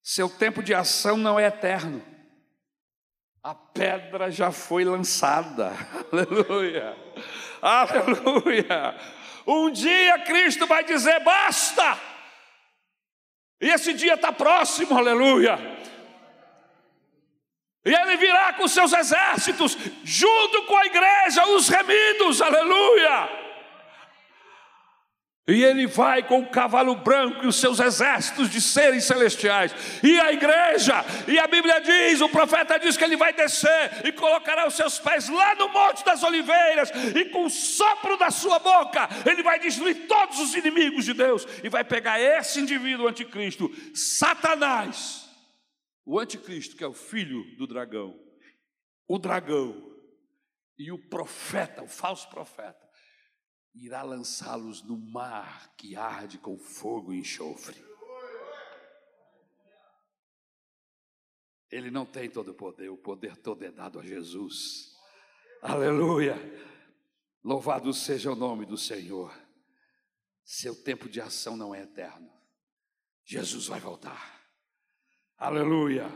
Seu 0.01 0.28
tempo 0.28 0.62
de 0.62 0.72
ação 0.72 1.16
não 1.16 1.41
é 1.41 1.47
eterno. 1.47 2.01
A 3.43 3.53
pedra 3.53 4.30
já 4.30 4.53
foi 4.53 4.85
lançada. 4.85 5.72
Aleluia. 6.12 6.97
Aleluia. 7.61 9.21
Um 9.47 9.70
dia 9.70 10.18
Cristo 10.20 10.66
vai 10.66 10.84
dizer: 10.84 11.20
basta! 11.20 11.99
E 13.61 13.68
esse 13.68 13.93
dia 13.93 14.14
está 14.14 14.32
próximo, 14.32 14.97
aleluia. 14.97 15.59
E 17.84 17.93
ele 17.93 18.16
virá 18.16 18.53
com 18.53 18.68
seus 18.68 18.93
exércitos, 18.93 19.76
junto 20.05 20.62
com 20.64 20.76
a 20.76 20.86
igreja, 20.86 21.47
os 21.47 21.68
remidos, 21.68 22.40
aleluia. 22.40 23.41
E 25.49 25.64
ele 25.64 25.88
vai 25.88 26.22
com 26.22 26.38
o 26.38 26.51
cavalo 26.51 26.95
branco 26.95 27.45
e 27.45 27.49
os 27.49 27.57
seus 27.57 27.80
exércitos 27.80 28.49
de 28.49 28.61
seres 28.61 29.05
celestiais. 29.05 29.74
E 30.01 30.20
a 30.20 30.32
igreja, 30.32 31.05
e 31.26 31.36
a 31.36 31.49
Bíblia 31.49 31.80
diz, 31.80 32.20
o 32.20 32.28
profeta 32.28 32.78
diz 32.78 32.97
que 32.97 33.03
ele 33.03 33.16
vai 33.16 33.32
descer 33.32 34.07
e 34.07 34.12
colocará 34.12 34.68
os 34.68 34.74
seus 34.74 35.01
pés 35.01 35.28
lá 35.28 35.57
no 35.57 35.68
Monte 35.68 36.05
das 36.05 36.22
Oliveiras, 36.22 36.90
e 37.16 37.24
com 37.24 37.47
o 37.47 37.51
sopro 37.51 38.16
da 38.16 38.30
sua 38.30 38.61
boca, 38.61 39.09
ele 39.28 39.43
vai 39.43 39.59
destruir 39.59 40.07
todos 40.07 40.38
os 40.38 40.55
inimigos 40.55 41.05
de 41.05 41.12
Deus, 41.12 41.45
e 41.64 41.68
vai 41.68 41.82
pegar 41.82 42.20
esse 42.20 42.61
indivíduo, 42.61 43.09
anticristo, 43.09 43.68
Satanás, 43.97 45.28
o 46.07 46.20
anticristo, 46.20 46.76
que 46.76 46.84
é 46.84 46.88
o 46.88 46.93
filho 46.93 47.45
do 47.57 47.66
dragão, 47.66 48.16
o 49.09 49.18
dragão, 49.18 49.90
e 50.78 50.93
o 50.93 50.99
profeta, 50.99 51.82
o 51.82 51.88
falso 51.88 52.28
profeta 52.30 52.82
irá 53.74 54.02
lançá-los 54.02 54.82
no 54.82 54.96
mar 54.96 55.74
que 55.76 55.96
arde 55.96 56.38
com 56.38 56.58
fogo 56.58 57.12
e 57.12 57.18
enxofre. 57.18 57.82
Ele 61.70 61.90
não 61.90 62.04
tem 62.04 62.28
todo 62.28 62.50
o 62.50 62.54
poder, 62.54 62.90
o 62.90 62.98
poder 62.98 63.36
todo 63.36 63.62
é 63.64 63.70
dado 63.70 63.98
a 63.98 64.04
Jesus. 64.04 64.94
Aleluia! 65.62 66.36
Louvado 67.42 67.92
seja 67.94 68.30
o 68.30 68.36
nome 68.36 68.66
do 68.66 68.76
Senhor. 68.76 69.34
Seu 70.44 70.74
tempo 70.82 71.08
de 71.08 71.20
ação 71.20 71.56
não 71.56 71.74
é 71.74 71.82
eterno. 71.82 72.30
Jesus 73.24 73.68
vai 73.68 73.80
voltar. 73.80 74.42
Aleluia! 75.38 76.06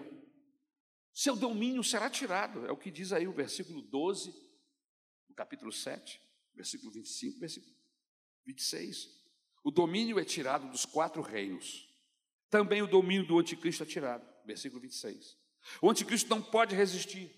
Seu 1.11 1.34
domínio 1.34 1.82
será 1.82 2.11
tirado, 2.11 2.66
é 2.66 2.70
o 2.70 2.76
que 2.76 2.90
diz 2.90 3.11
aí 3.11 3.26
o 3.26 3.32
versículo 3.32 3.80
12, 3.80 4.30
do 5.26 5.34
capítulo 5.34 5.72
7 5.72 6.26
versículo 6.57 6.90
25, 6.90 7.38
versículo 7.38 7.76
26. 8.46 9.14
O 9.62 9.70
domínio 9.70 10.18
é 10.18 10.24
tirado 10.24 10.70
dos 10.70 10.84
quatro 10.86 11.20
reinos. 11.20 11.86
Também 12.48 12.82
o 12.82 12.86
domínio 12.86 13.26
do 13.26 13.38
anticristo 13.38 13.82
é 13.82 13.86
tirado. 13.86 14.26
Versículo 14.44 14.80
26. 14.80 15.36
O 15.82 15.90
anticristo 15.90 16.30
não 16.30 16.42
pode 16.42 16.74
resistir. 16.74 17.30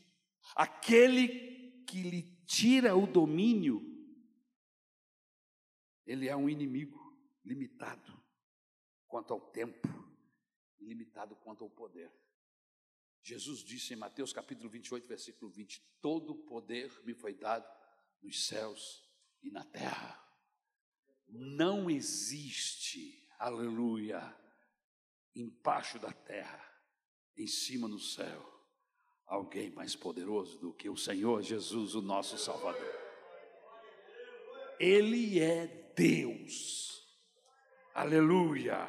Aquele 0.54 1.82
que 1.86 2.02
lhe 2.02 2.22
tira 2.46 2.94
o 2.94 3.06
domínio, 3.06 3.82
ele 6.06 6.28
é 6.28 6.36
um 6.36 6.48
inimigo 6.48 6.98
limitado 7.44 8.22
quanto 9.06 9.32
ao 9.32 9.40
tempo, 9.40 9.88
limitado 10.78 11.34
quanto 11.36 11.64
ao 11.64 11.70
poder. 11.70 12.12
Jesus 13.22 13.60
disse 13.60 13.94
em 13.94 13.96
Mateus 13.96 14.32
capítulo 14.32 14.68
28, 14.68 15.08
versículo 15.08 15.50
20: 15.50 15.82
Todo 16.00 16.34
poder 16.34 16.92
me 17.04 17.14
foi 17.14 17.34
dado 17.34 17.66
nos 18.22 18.46
céus 18.46 19.07
e 19.42 19.50
na 19.50 19.64
terra. 19.64 20.18
Não 21.28 21.90
existe, 21.90 23.26
aleluia, 23.38 24.34
embaixo 25.34 25.98
da 25.98 26.12
terra, 26.12 26.64
em 27.36 27.46
cima 27.46 27.86
no 27.86 27.98
céu, 27.98 28.44
alguém 29.26 29.70
mais 29.70 29.94
poderoso 29.94 30.58
do 30.58 30.72
que 30.72 30.88
o 30.88 30.96
Senhor 30.96 31.42
Jesus, 31.42 31.94
o 31.94 32.02
nosso 32.02 32.38
Salvador. 32.38 32.98
Ele 34.80 35.40
é 35.40 35.92
Deus, 35.94 37.06
aleluia. 37.94 38.88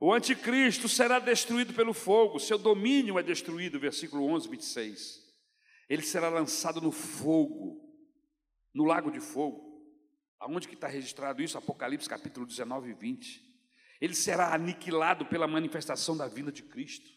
O 0.00 0.12
anticristo 0.12 0.88
será 0.88 1.20
destruído 1.20 1.72
pelo 1.72 1.94
fogo, 1.94 2.40
seu 2.40 2.58
domínio 2.58 3.18
é 3.18 3.22
destruído, 3.22 3.78
versículo 3.78 4.26
11, 4.26 4.48
26. 4.48 5.22
Ele 5.88 6.02
será 6.02 6.28
lançado 6.28 6.80
no 6.80 6.90
fogo, 6.90 7.91
no 8.74 8.84
lago 8.84 9.10
de 9.10 9.20
fogo. 9.20 9.72
Aonde 10.38 10.66
que 10.66 10.74
está 10.74 10.88
registrado 10.88 11.42
isso? 11.42 11.56
Apocalipse 11.56 12.08
capítulo 12.08 12.46
19 12.46 12.90
e 12.90 12.94
20. 12.94 13.52
Ele 14.00 14.14
será 14.14 14.52
aniquilado 14.52 15.26
pela 15.26 15.46
manifestação 15.46 16.16
da 16.16 16.26
vinda 16.26 16.50
de 16.50 16.62
Cristo. 16.62 17.08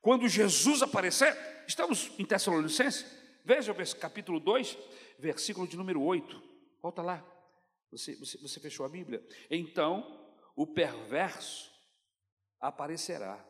Quando 0.00 0.28
Jesus 0.28 0.82
aparecer, 0.82 1.36
estamos 1.66 2.12
em 2.18 2.24
Tessalonicenses, 2.24 3.04
veja 3.44 3.72
o 3.72 3.98
capítulo 3.98 4.38
2, 4.38 4.78
versículo 5.18 5.66
de 5.66 5.76
número 5.76 6.00
8. 6.00 6.40
Volta 6.80 7.02
lá. 7.02 7.26
Você, 7.90 8.14
você, 8.16 8.38
você 8.38 8.60
fechou 8.60 8.86
a 8.86 8.88
Bíblia? 8.88 9.26
Então 9.50 10.28
o 10.54 10.66
perverso 10.66 11.70
aparecerá. 12.60 13.44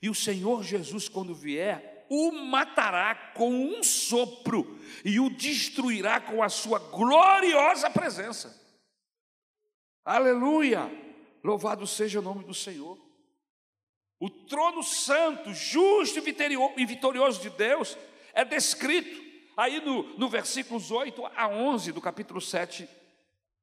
E 0.00 0.08
o 0.08 0.14
Senhor 0.14 0.62
Jesus, 0.62 1.08
quando 1.08 1.34
vier, 1.34 1.99
o 2.10 2.32
matará 2.32 3.14
com 3.34 3.48
um 3.52 3.84
sopro 3.84 4.76
e 5.04 5.20
o 5.20 5.30
destruirá 5.30 6.20
com 6.20 6.42
a 6.42 6.48
sua 6.48 6.80
gloriosa 6.80 7.88
presença. 7.88 8.60
Aleluia! 10.04 10.90
Louvado 11.42 11.86
seja 11.86 12.18
o 12.18 12.22
nome 12.22 12.44
do 12.44 12.52
Senhor. 12.52 12.98
O 14.18 14.28
trono 14.28 14.82
santo, 14.82 15.54
justo 15.54 16.18
e 16.76 16.84
vitorioso 16.84 17.40
de 17.40 17.48
Deus 17.48 17.96
é 18.34 18.44
descrito 18.44 19.22
aí 19.56 19.80
no, 19.80 20.02
no 20.18 20.28
versículos 20.28 20.90
8 20.90 21.24
a 21.26 21.48
11 21.48 21.92
do 21.92 22.00
capítulo 22.00 22.40
7 22.40 22.88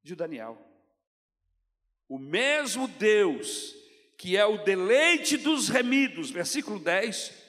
de 0.02 0.16
Daniel. 0.16 0.58
O 2.08 2.18
mesmo 2.18 2.88
Deus 2.88 3.76
que 4.16 4.36
é 4.36 4.44
o 4.44 4.64
deleite 4.64 5.36
dos 5.36 5.68
remidos, 5.68 6.28
versículo 6.30 6.80
10, 6.80 7.47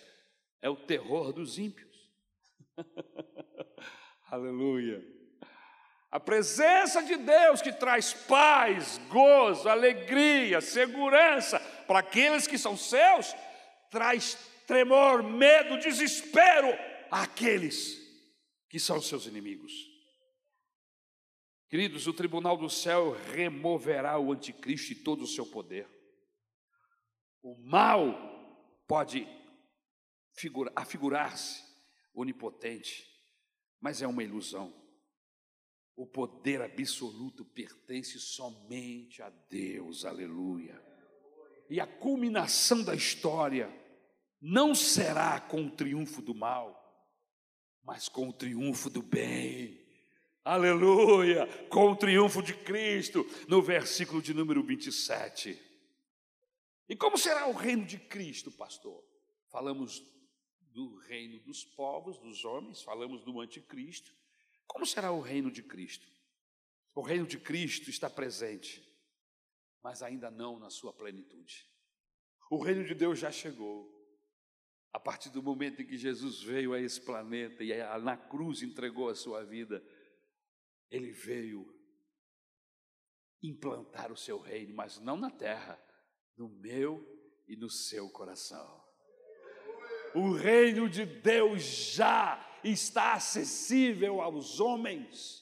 é 0.62 0.70
o 0.70 0.76
terror 0.76 1.32
dos 1.32 1.58
ímpios. 1.58 1.90
Aleluia. 4.30 5.04
A 6.12 6.20
presença 6.20 7.04
de 7.04 7.18
Deus 7.18 7.62
que 7.62 7.72
traz 7.72 8.14
paz, 8.14 9.00
gozo, 9.10 9.70
alegria, 9.70 10.60
segurança 10.60 11.60
para 11.88 12.00
aqueles 12.00 12.48
que 12.48 12.58
são 12.58 12.76
seus, 12.76 13.36
traz 13.92 14.36
tremor, 14.66 15.22
medo, 15.22 15.78
desespero 15.78 16.68
àqueles 17.12 18.00
que 18.70 18.80
são 18.80 19.02
seus 19.02 19.28
inimigos. 19.28 19.72
Queridos, 21.70 22.08
o 22.08 22.14
tribunal 22.14 22.58
do 22.58 22.70
céu 22.70 23.16
removerá 23.32 24.18
o 24.18 24.32
anticristo 24.32 24.94
e 24.94 25.04
todo 25.04 25.24
o 25.24 25.28
seu 25.28 25.46
poder. 25.46 25.88
O 27.44 27.56
mal 27.56 28.16
pode 28.88 29.28
afigurar-se 30.76 31.64
onipotente, 32.14 33.08
mas 33.80 34.02
é 34.02 34.08
uma 34.08 34.24
ilusão. 34.24 34.74
O 35.96 36.06
poder 36.06 36.62
absoluto 36.62 37.44
pertence 37.44 38.20
somente 38.20 39.22
a 39.22 39.30
Deus, 39.30 40.06
aleluia. 40.06 40.82
E 41.70 41.80
a 41.80 41.86
culminação 41.86 42.84
da 42.84 42.96
história 42.96 43.70
não 44.42 44.74
será 44.74 45.40
com 45.42 45.66
o 45.66 45.72
triunfo 45.72 46.22
do 46.22 46.34
mal, 46.34 46.80
mas 47.84 48.08
com 48.08 48.30
o 48.30 48.34
triunfo 48.34 48.90
do 48.90 49.02
bem. 49.02 49.80
Aleluia! 50.44 51.46
Com 51.70 51.92
o 51.92 51.96
triunfo 51.96 52.42
de 52.42 52.54
Cristo, 52.54 53.26
no 53.48 53.62
versículo 53.62 54.22
de 54.22 54.34
número 54.34 54.64
27. 54.64 55.60
E 56.88 56.96
como 56.96 57.18
será 57.18 57.48
o 57.48 57.52
reino 57.52 57.86
de 57.86 58.00
Cristo, 58.00 58.52
pastor? 58.52 59.04
Falamos 59.52 60.02
do 60.80 60.96
reino 60.96 61.38
dos 61.42 61.66
povos, 61.66 62.18
dos 62.18 62.46
homens, 62.46 62.82
falamos 62.82 63.22
do 63.22 63.42
anticristo. 63.42 64.16
Como 64.66 64.86
será 64.86 65.12
o 65.12 65.20
reino 65.20 65.52
de 65.52 65.62
Cristo? 65.62 66.10
O 66.96 67.02
reino 67.02 67.28
de 67.28 67.38
Cristo 67.38 67.90
está 67.90 68.10
presente, 68.10 68.82
mas 69.84 70.02
ainda 70.02 70.32
não 70.32 70.58
na 70.58 70.70
sua 70.70 70.94
plenitude. 70.94 71.70
O 72.50 72.64
reino 72.64 72.86
de 72.86 72.96
Deus 72.96 73.20
já 73.20 73.30
chegou. 73.30 73.94
A 74.94 75.00
partir 75.00 75.30
do 75.30 75.44
momento 75.44 75.82
em 75.82 75.86
que 75.86 75.98
Jesus 75.98 76.42
veio 76.42 76.74
a 76.74 76.80
esse 76.80 77.02
planeta 77.02 77.62
e 77.62 77.76
na 78.00 78.16
cruz 78.16 78.64
entregou 78.64 79.10
a 79.10 79.16
sua 79.16 79.44
vida, 79.44 79.84
ele 80.90 81.12
veio 81.12 81.78
implantar 83.44 84.14
o 84.14 84.18
seu 84.18 84.40
reino, 84.40 84.74
mas 84.74 84.98
não 84.98 85.18
na 85.18 85.30
terra, 85.30 85.78
no 86.38 86.48
meu 86.48 87.06
e 87.50 87.58
no 87.58 87.70
seu 87.70 88.10
coração. 88.10 88.89
O 90.16 90.32
reino 90.34 90.90
de 90.90 91.06
Deus 91.06 91.62
já 91.94 92.40
está 92.64 93.14
acessível 93.14 94.22
aos 94.22 94.60
homens. 94.60 95.40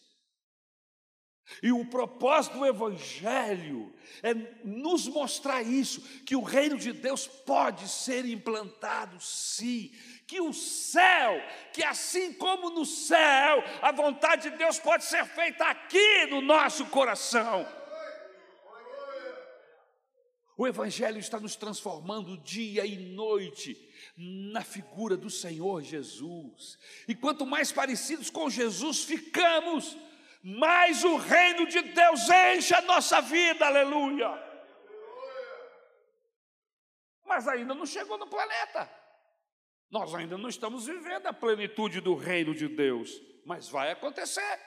E 1.64 1.72
o 1.72 1.86
propósito 1.86 2.58
do 2.58 2.66
Evangelho 2.66 3.94
é 4.22 4.34
nos 4.66 5.08
mostrar 5.08 5.62
isso: 5.62 6.02
que 6.26 6.36
o 6.36 6.44
reino 6.44 6.78
de 6.78 6.92
Deus 6.92 7.26
pode 7.26 7.88
ser 7.88 8.26
implantado, 8.26 9.20
sim. 9.22 9.92
Que 10.28 10.42
o 10.42 10.54
céu, 10.54 11.42
que 11.72 11.84
assim 11.84 12.34
como 12.34 12.70
no 12.70 12.86
céu, 12.86 13.64
a 13.82 13.94
vontade 13.94 14.50
de 14.50 14.58
Deus 14.58 14.78
pode 14.78 15.06
ser 15.06 15.26
feita 15.26 15.64
aqui 15.66 16.26
no 16.26 16.42
nosso 16.42 16.86
coração. 16.88 17.66
O 20.58 20.66
Evangelho 20.66 21.20
está 21.20 21.40
nos 21.40 21.56
transformando 21.56 22.36
dia 22.40 22.84
e 22.84 22.98
noite 23.14 23.78
na 24.18 24.64
figura 24.64 25.16
do 25.16 25.30
Senhor 25.30 25.84
Jesus. 25.84 26.80
E 27.08 27.14
quanto 27.14 27.46
mais 27.46 27.72
parecidos 27.72 28.32
com 28.32 28.50
Jesus 28.50 29.04
ficamos, 29.04 29.96
mais 30.42 31.04
o 31.04 31.16
reino 31.16 31.68
de 31.68 31.80
Deus 31.82 32.22
enche 32.56 32.74
a 32.74 32.82
nossa 32.82 33.22
vida, 33.22 33.68
aleluia. 33.68 34.28
Mas 37.24 37.48
ainda 37.48 37.76
não 37.76 37.86
chegou 37.86 38.18
no 38.18 38.26
planeta. 38.26 38.90
Nós 39.92 40.16
ainda 40.16 40.40
não 40.40 40.50
estamos 40.50 40.88
vivendo 40.88 41.28
a 41.28 41.34
plenitude 41.34 42.02
do 42.02 42.16
reino 42.16 42.56
de 42.56 42.68
Deus, 42.68 43.22
mas 43.46 43.70
vai 43.70 43.92
acontecer. 43.92 44.60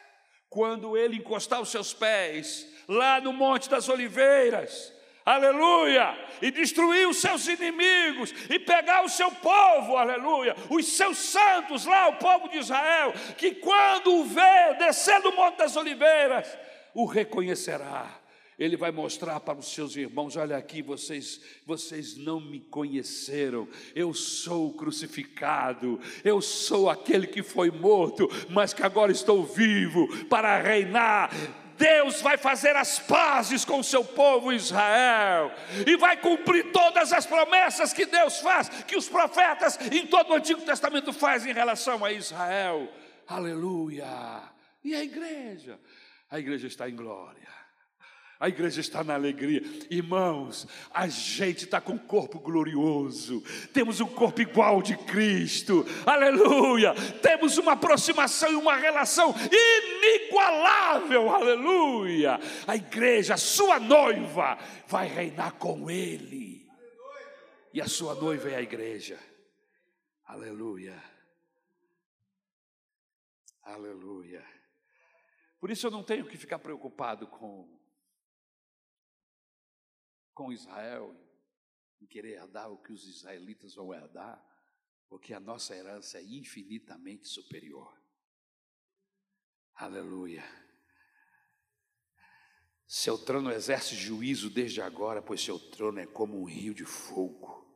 Quando 0.48 0.96
ele 0.96 1.16
encostar 1.16 1.60
os 1.60 1.68
seus 1.68 1.92
pés 1.92 2.64
lá 2.86 3.20
no 3.20 3.32
Monte 3.32 3.68
das 3.68 3.88
Oliveiras, 3.88 4.99
aleluia, 5.24 6.16
e 6.40 6.50
destruir 6.50 7.08
os 7.08 7.18
seus 7.18 7.46
inimigos, 7.46 8.34
e 8.48 8.58
pegar 8.58 9.04
o 9.04 9.08
seu 9.08 9.30
povo, 9.30 9.96
aleluia, 9.96 10.54
os 10.68 10.86
seus 10.86 11.18
santos 11.18 11.86
lá, 11.86 12.08
o 12.08 12.16
povo 12.16 12.48
de 12.48 12.58
Israel, 12.58 13.12
que 13.36 13.54
quando 13.56 14.14
o 14.16 14.24
vê 14.24 14.74
descer 14.78 15.20
do 15.22 15.32
Monte 15.32 15.58
das 15.58 15.76
Oliveiras, 15.76 16.46
o 16.94 17.04
reconhecerá. 17.04 18.20
Ele 18.60 18.76
vai 18.76 18.90
mostrar 18.90 19.40
para 19.40 19.58
os 19.58 19.72
seus 19.72 19.96
irmãos: 19.96 20.36
olha 20.36 20.58
aqui, 20.58 20.82
vocês, 20.82 21.40
vocês 21.64 22.18
não 22.18 22.38
me 22.38 22.60
conheceram. 22.60 23.66
Eu 23.94 24.12
sou 24.12 24.74
crucificado, 24.74 25.98
eu 26.22 26.42
sou 26.42 26.90
aquele 26.90 27.26
que 27.26 27.42
foi 27.42 27.70
morto, 27.70 28.28
mas 28.50 28.74
que 28.74 28.82
agora 28.82 29.10
estou 29.10 29.44
vivo 29.44 30.26
para 30.26 30.60
reinar 30.60 31.30
Deus 31.80 32.20
vai 32.20 32.36
fazer 32.36 32.76
as 32.76 32.98
pazes 32.98 33.64
com 33.64 33.80
o 33.80 33.84
seu 33.84 34.04
povo 34.04 34.52
Israel 34.52 35.50
e 35.86 35.96
vai 35.96 36.18
cumprir 36.18 36.70
todas 36.72 37.10
as 37.10 37.24
promessas 37.24 37.94
que 37.94 38.04
Deus 38.04 38.38
faz, 38.40 38.68
que 38.84 38.98
os 38.98 39.08
profetas 39.08 39.78
em 39.90 40.06
todo 40.06 40.30
o 40.30 40.34
Antigo 40.34 40.60
Testamento 40.60 41.10
fazem 41.10 41.52
em 41.52 41.54
relação 41.54 42.04
a 42.04 42.12
Israel. 42.12 42.86
Aleluia! 43.26 44.42
E 44.84 44.94
a 44.94 45.02
igreja? 45.02 45.80
A 46.30 46.38
igreja 46.38 46.66
está 46.66 46.86
em 46.86 46.94
glória. 46.94 47.48
A 48.40 48.48
igreja 48.48 48.80
está 48.80 49.04
na 49.04 49.12
alegria. 49.12 49.60
Irmãos, 49.90 50.66
a 50.94 51.06
gente 51.08 51.64
está 51.64 51.78
com 51.78 51.92
um 51.92 51.98
corpo 51.98 52.38
glorioso. 52.38 53.42
Temos 53.70 54.00
um 54.00 54.06
corpo 54.06 54.40
igual 54.40 54.80
de 54.80 54.96
Cristo. 54.96 55.84
Aleluia. 56.06 56.94
Temos 57.20 57.58
uma 57.58 57.72
aproximação 57.72 58.50
e 58.50 58.56
uma 58.56 58.76
relação 58.76 59.34
inigualável. 59.52 61.28
Aleluia. 61.28 62.40
A 62.66 62.76
igreja, 62.76 63.34
a 63.34 63.36
sua 63.36 63.78
noiva, 63.78 64.58
vai 64.88 65.06
reinar 65.06 65.52
com 65.56 65.90
Ele. 65.90 66.66
E 67.74 67.80
a 67.82 67.86
sua 67.86 68.14
noiva 68.14 68.48
é 68.48 68.56
a 68.56 68.62
igreja. 68.62 69.18
Aleluia. 70.24 70.98
Aleluia. 73.62 74.42
Por 75.60 75.70
isso 75.70 75.86
eu 75.86 75.90
não 75.90 76.02
tenho 76.02 76.24
que 76.24 76.38
ficar 76.38 76.58
preocupado 76.58 77.26
com 77.26 77.79
com 80.40 80.50
Israel, 80.50 81.14
em 82.00 82.06
querer 82.06 82.36
herdar 82.38 82.72
o 82.72 82.78
que 82.78 82.94
os 82.94 83.06
israelitas 83.06 83.74
vão 83.74 83.92
herdar, 83.92 84.42
porque 85.06 85.34
a 85.34 85.38
nossa 85.38 85.76
herança 85.76 86.16
é 86.16 86.22
infinitamente 86.22 87.28
superior. 87.28 87.94
Aleluia. 89.74 90.42
Seu 92.86 93.18
trono 93.18 93.52
exerce 93.52 93.94
juízo 93.94 94.48
desde 94.48 94.80
agora, 94.80 95.20
pois 95.20 95.42
seu 95.42 95.58
trono 95.58 96.00
é 96.00 96.06
como 96.06 96.40
um 96.40 96.44
rio 96.44 96.72
de 96.72 96.86
fogo. 96.86 97.70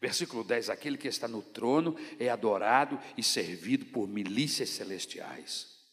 Versículo 0.00 0.42
10: 0.42 0.70
Aquele 0.70 0.96
que 0.96 1.08
está 1.08 1.28
no 1.28 1.42
trono 1.42 1.96
é 2.18 2.30
adorado 2.30 2.98
e 3.14 3.22
servido 3.22 3.84
por 3.92 4.08
milícias 4.08 4.70
celestiais. 4.70 5.86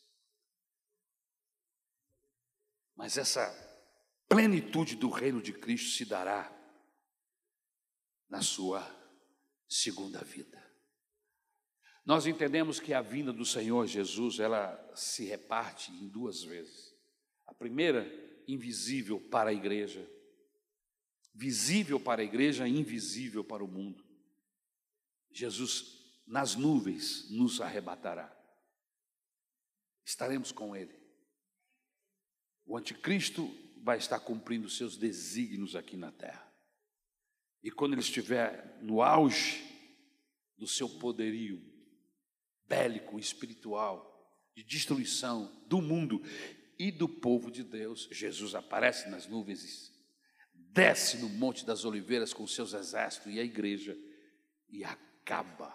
Mas 2.96 3.18
essa 3.18 3.73
plenitude 4.28 4.96
do 4.96 5.10
reino 5.10 5.42
de 5.42 5.54
Cristo 5.54 5.92
se 5.92 6.06
dará 6.06 6.52
na 8.30 8.42
sua 8.42 8.84
segunda 9.68 10.24
vida. 10.24 10.62
Nós 12.06 12.26
entendemos 12.26 12.80
que 12.80 12.94
a 12.94 13.02
vinda 13.02 13.32
do 13.32 13.46
Senhor 13.46 13.88
Jesus, 13.88 14.40
ela 14.40 14.92
se 14.96 15.26
reparte 15.26 15.92
em 15.92 16.10
duas 16.10 16.44
vezes. 16.44 16.94
A 17.46 17.54
primeira, 17.54 18.06
invisível 18.48 19.22
para 19.30 19.52
a 19.52 19.54
igreja, 19.54 20.06
visível 21.34 22.00
para 22.00 22.22
a 22.22 22.26
igreja, 22.26 22.68
invisível 22.68 23.44
para 23.44 23.64
o 23.64 23.68
mundo. 23.68 24.04
Jesus 25.32 26.04
nas 26.28 26.56
nuvens 26.56 27.30
nos 27.32 27.62
arrebatará. 27.62 28.32
Estaremos 30.06 30.52
com 30.52 30.76
ele. 30.76 30.94
O 32.66 32.78
anticristo 32.78 33.50
vai 33.84 33.98
estar 33.98 34.20
cumprindo 34.20 34.70
seus 34.70 34.96
desígnios 34.96 35.76
aqui 35.76 35.98
na 35.98 36.12
terra. 36.12 36.50
E 37.62 37.70
quando 37.70 37.94
ele 37.94 38.02
estiver 38.02 38.80
no 38.82 39.02
auge 39.02 39.62
do 40.58 40.66
seu 40.66 40.88
poderio 40.88 41.62
bélico, 42.66 43.20
espiritual, 43.20 44.10
de 44.56 44.64
destruição 44.64 45.52
do 45.68 45.82
mundo 45.82 46.22
e 46.80 46.92
do 46.92 47.10
povo 47.10 47.52
de 47.52 47.64
Deus, 47.64 48.08
Jesus 48.10 48.56
aparece 48.56 49.10
nas 49.10 49.28
nuvens, 49.28 49.92
desce 50.54 51.18
no 51.18 51.28
Monte 51.28 51.66
das 51.66 51.84
Oliveiras 51.84 52.34
com 52.34 52.48
seus 52.48 52.74
exércitos 52.74 53.34
e 53.34 53.40
a 53.40 53.44
igreja 53.44 53.98
e 54.70 54.84
acaba 54.84 55.74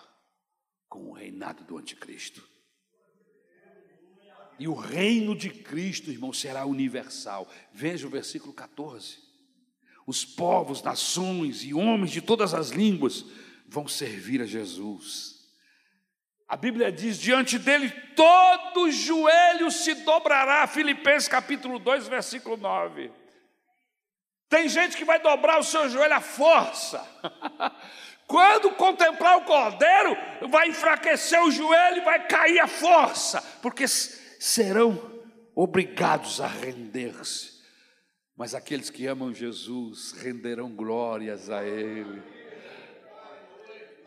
com 0.89 1.11
o 1.11 1.13
reinado 1.13 1.63
do 1.65 1.77
anticristo. 1.77 2.49
E 4.59 4.67
o 4.67 4.75
reino 4.75 5.37
de 5.37 5.51
Cristo, 5.51 6.11
irmão, 6.11 6.33
será 6.33 6.67
universal. 6.67 7.49
Veja 7.73 8.07
o 8.07 8.11
versículo 8.11 8.53
14. 8.53 9.19
Os 10.07 10.25
povos, 10.25 10.83
nações 10.83 11.63
e 11.63 11.73
homens 11.73 12.11
de 12.11 12.21
todas 12.21 12.55
as 12.55 12.71
línguas 12.71 13.25
vão 13.67 13.87
servir 13.87 14.41
a 14.41 14.47
Jesus. 14.47 15.39
A 16.49 16.57
Bíblia 16.57 16.91
diz: 16.91 17.19
diante 17.19 17.59
dele 17.59 17.91
todo 18.17 18.91
joelho 18.91 19.71
se 19.71 19.95
dobrará. 19.97 20.67
Filipenses 20.67 21.29
capítulo 21.29 21.79
2, 21.79 22.09
versículo 22.09 22.57
9. 22.57 23.13
Tem 24.49 24.67
gente 24.67 24.97
que 24.97 25.05
vai 25.05 25.21
dobrar 25.21 25.59
o 25.59 25.65
seu 25.65 25.89
joelho 25.91 26.15
à 26.15 26.21
força. 26.21 27.07
Quando 28.27 28.73
contemplar 28.73 29.39
o 29.39 29.45
cordeiro, 29.45 30.17
vai 30.49 30.69
enfraquecer 30.69 31.43
o 31.43 31.51
joelho 31.51 31.99
e 31.99 32.05
vai 32.05 32.27
cair 32.27 32.61
a 32.61 32.67
força, 32.67 33.43
porque 33.63 33.85
serão 34.39 35.21
obrigados 35.55 36.41
a 36.41 36.47
render-se. 36.47 37.59
Mas 38.37 38.55
aqueles 38.55 38.89
que 38.89 39.07
amam 39.07 39.35
Jesus 39.35 40.13
renderão 40.13 40.71
glórias 40.71 41.51
a 41.51 41.65
Ele. 41.65 42.23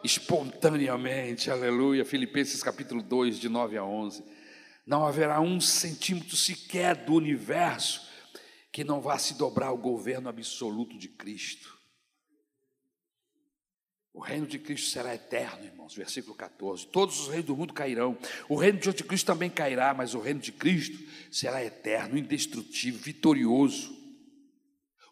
espontaneamente, 0.04 1.52
aleluia. 1.52 2.06
Filipenses 2.06 2.64
capítulo 2.64 3.04
2, 3.04 3.38
de 3.38 3.50
9 3.50 3.78
a 3.78 3.84
11. 3.84 4.24
Não 4.86 5.06
haverá 5.06 5.42
um 5.42 5.60
centímetro 5.60 6.36
sequer 6.36 6.96
do 6.96 7.14
universo 7.14 8.10
que 8.72 8.84
não 8.84 9.02
vá 9.02 9.20
se 9.20 9.38
dobrar 9.38 9.68
ao 9.68 9.78
governo 9.78 10.30
absoluto 10.30 10.98
de 10.98 11.10
Cristo. 11.10 11.81
O 14.14 14.20
reino 14.20 14.45
de 14.45 14.59
Cristo 14.59 14.89
será 14.89 15.16
eterno, 15.16 15.64
irmãos. 15.64 15.95
Versículo 15.95 16.36
14. 16.36 16.88
Todos 16.88 17.20
os 17.22 17.28
reinos 17.28 17.45
do 17.45 17.55
mundo 17.55 17.74
cairão. 17.74 18.18
O 18.49 18.55
reino 18.55 18.78
de 18.78 18.89
Anticristo 18.89 19.32
também 19.32 19.49
cairá, 19.49 19.93
mas 19.93 20.14
o 20.14 20.20
reino 20.20 20.39
de 20.39 20.51
Cristo 20.51 20.97
será 21.32 21.64
eterno, 21.64 22.18
indestrutível, 22.18 22.99
vitorioso. 22.99 24.01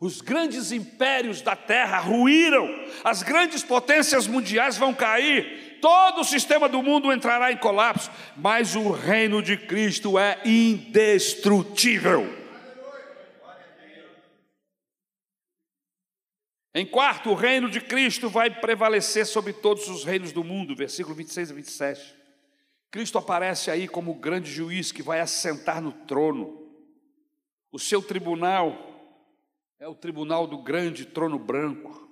Os 0.02 0.22
grandes 0.22 0.72
impérios 0.72 1.42
da 1.42 1.58
terra 1.58 2.00
ruíram, 2.00 2.68
as 3.04 3.22
grandes 3.22 3.64
potências 3.64 4.28
mundiais 4.28 4.78
vão 4.78 4.94
cair, 4.94 5.78
todo 5.82 6.22
o 6.22 6.24
sistema 6.24 6.70
do 6.70 6.82
mundo 6.82 7.12
entrará 7.12 7.52
em 7.52 7.58
colapso, 7.58 8.10
mas 8.38 8.76
o 8.76 8.92
reino 8.92 9.42
de 9.42 9.58
Cristo 9.58 10.18
é 10.18 10.40
indestrutível. 10.46 12.39
Em 16.74 16.86
quarto, 16.86 17.32
o 17.32 17.36
reino 17.36 17.70
de 17.70 17.82
Cristo 17.82 18.30
vai 18.30 18.60
prevalecer 18.62 19.26
sobre 19.26 19.54
todos 19.54 19.88
os 19.88 20.04
reinos 20.04 20.32
do 20.32 20.44
mundo, 20.44 20.76
versículo 20.76 21.16
26 21.16 21.50
e 21.50 21.54
27. 21.54 22.16
Cristo 22.92 23.18
aparece 23.18 23.72
aí 23.72 23.88
como 23.88 24.12
o 24.12 24.20
grande 24.20 24.52
juiz 24.52 24.92
que 24.92 25.02
vai 25.02 25.20
assentar 25.20 25.82
no 25.82 25.92
trono. 25.92 26.70
O 27.72 27.80
seu 27.80 28.02
tribunal 28.02 28.88
é 29.80 29.88
o 29.88 29.96
tribunal 29.96 30.46
do 30.46 30.62
grande 30.62 31.06
trono 31.06 31.40
branco. 31.40 32.08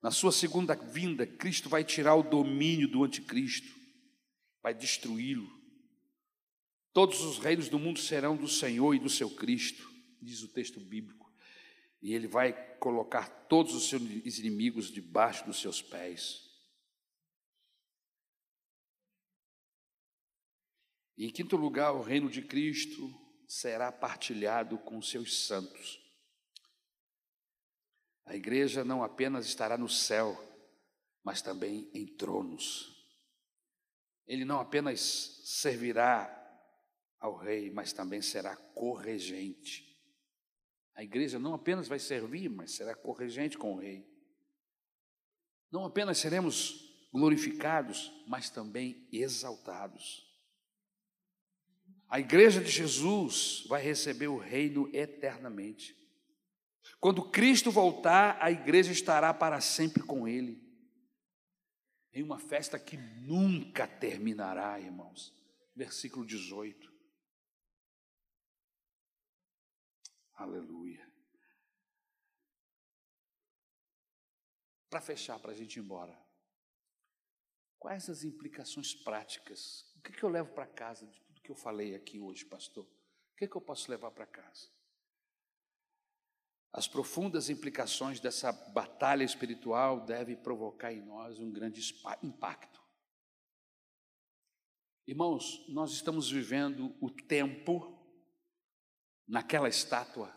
Na 0.00 0.10
sua 0.10 0.30
segunda 0.30 0.74
vinda, 0.74 1.26
Cristo 1.26 1.68
vai 1.68 1.82
tirar 1.82 2.14
o 2.14 2.22
domínio 2.22 2.88
do 2.88 3.04
anticristo, 3.04 3.72
vai 4.62 4.72
destruí-lo. 4.72 5.50
Todos 6.92 7.22
os 7.22 7.38
reinos 7.38 7.68
do 7.68 7.78
mundo 7.78 7.98
serão 7.98 8.36
do 8.36 8.48
Senhor 8.48 8.94
e 8.94 8.98
do 8.98 9.10
seu 9.10 9.30
Cristo, 9.30 9.88
diz 10.22 10.42
o 10.42 10.48
texto 10.48 10.80
bíblico. 10.80 11.30
E 12.02 12.14
ele 12.14 12.26
vai 12.26 12.52
colocar 12.80 13.28
todos 13.46 13.74
os 13.74 13.88
seus 13.88 14.02
inimigos 14.38 14.90
debaixo 14.90 15.44
dos 15.44 15.60
seus 15.60 15.80
pés. 15.80 16.48
Em 21.16 21.30
quinto 21.30 21.54
lugar, 21.54 21.92
o 21.92 22.00
reino 22.00 22.30
de 22.30 22.40
Cristo 22.40 23.14
será 23.46 23.92
partilhado 23.92 24.78
com 24.78 25.02
seus 25.02 25.46
santos. 25.46 26.00
A 28.24 28.34
igreja 28.34 28.82
não 28.82 29.02
apenas 29.02 29.44
estará 29.44 29.76
no 29.76 29.88
céu, 29.88 30.34
mas 31.22 31.42
também 31.42 31.90
em 31.92 32.06
tronos. 32.16 32.88
Ele 34.26 34.44
não 34.44 34.60
apenas 34.60 35.42
servirá 35.44 36.36
ao 37.18 37.36
rei, 37.36 37.70
mas 37.70 37.92
também 37.92 38.22
será 38.22 38.56
corregente. 38.56 39.89
A 40.94 41.02
igreja 41.02 41.38
não 41.38 41.54
apenas 41.54 41.88
vai 41.88 41.98
servir, 41.98 42.48
mas 42.48 42.72
será 42.72 42.94
corregente 42.94 43.56
com 43.56 43.74
o 43.74 43.78
rei. 43.78 44.06
Não 45.70 45.84
apenas 45.84 46.18
seremos 46.18 46.90
glorificados, 47.12 48.12
mas 48.26 48.50
também 48.50 49.06
exaltados. 49.12 50.28
A 52.08 52.18
igreja 52.18 52.60
de 52.60 52.70
Jesus 52.70 53.64
vai 53.68 53.80
receber 53.80 54.26
o 54.26 54.36
reino 54.36 54.90
eternamente. 54.92 55.96
Quando 56.98 57.30
Cristo 57.30 57.70
voltar, 57.70 58.36
a 58.40 58.50
igreja 58.50 58.90
estará 58.90 59.32
para 59.32 59.60
sempre 59.60 60.02
com 60.02 60.26
Ele. 60.26 60.60
Em 62.12 62.22
uma 62.22 62.38
festa 62.38 62.78
que 62.78 62.96
nunca 62.96 63.86
terminará, 63.86 64.78
irmãos. 64.80 65.32
Versículo 65.74 66.26
18. 66.26 66.89
Aleluia. 70.40 71.06
Para 74.88 75.02
fechar, 75.02 75.38
para 75.38 75.52
a 75.52 75.54
gente 75.54 75.76
ir 75.76 75.80
embora. 75.80 76.18
Quais 77.78 78.08
as 78.08 78.24
implicações 78.24 78.94
práticas? 78.94 79.92
O 79.96 80.00
que, 80.00 80.12
que 80.12 80.22
eu 80.22 80.30
levo 80.30 80.54
para 80.54 80.66
casa 80.66 81.06
de 81.06 81.20
tudo 81.20 81.42
que 81.42 81.50
eu 81.50 81.54
falei 81.54 81.94
aqui 81.94 82.18
hoje, 82.18 82.46
pastor? 82.46 82.84
O 82.84 83.36
que, 83.36 83.46
que 83.46 83.54
eu 83.54 83.60
posso 83.60 83.90
levar 83.90 84.10
para 84.12 84.26
casa? 84.26 84.70
As 86.72 86.88
profundas 86.88 87.50
implicações 87.50 88.18
dessa 88.18 88.50
batalha 88.50 89.24
espiritual 89.24 90.06
devem 90.06 90.36
provocar 90.36 90.90
em 90.90 91.02
nós 91.02 91.38
um 91.38 91.52
grande 91.52 91.82
impacto. 92.22 92.80
Irmãos, 95.06 95.66
nós 95.68 95.92
estamos 95.92 96.30
vivendo 96.30 96.96
o 96.98 97.10
tempo 97.10 97.99
naquela 99.30 99.68
estátua. 99.68 100.36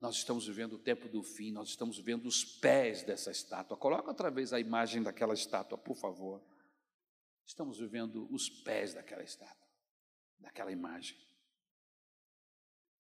Nós 0.00 0.16
estamos 0.16 0.46
vivendo 0.46 0.74
o 0.74 0.78
tempo 0.78 1.08
do 1.08 1.22
fim, 1.22 1.52
nós 1.52 1.68
estamos 1.68 1.98
vendo 1.98 2.26
os 2.26 2.44
pés 2.44 3.02
dessa 3.02 3.30
estátua. 3.30 3.76
Coloca 3.76 4.08
outra 4.08 4.30
vez 4.30 4.52
a 4.52 4.58
imagem 4.58 5.02
daquela 5.02 5.32
estátua, 5.32 5.78
por 5.78 5.94
favor. 5.94 6.42
Estamos 7.46 7.78
vivendo 7.78 8.26
os 8.32 8.48
pés 8.48 8.94
daquela 8.94 9.22
estátua, 9.22 9.68
daquela 10.38 10.72
imagem. 10.72 11.16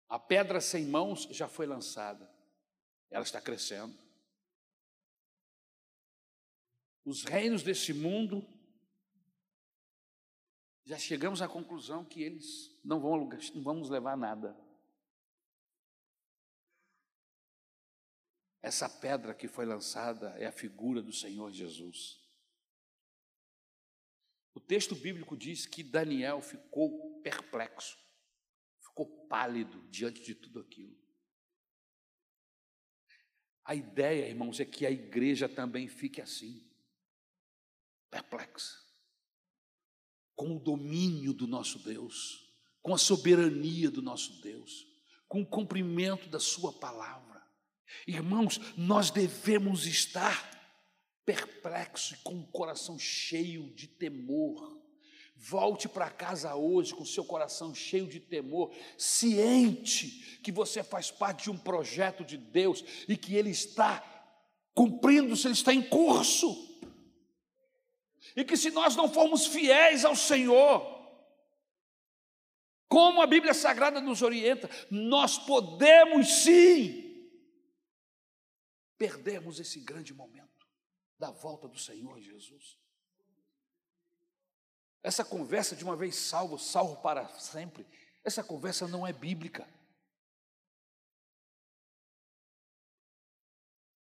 A 0.08 0.18
pedra 0.18 0.60
sem 0.60 0.84
mãos 0.86 1.28
já 1.30 1.48
foi 1.48 1.66
lançada, 1.66 2.28
ela 3.10 3.22
está 3.22 3.40
crescendo. 3.40 3.96
Os 7.04 7.24
reinos 7.24 7.62
desse 7.62 7.94
mundo, 7.94 8.46
já 10.84 10.98
chegamos 10.98 11.40
à 11.40 11.48
conclusão 11.48 12.04
que 12.04 12.22
eles 12.22 12.76
não 12.84 13.00
vão, 13.00 13.28
não 13.54 13.62
vamos 13.62 13.88
levar 13.88 14.16
nada. 14.16 14.69
Essa 18.62 18.88
pedra 18.88 19.34
que 19.34 19.48
foi 19.48 19.64
lançada 19.64 20.30
é 20.38 20.46
a 20.46 20.52
figura 20.52 21.02
do 21.02 21.12
Senhor 21.12 21.50
Jesus. 21.50 22.20
O 24.54 24.60
texto 24.60 24.94
bíblico 24.94 25.36
diz 25.36 25.66
que 25.66 25.82
Daniel 25.82 26.40
ficou 26.40 27.20
perplexo 27.22 27.96
ficou 28.90 29.06
pálido 29.28 29.80
diante 29.88 30.22
de 30.22 30.34
tudo 30.34 30.60
aquilo. 30.60 30.98
A 33.64 33.74
ideia, 33.74 34.28
irmãos, 34.28 34.58
é 34.58 34.64
que 34.64 34.84
a 34.84 34.90
igreja 34.90 35.48
também 35.48 35.88
fique 35.88 36.20
assim, 36.20 36.68
perplexa, 38.10 38.76
com 40.34 40.56
o 40.56 40.60
domínio 40.60 41.32
do 41.32 41.46
nosso 41.46 41.78
Deus, 41.78 42.52
com 42.82 42.92
a 42.92 42.98
soberania 42.98 43.90
do 43.90 44.02
nosso 44.02 44.40
Deus, 44.40 44.86
com 45.28 45.42
o 45.42 45.46
cumprimento 45.46 46.28
da 46.28 46.40
Sua 46.40 46.72
palavra. 46.72 47.29
Irmãos, 48.06 48.60
nós 48.76 49.10
devemos 49.10 49.86
estar 49.86 50.48
perplexos 51.24 52.18
e 52.18 52.22
com 52.22 52.40
o 52.40 52.46
coração 52.46 52.98
cheio 52.98 53.72
de 53.74 53.86
temor 53.86 54.80
Volte 55.42 55.88
para 55.88 56.10
casa 56.10 56.54
hoje 56.54 56.94
com 56.94 57.02
seu 57.02 57.24
coração 57.24 57.74
cheio 57.74 58.06
de 58.06 58.20
temor, 58.20 58.70
ciente 58.98 60.38
que 60.42 60.52
você 60.52 60.82
faz 60.82 61.10
parte 61.10 61.44
de 61.44 61.50
um 61.50 61.56
projeto 61.56 62.22
de 62.22 62.36
Deus 62.36 62.84
e 63.08 63.16
que 63.16 63.34
ele 63.34 63.48
está 63.48 64.04
cumprindo-se, 64.74 65.46
ele 65.46 65.54
está 65.54 65.72
em 65.72 65.80
curso. 65.80 66.78
E 68.36 68.44
que 68.44 68.54
se 68.54 68.70
nós 68.70 68.94
não 68.94 69.08
formos 69.08 69.46
fiéis 69.46 70.04
ao 70.04 70.14
Senhor, 70.14 70.86
como 72.86 73.22
a 73.22 73.26
Bíblia 73.26 73.54
Sagrada 73.54 73.98
nos 73.98 74.20
orienta, 74.20 74.68
nós 74.90 75.38
podemos 75.38 76.42
sim 76.42 77.09
perdermos 79.00 79.58
esse 79.58 79.80
grande 79.80 80.12
momento 80.12 80.68
da 81.18 81.30
volta 81.30 81.66
do 81.66 81.78
Senhor 81.78 82.20
Jesus. 82.20 82.78
Essa 85.02 85.24
conversa 85.24 85.74
de 85.74 85.82
uma 85.82 85.96
vez 85.96 86.14
salvo, 86.16 86.58
salvo 86.58 87.00
para 87.00 87.26
sempre, 87.38 87.86
essa 88.22 88.44
conversa 88.44 88.86
não 88.86 89.06
é 89.06 89.12
bíblica. 89.14 89.66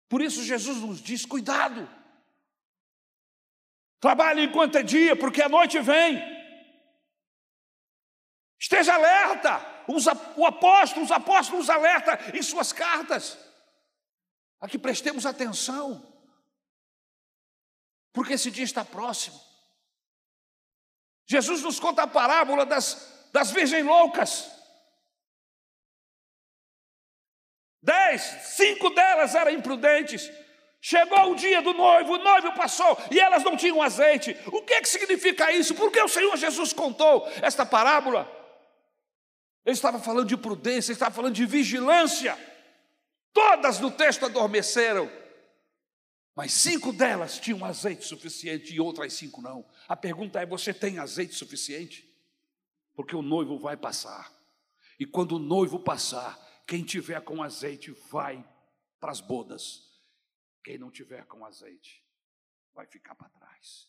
Por 0.07 0.21
isso 0.21 0.41
Jesus 0.41 0.77
nos 0.77 1.01
diz: 1.01 1.25
cuidado, 1.25 1.85
trabalhe 3.99 4.43
enquanto 4.43 4.77
é 4.77 4.83
dia, 4.83 5.17
porque 5.17 5.41
a 5.41 5.49
noite 5.49 5.81
vem. 5.81 6.17
Esteja 8.57 8.95
alerta, 8.95 9.83
os, 9.85 10.07
o 10.07 11.01
os 11.01 11.11
apóstolos 11.11 11.69
alerta 11.69 12.37
em 12.37 12.41
suas 12.41 12.71
cartas, 12.71 13.37
a 14.59 14.67
que 14.67 14.77
prestemos 14.77 15.25
atenção, 15.25 16.13
porque 18.11 18.33
esse 18.33 18.49
dia 18.49 18.63
está 18.63 18.83
próximo. 18.83 19.39
Jesus 21.25 21.61
nos 21.61 21.79
conta 21.79 22.03
a 22.03 22.07
parábola 22.07 22.65
das, 22.65 23.29
das 23.31 23.51
virgens 23.51 23.85
loucas. 23.85 24.49
Dez, 27.81 28.21
cinco 28.55 28.89
delas 28.89 29.35
eram 29.35 29.51
imprudentes, 29.51 30.29
Chegou 30.79 31.31
o 31.31 31.35
dia 31.35 31.61
do 31.61 31.73
noivo, 31.73 32.13
o 32.13 32.17
noivo 32.17 32.53
passou 32.53 32.97
e 33.11 33.19
elas 33.19 33.43
não 33.43 33.57
tinham 33.57 33.81
azeite. 33.81 34.37
O 34.45 34.61
que, 34.61 34.75
é 34.75 34.81
que 34.81 34.87
significa 34.87 35.51
isso? 35.51 35.75
Por 35.75 35.91
que 35.91 36.01
o 36.01 36.07
Senhor 36.07 36.35
Jesus 36.37 36.71
contou 36.71 37.27
esta 37.41 37.65
parábola? 37.65 38.31
Ele 39.65 39.73
estava 39.73 39.99
falando 39.99 40.27
de 40.27 40.37
prudência, 40.37 40.91
ele 40.91 40.95
estava 40.95 41.13
falando 41.13 41.33
de 41.33 41.45
vigilância. 41.45 42.37
Todas 43.37 43.79
no 43.79 43.91
texto 43.91 44.25
adormeceram, 44.25 45.07
mas 46.35 46.53
cinco 46.53 46.91
delas 46.91 47.39
tinham 47.39 47.63
azeite 47.63 48.03
suficiente 48.03 48.73
e 48.73 48.79
outras 48.79 49.13
cinco 49.13 49.43
não. 49.43 49.63
A 49.87 49.95
pergunta 49.95 50.41
é: 50.41 50.45
você 50.47 50.73
tem 50.73 50.97
azeite 50.97 51.35
suficiente? 51.35 52.11
Porque 52.95 53.15
o 53.15 53.21
noivo 53.21 53.59
vai 53.59 53.77
passar. 53.77 54.33
E 54.99 55.05
quando 55.05 55.33
o 55.33 55.39
noivo 55.39 55.79
passar, 55.79 56.35
quem 56.65 56.83
tiver 56.83 57.21
com 57.21 57.43
azeite 57.43 57.91
vai 58.09 58.43
para 58.99 59.11
as 59.11 59.21
bodas. 59.21 59.83
Quem 60.63 60.79
não 60.79 60.89
tiver 60.89 61.23
com 61.27 61.45
azeite 61.45 62.03
vai 62.73 62.87
ficar 62.87 63.13
para 63.13 63.29
trás. 63.29 63.87